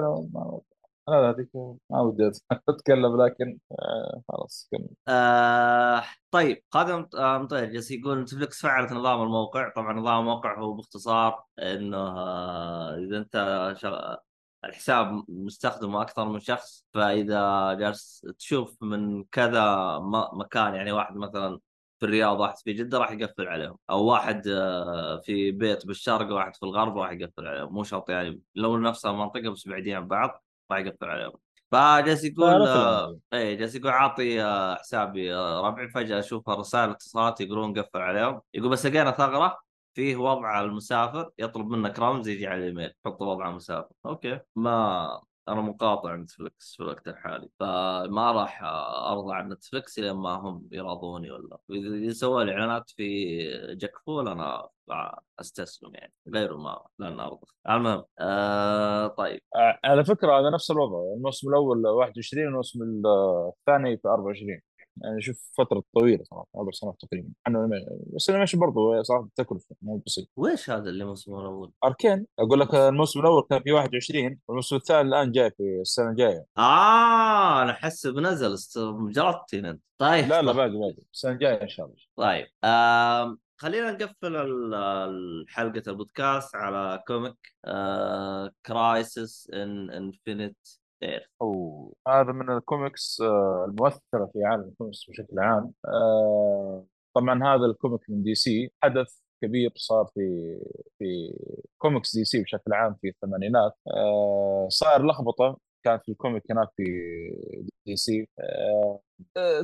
ما 1.07 1.19
أنا 1.19 1.29
هذيك 1.29 1.49
ما 1.89 2.01
ودي 2.01 2.31
أتكلم 2.69 3.21
لكن 3.21 3.59
آه 3.71 4.21
خلاص 4.29 4.69
كمل. 4.71 4.89
آه 5.07 6.03
طيب 6.31 6.63
خادم 6.71 7.07
آه 7.17 7.37
مطير 7.37 7.65
جالس 7.65 7.91
يقول 7.91 8.21
نتفلكس 8.21 8.61
فعلت 8.61 8.91
نظام 8.91 9.21
الموقع؟ 9.21 9.69
طبعا 9.69 9.93
نظام 9.93 10.19
الموقع 10.19 10.59
هو 10.59 10.73
باختصار 10.73 11.43
إنه 11.59 11.97
آه 11.97 12.97
إذا 12.97 13.17
أنت 13.17 13.73
شغ... 13.77 14.15
الحساب 14.65 15.25
مستخدمه 15.29 16.01
أكثر 16.01 16.25
من 16.29 16.39
شخص 16.39 16.85
فإذا 16.93 17.73
جالس 17.73 18.27
تشوف 18.39 18.77
من 18.83 19.23
كذا 19.23 19.99
مكان 20.33 20.75
يعني 20.75 20.91
واحد 20.91 21.15
مثلا 21.15 21.59
في 21.99 22.05
الرياض 22.05 22.39
واحد 22.39 22.57
في 22.57 22.73
جدة 22.73 22.97
راح 22.97 23.11
يقفل 23.11 23.47
عليهم. 23.47 23.77
أو 23.89 24.05
واحد 24.05 24.47
آه، 24.47 25.21
في 25.25 25.51
بيت 25.51 25.85
بالشرق 25.87 26.33
واحد 26.33 26.55
في 26.55 26.63
الغرب 26.63 26.97
راح 26.97 27.11
يقفل 27.11 27.47
عليهم. 27.47 27.73
مو 27.73 27.83
شرط 27.83 28.09
يعني 28.09 28.41
لو 28.55 28.77
نفس 28.77 29.05
المنطقة 29.05 29.49
بس 29.49 29.67
بعيدين 29.67 29.95
عن 29.95 30.07
بعض. 30.07 30.43
راح 30.71 30.79
يقفل 30.79 31.05
عليهم. 31.05 31.33
فجالس 31.71 32.23
يقول 32.23 32.67
آه، 32.67 33.19
إيه 33.33 33.55
جالس 33.55 33.75
يقول 33.75 33.91
عاطي 33.91 34.43
آه، 34.43 34.75
حسابي 34.75 35.35
آه، 35.35 35.61
ربعي. 35.67 35.89
فجأة 35.89 36.19
أشوف 36.19 36.49
رسائل 36.49 36.89
اتصالات 36.89 37.41
يقولون 37.41 37.79
قفل 37.79 37.99
عليهم. 38.01 38.41
يقول 38.53 38.69
بس 38.69 38.85
لقينا 38.85 39.11
ثغرة 39.11 39.57
فيه 39.93 40.15
وضع 40.15 40.61
المسافر 40.61 41.29
يطلب 41.39 41.67
منك 41.67 41.99
رمز 41.99 42.27
يجي 42.27 42.47
على 42.47 42.59
الإيميل. 42.59 42.93
حط 43.05 43.21
وضع 43.21 43.49
المسافر. 43.49 43.89
أوكي 44.05 44.39
ما 44.55 45.21
أنا 45.49 45.61
مقاطع 45.61 46.15
نتفلكس 46.15 46.75
في 46.75 46.83
الوقت 46.83 47.07
الحالي 47.07 47.49
فما 47.59 48.31
راح 48.31 48.63
أرضى 49.11 49.35
عن 49.35 49.49
نتفلكس 49.49 49.99
لين 49.99 50.11
ما 50.13 50.29
هم 50.29 50.67
يراضوني 50.71 51.31
ولا. 51.31 51.57
إذا 51.71 52.13
سووا 52.13 52.43
لي 52.43 52.51
اعلانات 52.51 52.89
في 52.89 53.35
جاك 53.75 53.91
فول 54.05 54.27
أنا 54.27 54.69
أستسلم 55.39 55.95
يعني 55.95 56.13
غيره 56.33 56.57
ما 56.57 56.85
لن 56.99 57.19
أرضى. 57.19 57.47
المهم 57.69 58.03
آه 58.19 59.07
طيب. 59.07 59.41
آه، 59.55 59.79
على 59.83 60.05
فكرة 60.05 60.39
هذا 60.39 60.49
نفس 60.49 60.71
الوضع 60.71 61.13
الموسم 61.17 61.49
الأول 61.49 61.87
21 61.87 62.45
والموسم 62.45 62.83
الثاني 62.83 63.97
في 63.97 64.07
24 64.07 64.61
يعني 64.97 65.21
شوف 65.21 65.51
فترة 65.57 65.83
طويلة 65.99 66.23
صراحة 66.23 66.47
أربع 66.57 66.71
سنوات 66.71 66.95
تقريبا. 67.01 67.29
عنه 67.47 67.69
بس 68.15 68.29
ال 68.29 68.32
animation 68.32 68.59
برضه 68.59 69.01
صراحة 69.01 69.27
تكلفه 69.35 69.75
مو 69.81 69.97
بسيط. 70.05 70.27
ويش 70.35 70.69
هذا 70.69 70.89
اللي 70.89 71.05
موسم 71.05 71.35
الأول؟ 71.39 71.71
أركين؟ 71.83 72.25
أقول 72.39 72.59
لك 72.59 72.75
الموسم 72.75 73.19
الأول 73.19 73.43
كان 73.49 73.61
في 73.61 73.71
21 73.71 74.39
والموسم 74.47 74.75
الثاني 74.75 75.01
الآن 75.09 75.31
جاي 75.31 75.51
في 75.51 75.63
السنة 75.81 76.09
الجاية. 76.09 76.45
آه 76.57 77.61
أنا 77.61 77.71
احسب 77.71 78.15
نزل 78.19 78.53
است- 78.53 78.79
جلطتني 79.11 79.69
أنت. 79.69 79.81
طيب. 79.97 80.25
لا 80.27 80.41
لا. 80.41 80.51
باقي 80.51 80.69
باقي. 80.69 80.97
السنة 81.13 81.31
الجاية 81.31 81.61
إن 81.61 81.67
شاء 81.67 81.85
الله. 81.85 81.97
طيب. 82.15 82.47
آم 82.63 83.39
خلينا 83.57 83.91
نقفل 83.91 84.35
حلقة 85.47 85.83
البودكاست 85.87 86.55
على 86.55 87.03
comic 87.07 87.53
آه 87.65 88.51
Crisis 88.65 89.49
on 89.53 89.89
Infinite 89.89 90.57
Earths 91.03 91.29
أو 91.41 91.93
هذا 92.07 92.31
من 92.31 92.49
الكوميكس 92.57 93.21
آه، 93.21 93.65
المؤثرة 93.69 94.25
في 94.33 94.43
عالم 94.45 94.63
الكوميكس 94.63 95.09
بشكل 95.09 95.39
عام. 95.39 95.73
آه، 95.85 96.85
طبعا 97.15 97.43
هذا 97.43 97.65
ال 97.65 97.71
comic 97.71 98.01
من 98.09 98.23
DC. 98.23 98.71
حدث 98.83 99.19
كبير 99.41 99.71
صار 99.75 100.05
في 100.15 100.21
في 100.99 101.33
comics 101.77 102.15
DC 102.17 102.43
بشكل 102.43 102.73
عام 102.73 102.95
في 103.01 103.07
الثمانينات. 103.09 103.73
آه، 103.87 104.67
صار 104.69 105.05
لخبطة 105.07 105.57
كانت 105.83 106.03
في 106.05 106.11
ال 106.11 106.16
comic 106.16 106.43
هناك 106.51 106.67
في 106.77 106.83
DC. 107.85 108.27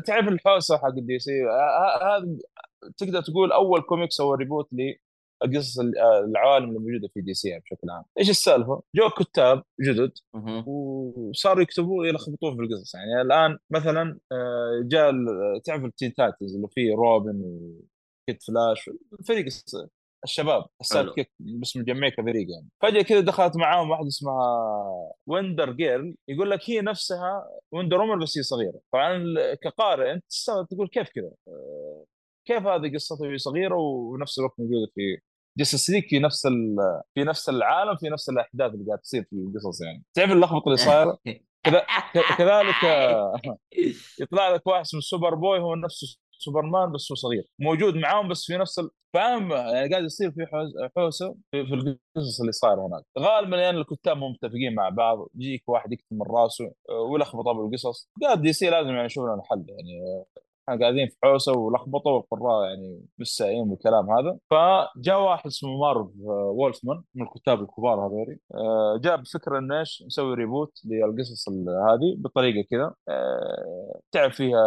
تعرف 0.06 0.28
الحوسة 0.28 0.78
حق 0.78 0.90
DC؟ 0.90 1.32
هذا 2.02 2.38
تقدر 2.98 3.22
تقول 3.22 3.52
أول 3.52 3.82
كوميكس 3.82 4.22
أو 4.22 4.34
reboot 4.34 4.68
القصص 5.44 5.80
ال- 5.80 5.98
العوالم 6.30 6.68
اللي 6.70 6.80
موجودة 6.80 7.08
في 7.14 7.22
DC 7.22 7.50
يعني 7.50 7.62
بشكل 7.66 7.90
عام. 7.90 8.04
إيش 8.20 8.30
السالفة؟ 8.30 8.82
جو 8.96 9.10
كتاب 9.10 9.64
جدد. 9.82 10.12
وصاروا 10.68 11.62
يكتبوا 11.62 12.06
يلخبطون 12.06 12.56
في 12.56 12.62
القصص 12.62 12.96
يعني. 12.96 13.22
الآن 13.22 13.58
مثلا 13.72 14.20
آه، 14.32 14.82
جاء 14.84 15.12
تعرف 15.66 15.84
ال 15.86 15.91
Teen 15.91 16.14
Titans 16.14 16.56
اللي 16.56 16.68
فيه 16.72 16.96
روبن 16.96 17.42
و 17.44 17.69
Kid 17.69 18.44
Flash 18.44 18.90
الفريق 19.20 19.46
الشباب 20.24 20.66
حلو. 20.94 21.14
kick 21.14 21.32
بس 21.40 21.78
مجمعين 21.78 22.12
كفريق 22.12 22.48
يعني. 22.50 22.70
فجأة 22.82 23.02
كذا 23.02 23.20
دخلت 23.20 23.58
معاهم 23.58 23.90
واحدة 23.90 24.08
اسمها 24.08 24.70
Wonder 25.28 25.72
Girl 25.72 26.16
يقول 26.28 26.50
لك 26.52 26.70
هي 26.70 26.82
نفسها 26.82 27.50
Wonder 27.74 28.02
Woman 28.02 28.24
بس 28.24 28.38
هي 28.38 28.44
صغيرة. 28.44 28.80
طبعا 28.94 29.24
كقارئ 29.64 30.14
أنت 30.14 30.24
تقول 30.70 30.88
كيف 30.88 31.10
كذا؟ 31.10 31.32
آه، 31.48 32.06
كيف 32.48 32.68
هذه 32.68 32.94
قصته 32.94 33.38
صغيرة 33.38 33.76
ونفس 33.76 34.40
الوقت 34.40 34.60
موجودة 34.60 34.92
في 34.96 35.18
Justice 35.58 35.90
League 35.90 36.04
في 36.10 36.20
نفس 36.20 36.48
في 37.14 37.24
نفس 37.24 37.50
العالم 37.50 37.96
في 37.98 38.10
نفس 38.10 38.30
الأحداث 38.30 38.74
اللي 38.74 38.86
قاعد 38.88 39.00
تصير 39.00 39.24
في 39.24 39.34
القصص 39.36 39.82
يعني. 39.82 40.04
تعرف 40.14 40.32
اللخبطة 40.32 40.66
اللي 40.66 40.78
صايرة؟ 40.78 41.18
كذلك 42.38 42.76
يطلع 44.22 44.50
لك 44.50 44.68
واحد 44.68 44.82
اسمه 44.82 45.00
Superboy 45.00 45.60
هو 45.60 45.76
نفسه 45.76 46.08
سوبرمان 46.32 46.92
بس 46.92 47.12
هو 47.12 47.16
صغير. 47.16 47.44
موجود 47.60 47.96
معاهم 47.96 48.28
بس 48.28 48.46
في 48.46 48.58
نفس 48.58 48.80
ال... 48.80 48.90
فاهم؟ 49.14 49.52
يعني 49.52 49.90
قاعد 49.90 50.04
يصير 50.04 50.32
في 50.32 50.46
حوس- 50.46 50.92
حوسة 50.96 51.36
في, 51.52 51.62
القصص 51.62 52.40
اللي 52.40 52.52
صايرة 52.52 52.88
هناك. 52.88 53.04
غالبا 53.20 53.56
لأن 53.56 53.78
الكتاب 53.78 54.18
مو 54.18 54.30
متفقين 54.30 54.76
مع 54.76 54.90
بعض. 54.90 55.28
يجيك 55.36 55.64
واحد 55.70 55.92
يكتب 55.94 56.06
من 56.12 56.22
راسه 56.32 56.72
ويلخبط 57.12 57.48
أبو 57.48 57.68
القصص 57.68 58.10
قاعد 58.24 58.42
DC 58.42 58.70
لازم 58.70 58.90
يعني 58.90 59.06
يشوف 59.06 59.24
لنا 59.26 59.42
حل 59.50 59.66
يعني. 59.70 60.24
إحنا 60.70 60.82
قاعدين 60.82 61.08
في 61.08 61.16
حوسة 61.24 61.52
ولخبطه 61.54 62.10
والقراء 62.10 62.70
يعني 62.70 63.06
مش 63.20 63.36
داريين 63.36 63.70
بالكلام 63.70 64.10
هذا. 64.12 64.38
فجاء 64.50 65.22
واحد 65.22 65.46
اسمه 65.48 65.78
مارف 65.78 66.08
آه، 66.08 66.52
وولفمان 66.56 67.02
من 67.16 67.24
الكتاب 67.24 67.62
الكبار 67.62 68.08
هذول 68.08 68.40
آه، 68.54 69.00
جاء 69.04 69.16
بفكرة 69.18 69.60
إنه 69.60 69.80
إيش 69.80 70.04
نسوي 70.06 70.36
reboot 70.36 70.82
للقصص 70.86 71.50
هذه 71.90 72.16
بطريقة 72.18 72.68
كذا. 72.72 72.94
آه، 73.10 74.00
تلعب 74.12 74.32
فيها 74.32 74.60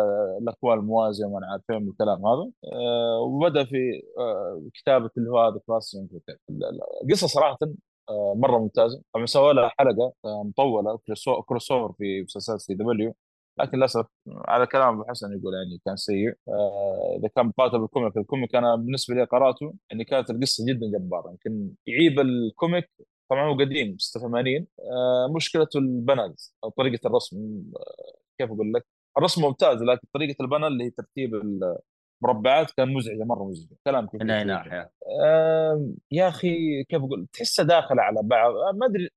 الاكوان 0.43 0.79
الموازية 0.79 1.27
وما 1.27 1.41
نعرف 1.41 1.63
فين 1.67 1.89
الكلام 1.89 2.27
هذا. 2.27 2.51
وبدأ 3.21 3.65
في 3.65 4.03
كتابة 4.75 5.11
اللي 5.19 5.31
هو 5.31 5.39
هذا 5.39 5.61
كرايسس 5.67 5.97
القصة 7.03 7.27
صراحة 7.27 7.59
مرة 8.37 8.59
ممتازة. 8.59 9.03
طبعا 9.15 9.27
سووا 9.27 9.53
لها 9.53 9.71
حلقة 9.79 10.13
مطولة 10.25 10.99
crossover 11.49 11.93
في 11.99 12.23
مسلسل 12.23 12.61
CW 12.61 13.15
لكن 13.59 13.79
للأسف 13.79 14.07
على 14.29 14.67
كلام 14.67 14.89
أبو 14.95 15.05
حسن 15.11 15.27
يقول 15.39 15.55
يعني 15.55 15.81
كان 15.87 15.97
سيء. 15.97 16.35
آه، 16.49 17.17
إذا 17.19 17.29
كان 17.37 17.47
مقاتل 17.47 17.79
بالكوميك 17.79 18.17
ال 18.17 18.23
comic 18.23 18.55
أنا 18.55 18.77
بالنسبة 18.77 19.15
لي 19.15 19.25
قراته 19.25 19.75
يعني 19.91 20.05
كانت 20.05 20.31
القصة 20.31 20.65
جدا 20.69 20.87
جبارة. 20.99 21.31
يمكن 21.31 21.71
يعيب 21.87 22.21
الكوميك. 22.21 22.91
طبعا 23.31 23.49
هو 23.49 23.59
قديم 23.59 23.97
86 23.99 24.67
آه، 24.81 25.33
مشكلته 25.37 25.79
ال 25.79 25.90
panels 25.90 26.55
أو 26.65 26.69
طريقة 26.71 27.07
الرسم. 27.07 27.37
آه، 27.77 28.13
كيف 28.39 28.51
أقول 28.53 28.73
لك؟ 28.73 28.87
الرسم 29.19 29.43
ممتاز 29.43 29.83
لكن 29.83 30.09
طريقة 30.15 30.37
ال 30.43 30.47
panel 30.47 30.67
اللي 30.67 30.85
هي 30.85 30.91
ترتيب 30.91 31.35
المربعات 32.23 32.71
كان 32.71 32.93
مزعجة 32.95 33.25
مرة 33.25 33.45
مزعجة. 33.45 33.77
كلام 33.87 34.07
كثير 34.07 34.25
من 34.25 34.31
أي. 34.31 34.45
ناحية؟ 34.45 34.91
يا 36.11 36.29
أخي 36.29 36.85
كيف 36.85 37.03
أقول؟ 37.03 37.27
تحسها 37.33 37.65
داخله 37.65 38.03
على 38.03 38.21
بعض. 38.23 38.55
آه، 38.55 38.73
ما 38.73 38.87
أدري 38.87 39.09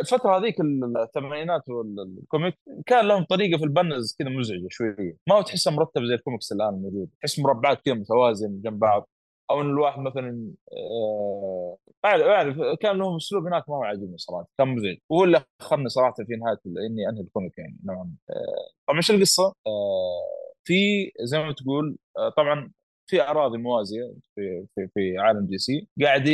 الفترة 0.00 0.38
هذيك 0.38 0.56
الثمانينات 0.60 1.68
وال 1.68 1.93
comic 1.93 2.54
كان 2.86 3.08
لهم 3.08 3.24
طريقة 3.24 3.58
في 3.58 3.64
ال 3.64 3.71
panels 3.71 4.16
كذا 4.18 4.28
مزعجة 4.28 4.66
شوية. 4.70 5.16
ما 5.28 5.34
هو 5.34 5.42
تحسها 5.42 5.72
مرتب 5.72 6.04
زي 6.04 6.14
الكوميكس 6.14 6.52
الآن 6.52 6.74
موجود 6.74 7.08
تحس 7.20 7.38
مربعات 7.38 7.80
كذا 7.84 7.94
متوازن 7.94 8.60
جنب 8.62 8.78
بعض. 8.78 9.08
أو 9.50 9.60
إن 9.60 9.70
الواحد 9.70 10.00
مثلا 10.00 10.50
آه، 10.72 11.76
أعرف 12.04 12.56
كان 12.80 12.98
لهم 12.98 13.16
أسلوب 13.16 13.46
هناك 13.46 13.68
ما 13.68 13.76
هو 13.76 13.82
عاجبني 13.82 14.18
صراحة. 14.18 14.46
كان 14.58 14.68
مزعج. 14.68 14.96
وهو 15.10 15.24
اللي 15.24 15.44
أخرني 15.60 15.88
صراحة 15.88 16.14
في 16.14 16.36
نهاية 16.36 16.58
إني 16.86 17.08
أنهي 17.08 17.20
ال 17.20 17.26
comic 17.26 17.58
يعني. 17.58 17.76
نوعا 17.84 18.10
آه، 18.30 18.34
طبعا 18.88 18.98
إيش 18.98 19.10
القصة؟ 19.10 19.54
آه، 19.66 20.22
في 20.64 21.10
زي 21.20 21.38
ما 21.38 21.52
تقول 21.52 21.96
آه، 22.18 22.28
طبعا 22.36 22.72
في 23.06 23.22
أراضي 23.22 23.58
موازية 23.58 24.14
في 24.34 24.66
في 24.74 24.88
في 24.94 25.18
عالم 25.18 25.46
DC. 25.46 25.88
قاعد 26.02 26.26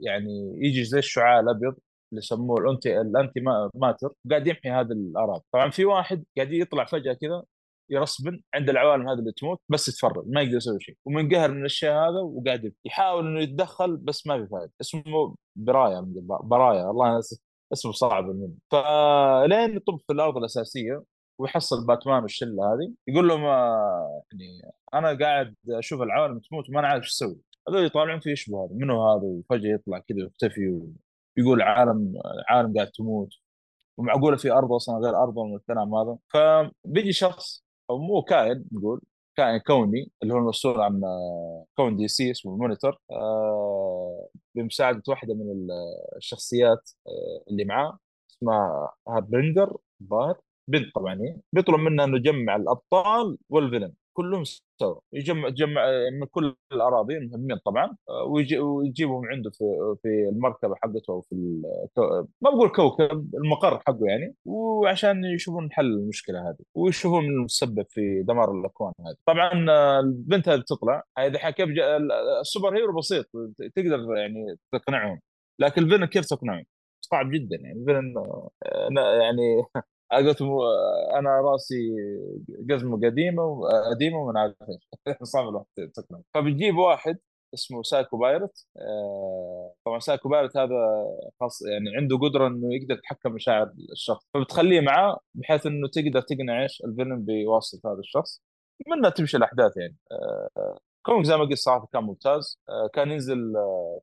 يعني 0.00 0.52
يجي 0.56 0.84
زي 0.84 0.98
الشعاع 0.98 1.40
الأبيض. 1.40 1.74
اللي 2.14 2.18
يسموه 2.24 2.60
ال 2.60 2.68
anti 2.68 3.00
ال 3.00 3.04
anti-ma- 3.04 3.40
matter 3.40 4.08
قاعد 4.30 4.46
يمحي 4.46 4.70
هذه 4.70 4.92
الأراضي. 4.92 5.42
طبعا 5.52 5.70
في 5.70 5.84
واحد 5.84 6.24
قاعد 6.36 6.52
يطلع 6.52 6.84
فجأة 6.84 7.12
كذا 7.12 7.42
يرسبن 7.90 8.40
عند 8.54 8.70
العوالم 8.70 9.08
هذه 9.08 9.18
اللي 9.18 9.32
تموت 9.32 9.58
بس 9.68 9.88
يتفرج 9.88 10.24
ما 10.26 10.40
يقدر 10.42 10.56
يسوي 10.56 10.80
شيء. 10.80 10.96
ومنقهر 11.04 11.50
من 11.50 11.60
الأشياء 11.60 11.92
هذا 12.10 12.20
وقاعد. 12.20 12.72
يحاول 12.84 13.26
إنه 13.26 13.40
يتدخل 13.42 13.96
بس 13.96 14.26
ما 14.26 14.42
في 14.42 14.48
فائده 14.50 14.72
اسمه 14.80 15.34
برايا 15.56 16.06
برايا 16.44 16.90
الله 16.90 17.18
يس- 17.18 17.42
اسمه 17.72 17.92
صعب 17.92 18.24
منه 18.24 18.50
فلين 18.70 19.76
يطب 19.76 19.98
في 20.06 20.12
الأرض 20.12 20.36
الأساسية 20.36 21.02
ويحصل 21.40 21.86
باتمان 21.86 22.22
والشلة 22.22 22.64
هذه 22.74 22.92
يقول 23.08 23.28
لهم 23.28 23.44
آه، 23.44 24.22
يعني 24.32 24.72
أنا 24.94 25.18
قاعد 25.18 25.54
أشوف 25.70 26.02
العوالم 26.02 26.38
تموت 26.38 26.68
وما 26.70 26.80
أنا 26.80 26.88
عارف 26.88 27.02
إيش 27.02 27.10
أسوي. 27.10 27.36
هذول 27.68 27.84
يطالعون 27.86 28.20
في 28.20 28.30
إيش 28.30 28.50
هذا 28.50 28.68
منو 28.72 29.02
هذا؟ 29.08 29.22
وفجأة 29.24 29.74
يطلع 29.74 29.98
كذا 29.98 30.18
ويختفي 30.24 30.80
ويقول 31.38 31.62
عالم 31.62 32.14
عالم 32.48 32.74
قاعد 32.76 32.88
تموت. 32.90 33.28
ومعقولة 33.98 34.36
في 34.36 34.52
أرض 34.52 34.72
أصلا 34.72 34.98
غير 34.98 35.16
ارضهم 35.22 35.52
والكلام 35.52 35.94
هذا. 35.94 36.18
فبيجي 36.32 37.12
شخص 37.12 37.64
أو 37.90 37.98
مو 37.98 38.22
كائن 38.22 38.64
نقول 38.72 39.00
كائن 39.36 39.58
كوني 39.60 40.12
اللي 40.22 40.34
هو 40.34 40.38
المسؤول 40.38 40.80
عن 40.80 41.04
آه، 41.04 41.64
كون 41.76 41.96
DC 41.96 42.30
اسمه 42.30 42.56
مونيتور 42.56 42.98
آه، 43.10 44.28
بمساعدة 44.54 45.02
واحدة 45.08 45.34
من 45.34 45.50
ال- 45.52 45.70
الشخصيات 46.16 46.90
آه، 47.06 47.50
اللي 47.50 47.64
معاه 47.64 47.98
اسمها 48.30 48.92
هاربرينجر 49.08 49.76
الظاهر. 50.00 50.40
بنت 50.68 50.94
طبعا 50.94 51.14
هي. 51.14 51.36
بيطلب 51.52 51.80
منها 51.80 52.04
إنه 52.04 52.16
يجمع 52.16 52.56
الأبطال 52.56 53.38
وال 53.48 53.57
villain. 53.57 53.92
كلهم 54.14 54.44
سوا 54.80 55.00
يجمع 55.12 55.48
جمع 55.48 55.82
من 56.20 56.26
كل 56.26 56.56
الأراضي 56.72 57.16
المهمين 57.16 57.56
طبعا 57.64 57.96
آه، 58.08 58.24
ويجي 58.24 58.58
ويجيبهم 58.58 59.26
عنده 59.26 59.50
في 59.50 59.64
في 60.02 60.08
المركبة 60.32 60.74
حقته 60.82 61.10
أو 61.10 61.20
في. 61.20 61.34
ما 62.40 62.50
بقول 62.50 62.68
كوكب 62.68 63.34
المقر 63.34 63.78
حقه 63.78 64.06
يعني 64.06 64.34
وعشان 64.44 65.24
يشوفون 65.24 65.72
حل 65.72 65.86
المشكلة 65.86 66.48
هذه 66.48 66.58
ويشوفون 66.74 67.24
المسبب 67.24 67.86
في 67.90 68.22
دمار 68.22 68.52
الأكوان 68.60 68.92
هذه 69.00 69.16
طبعا 69.26 69.70
آه، 69.70 70.00
البنت 70.00 70.48
هذه 70.48 70.62
تطلع 70.66 71.02
كيف 71.50 71.68
جا... 71.68 71.96
ال 72.40 72.76
superhero 72.76 72.98
بسيط 72.98 73.26
تقدر 73.76 74.16
يعني 74.16 74.56
تقنعهم 74.72 75.20
لكن 75.60 75.82
ال 75.82 75.85
villain 75.85 76.04
كيف 76.04 76.24
تقنعهم؟ 76.26 76.64
صعب 77.00 77.30
جدا 77.30 77.56
يعني 77.56 77.80
ال 77.80 77.84
villain 77.84 78.14
آه، 78.18 78.50
يعني 79.22 79.62
قلت 80.12 80.42
أنا 81.18 81.40
راسه 81.40 81.76
جزمة 82.70 82.96
قديمة 82.96 83.60
قديمة 83.94 84.38
عارف 84.38 84.54
إيش 85.08 85.16
صعب 85.32 85.48
الواحد 85.48 85.66
تقنع. 85.94 86.20
فبتجيب 86.34 86.76
واحد 86.76 87.18
اسمه 87.54 87.82
سايكو 87.82 88.16
بايرت 88.18 88.66
آه، 88.78 89.74
طبعا 89.84 89.98
سايكو 89.98 90.28
بايرت 90.28 90.56
هذا 90.56 90.74
خاص 91.40 91.62
يعني 91.62 91.96
عنده 91.96 92.18
قدرة 92.18 92.46
إنه 92.46 92.74
يقدر 92.74 92.94
يتحكم 92.94 93.32
مشاعر 93.32 93.72
الشخص. 93.92 94.26
فبتخليه 94.34 94.80
معاه 94.80 95.18
بحيث 95.34 95.66
إنه 95.66 95.88
تقدر 95.88 96.20
تقنع 96.20 96.62
إيش؟ 96.62 96.82
ال 96.84 96.89
villain 96.89 97.24
بواسطة 97.24 97.92
هذا 97.92 97.98
الشخص. 98.00 98.42
منها 98.88 99.10
تمشي 99.10 99.36
الأحداث 99.36 99.76
يعني. 99.76 99.96
آه، 100.12 100.78
comic 101.02 101.24
زي 101.26 101.36
ما 101.36 101.42
قلت 101.44 101.58
صراحة 101.58 101.88
كان 101.92 102.02
ممتاز. 102.04 102.60
آه، 102.68 102.88
كان 102.94 103.10
ينزل 103.10 103.52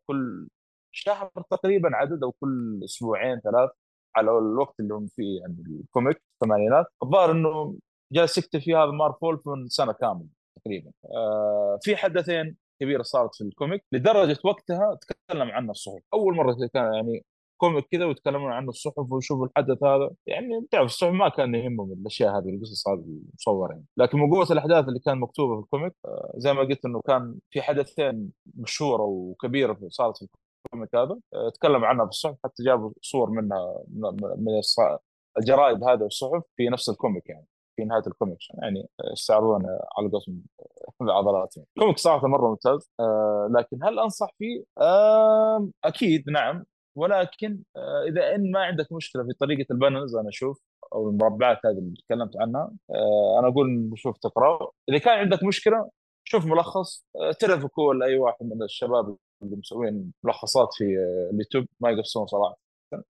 كل 0.07 0.47
شهر 0.91 1.31
تقريبا 1.51 1.89
عدد 1.93 2.23
أو 2.23 2.31
كل 2.31 2.81
أسبوعين 2.85 3.39
ثلاث. 3.39 3.69
على 4.15 4.31
الوقت 4.31 4.79
اللي 4.79 4.93
هم 4.93 5.07
فيه 5.07 5.39
يعني 5.41 5.55
ال 5.81 5.88
comic 5.88 6.21
الثمانينات. 6.33 6.85
الظاهر 7.03 7.31
إنه 7.31 7.75
جالس 8.13 8.37
يكتب 8.37 8.59
فيه 8.59 8.83
هذا 8.83 8.91
مارف 8.91 9.23
وولفمان 9.23 9.67
سنة 9.67 9.91
كاملة 9.93 10.27
تقريبا. 10.61 10.91
آه 11.15 11.79
في 11.81 11.95
حدثين 11.95 12.57
كبيرة 12.81 13.01
صارت 13.01 13.35
في 13.35 13.43
ال 13.43 13.50
comic 13.50 13.85
لدرجة 13.91 14.37
وقتها 14.43 14.97
تكلم 15.01 15.51
عنها 15.51 15.71
الصحف. 15.71 16.01
أول 16.13 16.35
مرة 16.35 16.55
كان 16.73 16.93
يعني 16.93 17.25
comic 17.57 17.87
كذا 17.91 18.05
ويتكلمون 18.05 18.51
عنه 18.51 18.69
الصحف 18.69 19.11
ويشوفوا 19.11 19.45
الحدث 19.45 19.83
هذا. 19.83 20.09
يعني 20.27 20.67
تعرف 20.71 20.85
الصحف 20.85 21.11
ما 21.11 21.29
كان 21.29 21.55
يهمهم 21.55 21.93
الأشياء 21.93 22.37
هذه 22.37 22.49
القصص 22.49 22.87
هذه 22.87 22.99
المصورة 22.99 23.71
يعني. 23.71 23.85
لكن 23.97 24.17
من 24.19 24.31
قوة 24.31 24.47
الأحداث 24.51 24.87
اللي 24.87 24.99
كانت 24.99 25.17
مكتوبة 25.17 25.55
في 25.55 25.63
ال 25.63 25.68
comic 25.68 25.93
آه 26.05 26.33
زي 26.37 26.53
ما 26.53 26.61
قلت 26.61 26.85
إنه 26.85 27.01
كان 27.07 27.35
في 27.49 27.61
حدثين 27.61 28.31
مشهورة 28.55 29.03
وكبيرة 29.03 29.77
صارت 29.89 30.17
في 30.17 30.27
ال 30.65 30.70
comic 30.70 30.95
هذا 30.95 31.19
آه، 31.33 31.49
تكلم 31.49 31.85
عنها 31.85 32.05
في 32.05 32.09
الصحف 32.09 32.35
حتى 32.43 32.63
جابوا 32.63 32.91
صور 33.01 33.29
منها 33.29 33.83
من 34.37 34.61
الجرائد 35.37 35.83
هذه 35.83 36.03
والصحف 36.03 36.43
في 36.57 36.69
نفس 36.69 36.89
ال 36.89 36.96
comic 36.96 37.29
يعني 37.29 37.45
في 37.75 37.85
نهاية 37.85 38.03
ال 38.07 38.12
comic 38.12 38.37
يعني 38.61 38.79
آه، 38.99 39.11
يستعرضون 39.11 39.65
على 39.97 40.09
قسم 40.09 40.41
بعضلاتهم 41.01 41.65
comic 41.79 41.97
صراحة 41.97 42.27
مرة 42.27 42.49
ممتاز 42.49 42.91
آه، 42.99 43.49
لكن 43.51 43.83
هل 43.83 43.99
أنصح 43.99 44.27
فيه؟ 44.37 44.63
آه، 44.81 45.69
أكيد 45.85 46.29
نعم. 46.29 46.65
ولكن 46.95 47.59
آه، 47.75 48.03
إذا 48.07 48.35
إن 48.35 48.51
ما 48.51 48.59
عندك 48.59 48.91
مشكلة 48.91 49.23
في 49.23 49.33
طريقة 49.39 49.65
ال 49.71 49.77
panels 49.77 50.15
أنا 50.15 50.29
أشوف 50.29 50.61
أو 50.93 51.09
المربعات 51.09 51.57
هذه 51.65 51.77
اللي 51.77 51.95
تكلمت 52.05 52.37
عنها 52.37 52.71
آه، 52.91 53.39
أنا 53.39 53.47
أقول 53.47 53.91
شوف 53.95 54.17
تقرأ. 54.17 54.71
إذا 54.89 54.97
كان 54.97 55.19
عندك 55.19 55.43
مشكلة 55.43 55.89
شوف 56.23 56.45
ملخص 56.45 57.05
آه، 57.15 57.31
ترفكوا 57.31 57.89
ولا 57.89 58.05
أي 58.05 58.17
واحد 58.17 58.45
من 58.45 58.63
الشباب 58.63 59.17
مسوين 59.43 60.13
ملخصات 60.23 60.69
في 60.73 60.83
آه، 60.83 61.29
اليوتيوب 61.33 61.65
ما 61.79 61.89
يقصون 61.89 62.27
صراحة. 62.27 62.57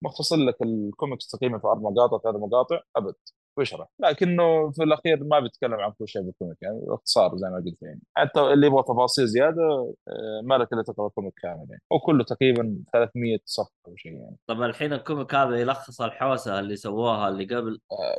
مختصر 0.03 0.37
لك 0.37 0.62
الكوميكس 0.62 1.29
تقريبا 1.29 1.59
في 1.59 1.66
أربع 1.66 1.91
مقاطع 1.91 2.18
ثلاث 2.18 2.37
مقاطع 2.37 2.81
أبد 2.97 3.14
ويشرح. 3.59 3.89
لكنه 4.01 4.70
في 4.70 4.83
الأخير 4.83 5.24
ما 5.24 5.41
بيتكلم 5.41 5.74
عن 5.74 5.93
كل 5.99 6.09
شيء 6.09 6.22
بال 6.22 6.32
comic 6.32 6.57
يعني 6.62 6.81
باختصار 6.87 7.37
زي 7.37 7.49
ما 7.49 7.57
قلت 7.57 7.83
يعني. 7.83 8.01
حتى 8.16 8.41
اللي 8.41 8.66
يبغى 8.66 8.83
تفاصيل 8.83 9.26
زيادة 9.26 9.62
آه، 10.09 10.41
ما 10.45 10.55
لك 10.55 10.72
إلا 10.72 10.83
تقرأ 10.83 11.07
ال 11.07 11.11
comic 11.11 11.34
كامل 11.43 11.66
يعني. 11.70 11.83
وكله 11.91 12.24
تقريبا 12.24 12.79
300 12.93 13.39
صفحة 13.45 13.70
أو 13.89 13.97
شيء 13.97 14.12
يعني. 14.12 14.37
طب 14.47 14.62
الحين 14.62 14.93
ال 14.92 14.99
comic 14.99 15.34
هذا 15.35 15.57
يلخص 15.57 16.01
الحوسة 16.01 16.59
اللي 16.59 16.76
سووها 16.76 17.29
اللي 17.29 17.45
قبل؟ 17.45 17.81
آه، 17.93 18.18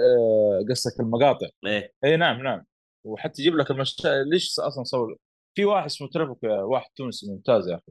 آه، 0.00 0.64
قصدك 0.70 1.00
المقاطع؟ 1.00 1.46
إيه. 1.66 1.92
اي 2.04 2.16
نعم 2.16 2.42
نعم. 2.42 2.64
وحتى 3.04 3.42
يجيب 3.42 3.54
لك 3.56 3.70
المشا... 3.70 4.08
ليش 4.08 4.60
أصلا 4.60 4.84
سووا 4.84 5.14
في 5.56 5.64
واحد 5.64 5.84
اسمه 5.84 6.08
ترافيك 6.08 6.38
واحد 6.44 6.90
تونسي 6.96 7.26
ممتاز 7.32 7.68
يا 7.68 7.74
أخي. 7.74 7.82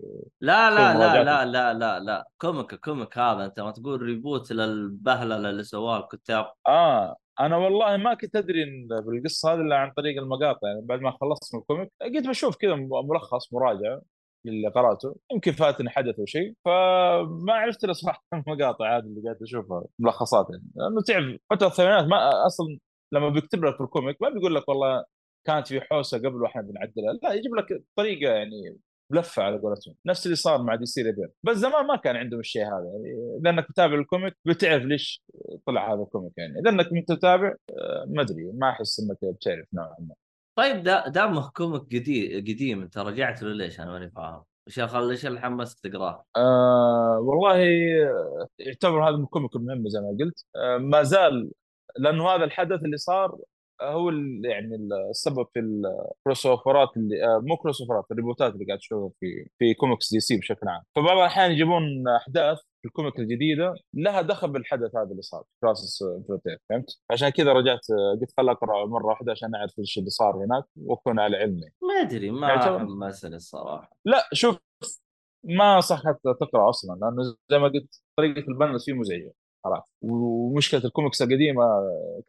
لا 0.41 0.69
لا 0.69 0.93
لا. 0.99 1.23
لا 1.23 1.45
لا 1.45 1.73
لا 1.73 1.99
لا. 1.99 2.27
كوميك 2.41 2.75
كوميك 2.75 3.17
هذا 3.17 3.45
أنت 3.45 3.59
ما 3.59 3.71
تقول 3.71 4.01
reboot 4.01 4.51
للبهللة 4.51 5.49
اللي 5.49 5.63
سواها 5.63 5.99
الكتاب. 5.99 6.45
آه 6.67 7.15
أنا 7.39 7.57
والله 7.57 7.97
ما 7.97 8.13
كنت 8.13 8.35
أدري 8.35 8.65
بالقصة 9.07 9.53
هذه 9.53 9.61
إلا 9.61 9.75
عن 9.75 9.91
طريق 9.97 10.21
المقاطع. 10.21 10.67
يعني 10.67 10.81
بعد 10.85 10.99
ما 11.01 11.11
خلصت 11.11 11.55
من 11.55 11.61
ال 11.61 11.66
comic 11.66 11.89
قلت 12.01 12.27
بشوف 12.27 12.55
كذا 12.57 12.75
ملخص 13.09 13.53
مراجعة 13.53 14.01
اللي 14.45 14.67
قرأته. 14.69 15.15
يمكن 15.33 15.51
فاتني 15.51 15.89
حدث 15.89 16.19
أو 16.19 16.25
شيء 16.25 16.53
فما 16.65 17.53
عرفت 17.53 17.83
إلا 17.83 17.93
صراحة 17.93 18.23
المقاطع 18.33 18.97
هذه 18.97 19.03
اللي 19.03 19.21
قاعد 19.25 19.37
أشوفها 19.43 19.83
ملخصات 19.99 20.47
يعني. 20.49 20.63
لأنه 20.75 21.01
تعرف 21.01 21.39
فترة 21.51 21.67
الثمانينات 21.67 22.05
ما 22.05 22.45
أصلا 22.45 22.77
لما 23.13 23.29
بيكتب 23.29 23.65
لك 23.65 23.75
في 23.77 23.83
ال 23.83 23.90
comic 23.90 24.21
ما 24.21 24.29
بيقول 24.29 24.55
لك 24.55 24.69
والله 24.69 25.03
كانت 25.45 25.67
في 25.67 25.81
حوسة 25.81 26.17
قبل 26.17 26.41
وإحنا 26.41 26.61
بنعدلها. 26.61 27.13
لا 27.23 27.33
يجيب 27.33 27.55
لك 27.55 27.83
طريقة 27.95 28.33
يعني 28.33 28.77
بلفة 29.09 29.43
على 29.43 29.57
قولتهم. 29.57 29.95
نفس 30.05 30.25
اللي 30.25 30.35
صار 30.35 30.63
مع 30.63 30.75
DC 30.75 31.01
Rebirth. 31.01 31.29
بس 31.43 31.57
زمان 31.57 31.85
ما 31.87 31.95
كان 31.95 32.15
عندهم 32.15 32.39
الشيء 32.39 32.63
هذا. 32.63 32.85
يعني 32.85 33.39
لأنك 33.41 33.69
متابع 33.69 33.95
ال 33.95 34.02
comic 34.02 34.37
بتعرف 34.45 34.83
ليش 34.83 35.23
طلع 35.65 35.93
هذا 35.93 36.01
ال 36.01 36.07
comic 36.07 36.33
يعني. 36.37 36.59
اذا 36.59 36.69
انك 36.69 36.93
متتابع 36.93 37.55
آه، 37.69 38.05
ما 38.07 38.21
أدري 38.21 38.51
ما 38.53 38.69
أحس 38.69 38.99
إنك 38.99 39.35
بتعرف 39.35 39.67
نوعا 39.73 39.95
ما. 39.99 40.15
طيب 40.55 40.83
دا 40.83 41.07
دامه 41.09 41.49
comic 41.51 41.81
قديم 41.81 42.41
قديم 42.41 42.81
أنت 42.81 42.97
رجعت 42.97 43.43
له 43.43 43.53
ليش؟ 43.53 43.79
أنا 43.79 43.91
ماني 43.91 44.11
فاهم. 44.11 44.43
إيش 44.67 44.79
خل 44.79 45.09
إيش 45.09 45.25
اللي 45.25 45.41
حمسك 45.41 45.79
تقرأه؟ 45.79 46.25
آه 46.37 47.19
والله 47.19 47.57
يعتبر 48.59 49.09
هذا 49.09 49.17
من 49.17 49.23
ال 49.23 49.29
comic 49.29 49.55
المهم 49.55 49.89
زي 49.89 49.99
ما 49.99 50.17
قلت. 50.19 50.45
آه 50.55 50.77
ما 50.77 51.03
زال 51.03 51.51
لأنه 51.97 52.29
هذا 52.29 52.43
الحدث 52.43 52.83
اللي 52.83 52.97
صار 52.97 53.37
هو 53.81 54.09
يعني 54.43 54.75
السبب 55.09 55.47
في 55.53 55.59
ال 55.59 55.68
crossover 55.68 56.45
ات 56.45 56.97
اللي 56.97 57.23
آه 57.23 57.39
مو 57.39 57.57
crossover 57.57 58.05
ات 58.11 58.16
ال 58.16 58.21
reboot 58.21 58.49
ات 58.49 58.53
اللي 58.53 58.65
قاعد 58.65 58.79
تشوفها 58.79 59.11
في 59.19 59.49
في 59.59 59.73
comics 59.73 60.11
DC 60.13 60.37
بشكل 60.37 60.67
عام 60.67 60.83
فبعض 60.95 61.17
الأحيان 61.17 61.51
يجيبون 61.51 62.07
أحداث 62.07 62.57
في 62.57 62.87
ال 62.87 62.93
comic 62.93 63.19
الجديدة 63.19 63.75
لها 63.93 64.21
دخل 64.21 64.49
بالحدث 64.49 64.95
هذا 64.95 65.11
اللي 65.11 65.21
صار 65.21 65.43
Crisis 65.61 66.01
Infinite 66.01 66.57
فهمت؟ 66.69 66.85
عشان 67.11 67.29
كذا 67.29 67.53
رجعت 67.53 67.79
آه، 67.91 68.19
قلت 68.21 68.33
خل 68.37 68.49
أقرأ 68.49 68.85
مرة 68.85 69.05
واحدة 69.05 69.31
عشان 69.31 69.55
أعرف 69.55 69.79
إيش 69.79 69.97
اللي 69.97 70.09
صار 70.09 70.35
هناك 70.35 70.63
وأكون 70.77 71.19
على 71.19 71.37
علم 71.37 71.59
يعني. 71.59 71.73
ما 71.81 72.01
أدري 72.01 72.31
ما 72.31 72.79
حمسني 72.79 73.35
الصراحة 73.35 73.97
لا 74.05 74.29
شوف 74.33 74.57
ما 75.43 75.79
صح 75.79 75.97
حتى 75.97 76.33
تقرأ 76.41 76.69
أصلا 76.69 76.95
لأنه 77.01 77.23
زي 77.51 77.59
ما 77.59 77.67
قلت 77.67 78.01
طريقة 78.17 78.47
ال 78.47 78.53
panels 78.53 78.85
فيه 78.85 78.93
مزعجة 78.93 79.33
خلاص. 79.65 79.93
ومشكلة 80.01 80.81
الكوميكس 80.85 81.21
القديمة 81.21 81.63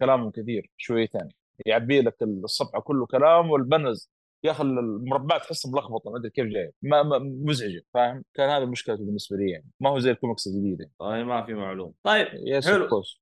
كلامهم 0.01 0.31
كثير 0.31 0.71
شويتين. 0.77 1.29
يعبي 1.67 2.01
لك 2.01 2.23
الصفحه 2.23 2.81
كله 2.81 3.07
كلام 3.07 3.51
وال 3.51 3.66
panels 3.66 4.11
يا 4.45 4.51
أخي 4.51 4.63
المربعات 4.63 5.41
تحسها 5.43 5.71
ملخبطة 5.73 6.11
ما 6.11 6.17
أدري 6.19 6.31
كيف 6.31 6.47
جاية. 6.47 6.73
ما 6.83 7.03
ما- 7.03 7.19
مزعجة 7.19 7.83
فاهم؟ 7.95 8.25
كان 8.35 8.51
هذا 8.51 8.65
مشكلته 8.65 9.05
بالنسبة 9.05 9.37
لي 9.37 9.51
يعني. 9.51 9.67
ما 9.81 9.91
هو 9.91 9.99
زي 9.99 10.11
الكوميكس 10.11 10.47
الجديدة. 10.47 10.91
طيب 10.99 11.27
ما 11.27 11.47
في 11.47 11.55
معلوم 11.55 11.95
طيب 12.03 12.29
yes 12.35 12.69
حلو. 12.69 12.89
course 12.89 13.21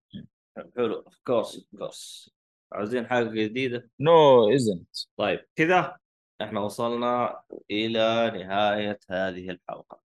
حلو 0.77 0.95
of 0.95 1.15
course 1.27 1.57
of 1.57 1.65
course 1.79 2.31
عاوزين 2.73 3.07
حاجة 3.07 3.31
جديدة؟ 3.31 3.91
no 4.01 4.49
isn't 4.55 4.89
طيب 5.17 5.41
كذا 5.57 5.97
إحنا 6.43 6.61
وصلنا 6.61 7.41
إلى 7.71 8.31
نهاية 8.35 8.99
هذه 9.11 9.51
الحلقة. 9.51 10.04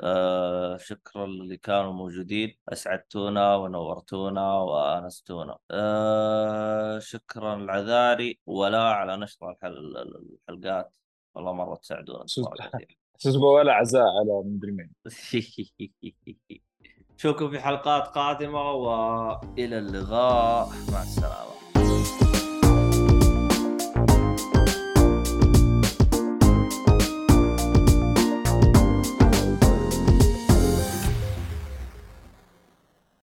آه 0.00 0.76
شكرا 0.76 1.24
اللي 1.24 1.56
كانوا 1.56 1.92
موجودين. 1.92 2.56
أسعدتونا 2.68 3.56
ونورتونا 3.56 4.54
وأنستونا. 4.54 5.58
آه 5.70 6.98
شكرا 6.98 7.54
العذاري 7.54 8.40
ولا 8.46 8.82
على 8.82 9.16
نشر 9.16 9.50
الحل... 9.50 9.96
الحلقات. 10.48 10.96
والله 11.34 11.52
مرة 11.52 11.74
تساعدونا. 11.76 12.24
تسوى 13.18 13.46
ولا 13.54 13.72
عزاء 13.72 14.02
على 14.02 14.42
مدري 14.44 14.72
مين. 14.72 14.90
نشوفكم 17.14 17.50
في 17.50 17.60
حلقات 17.60 18.08
قادمة 18.08 18.70
وإلى 18.70 19.78
اللقاء. 19.78 20.68
مع 20.68 21.02
السلامة. 21.02 21.59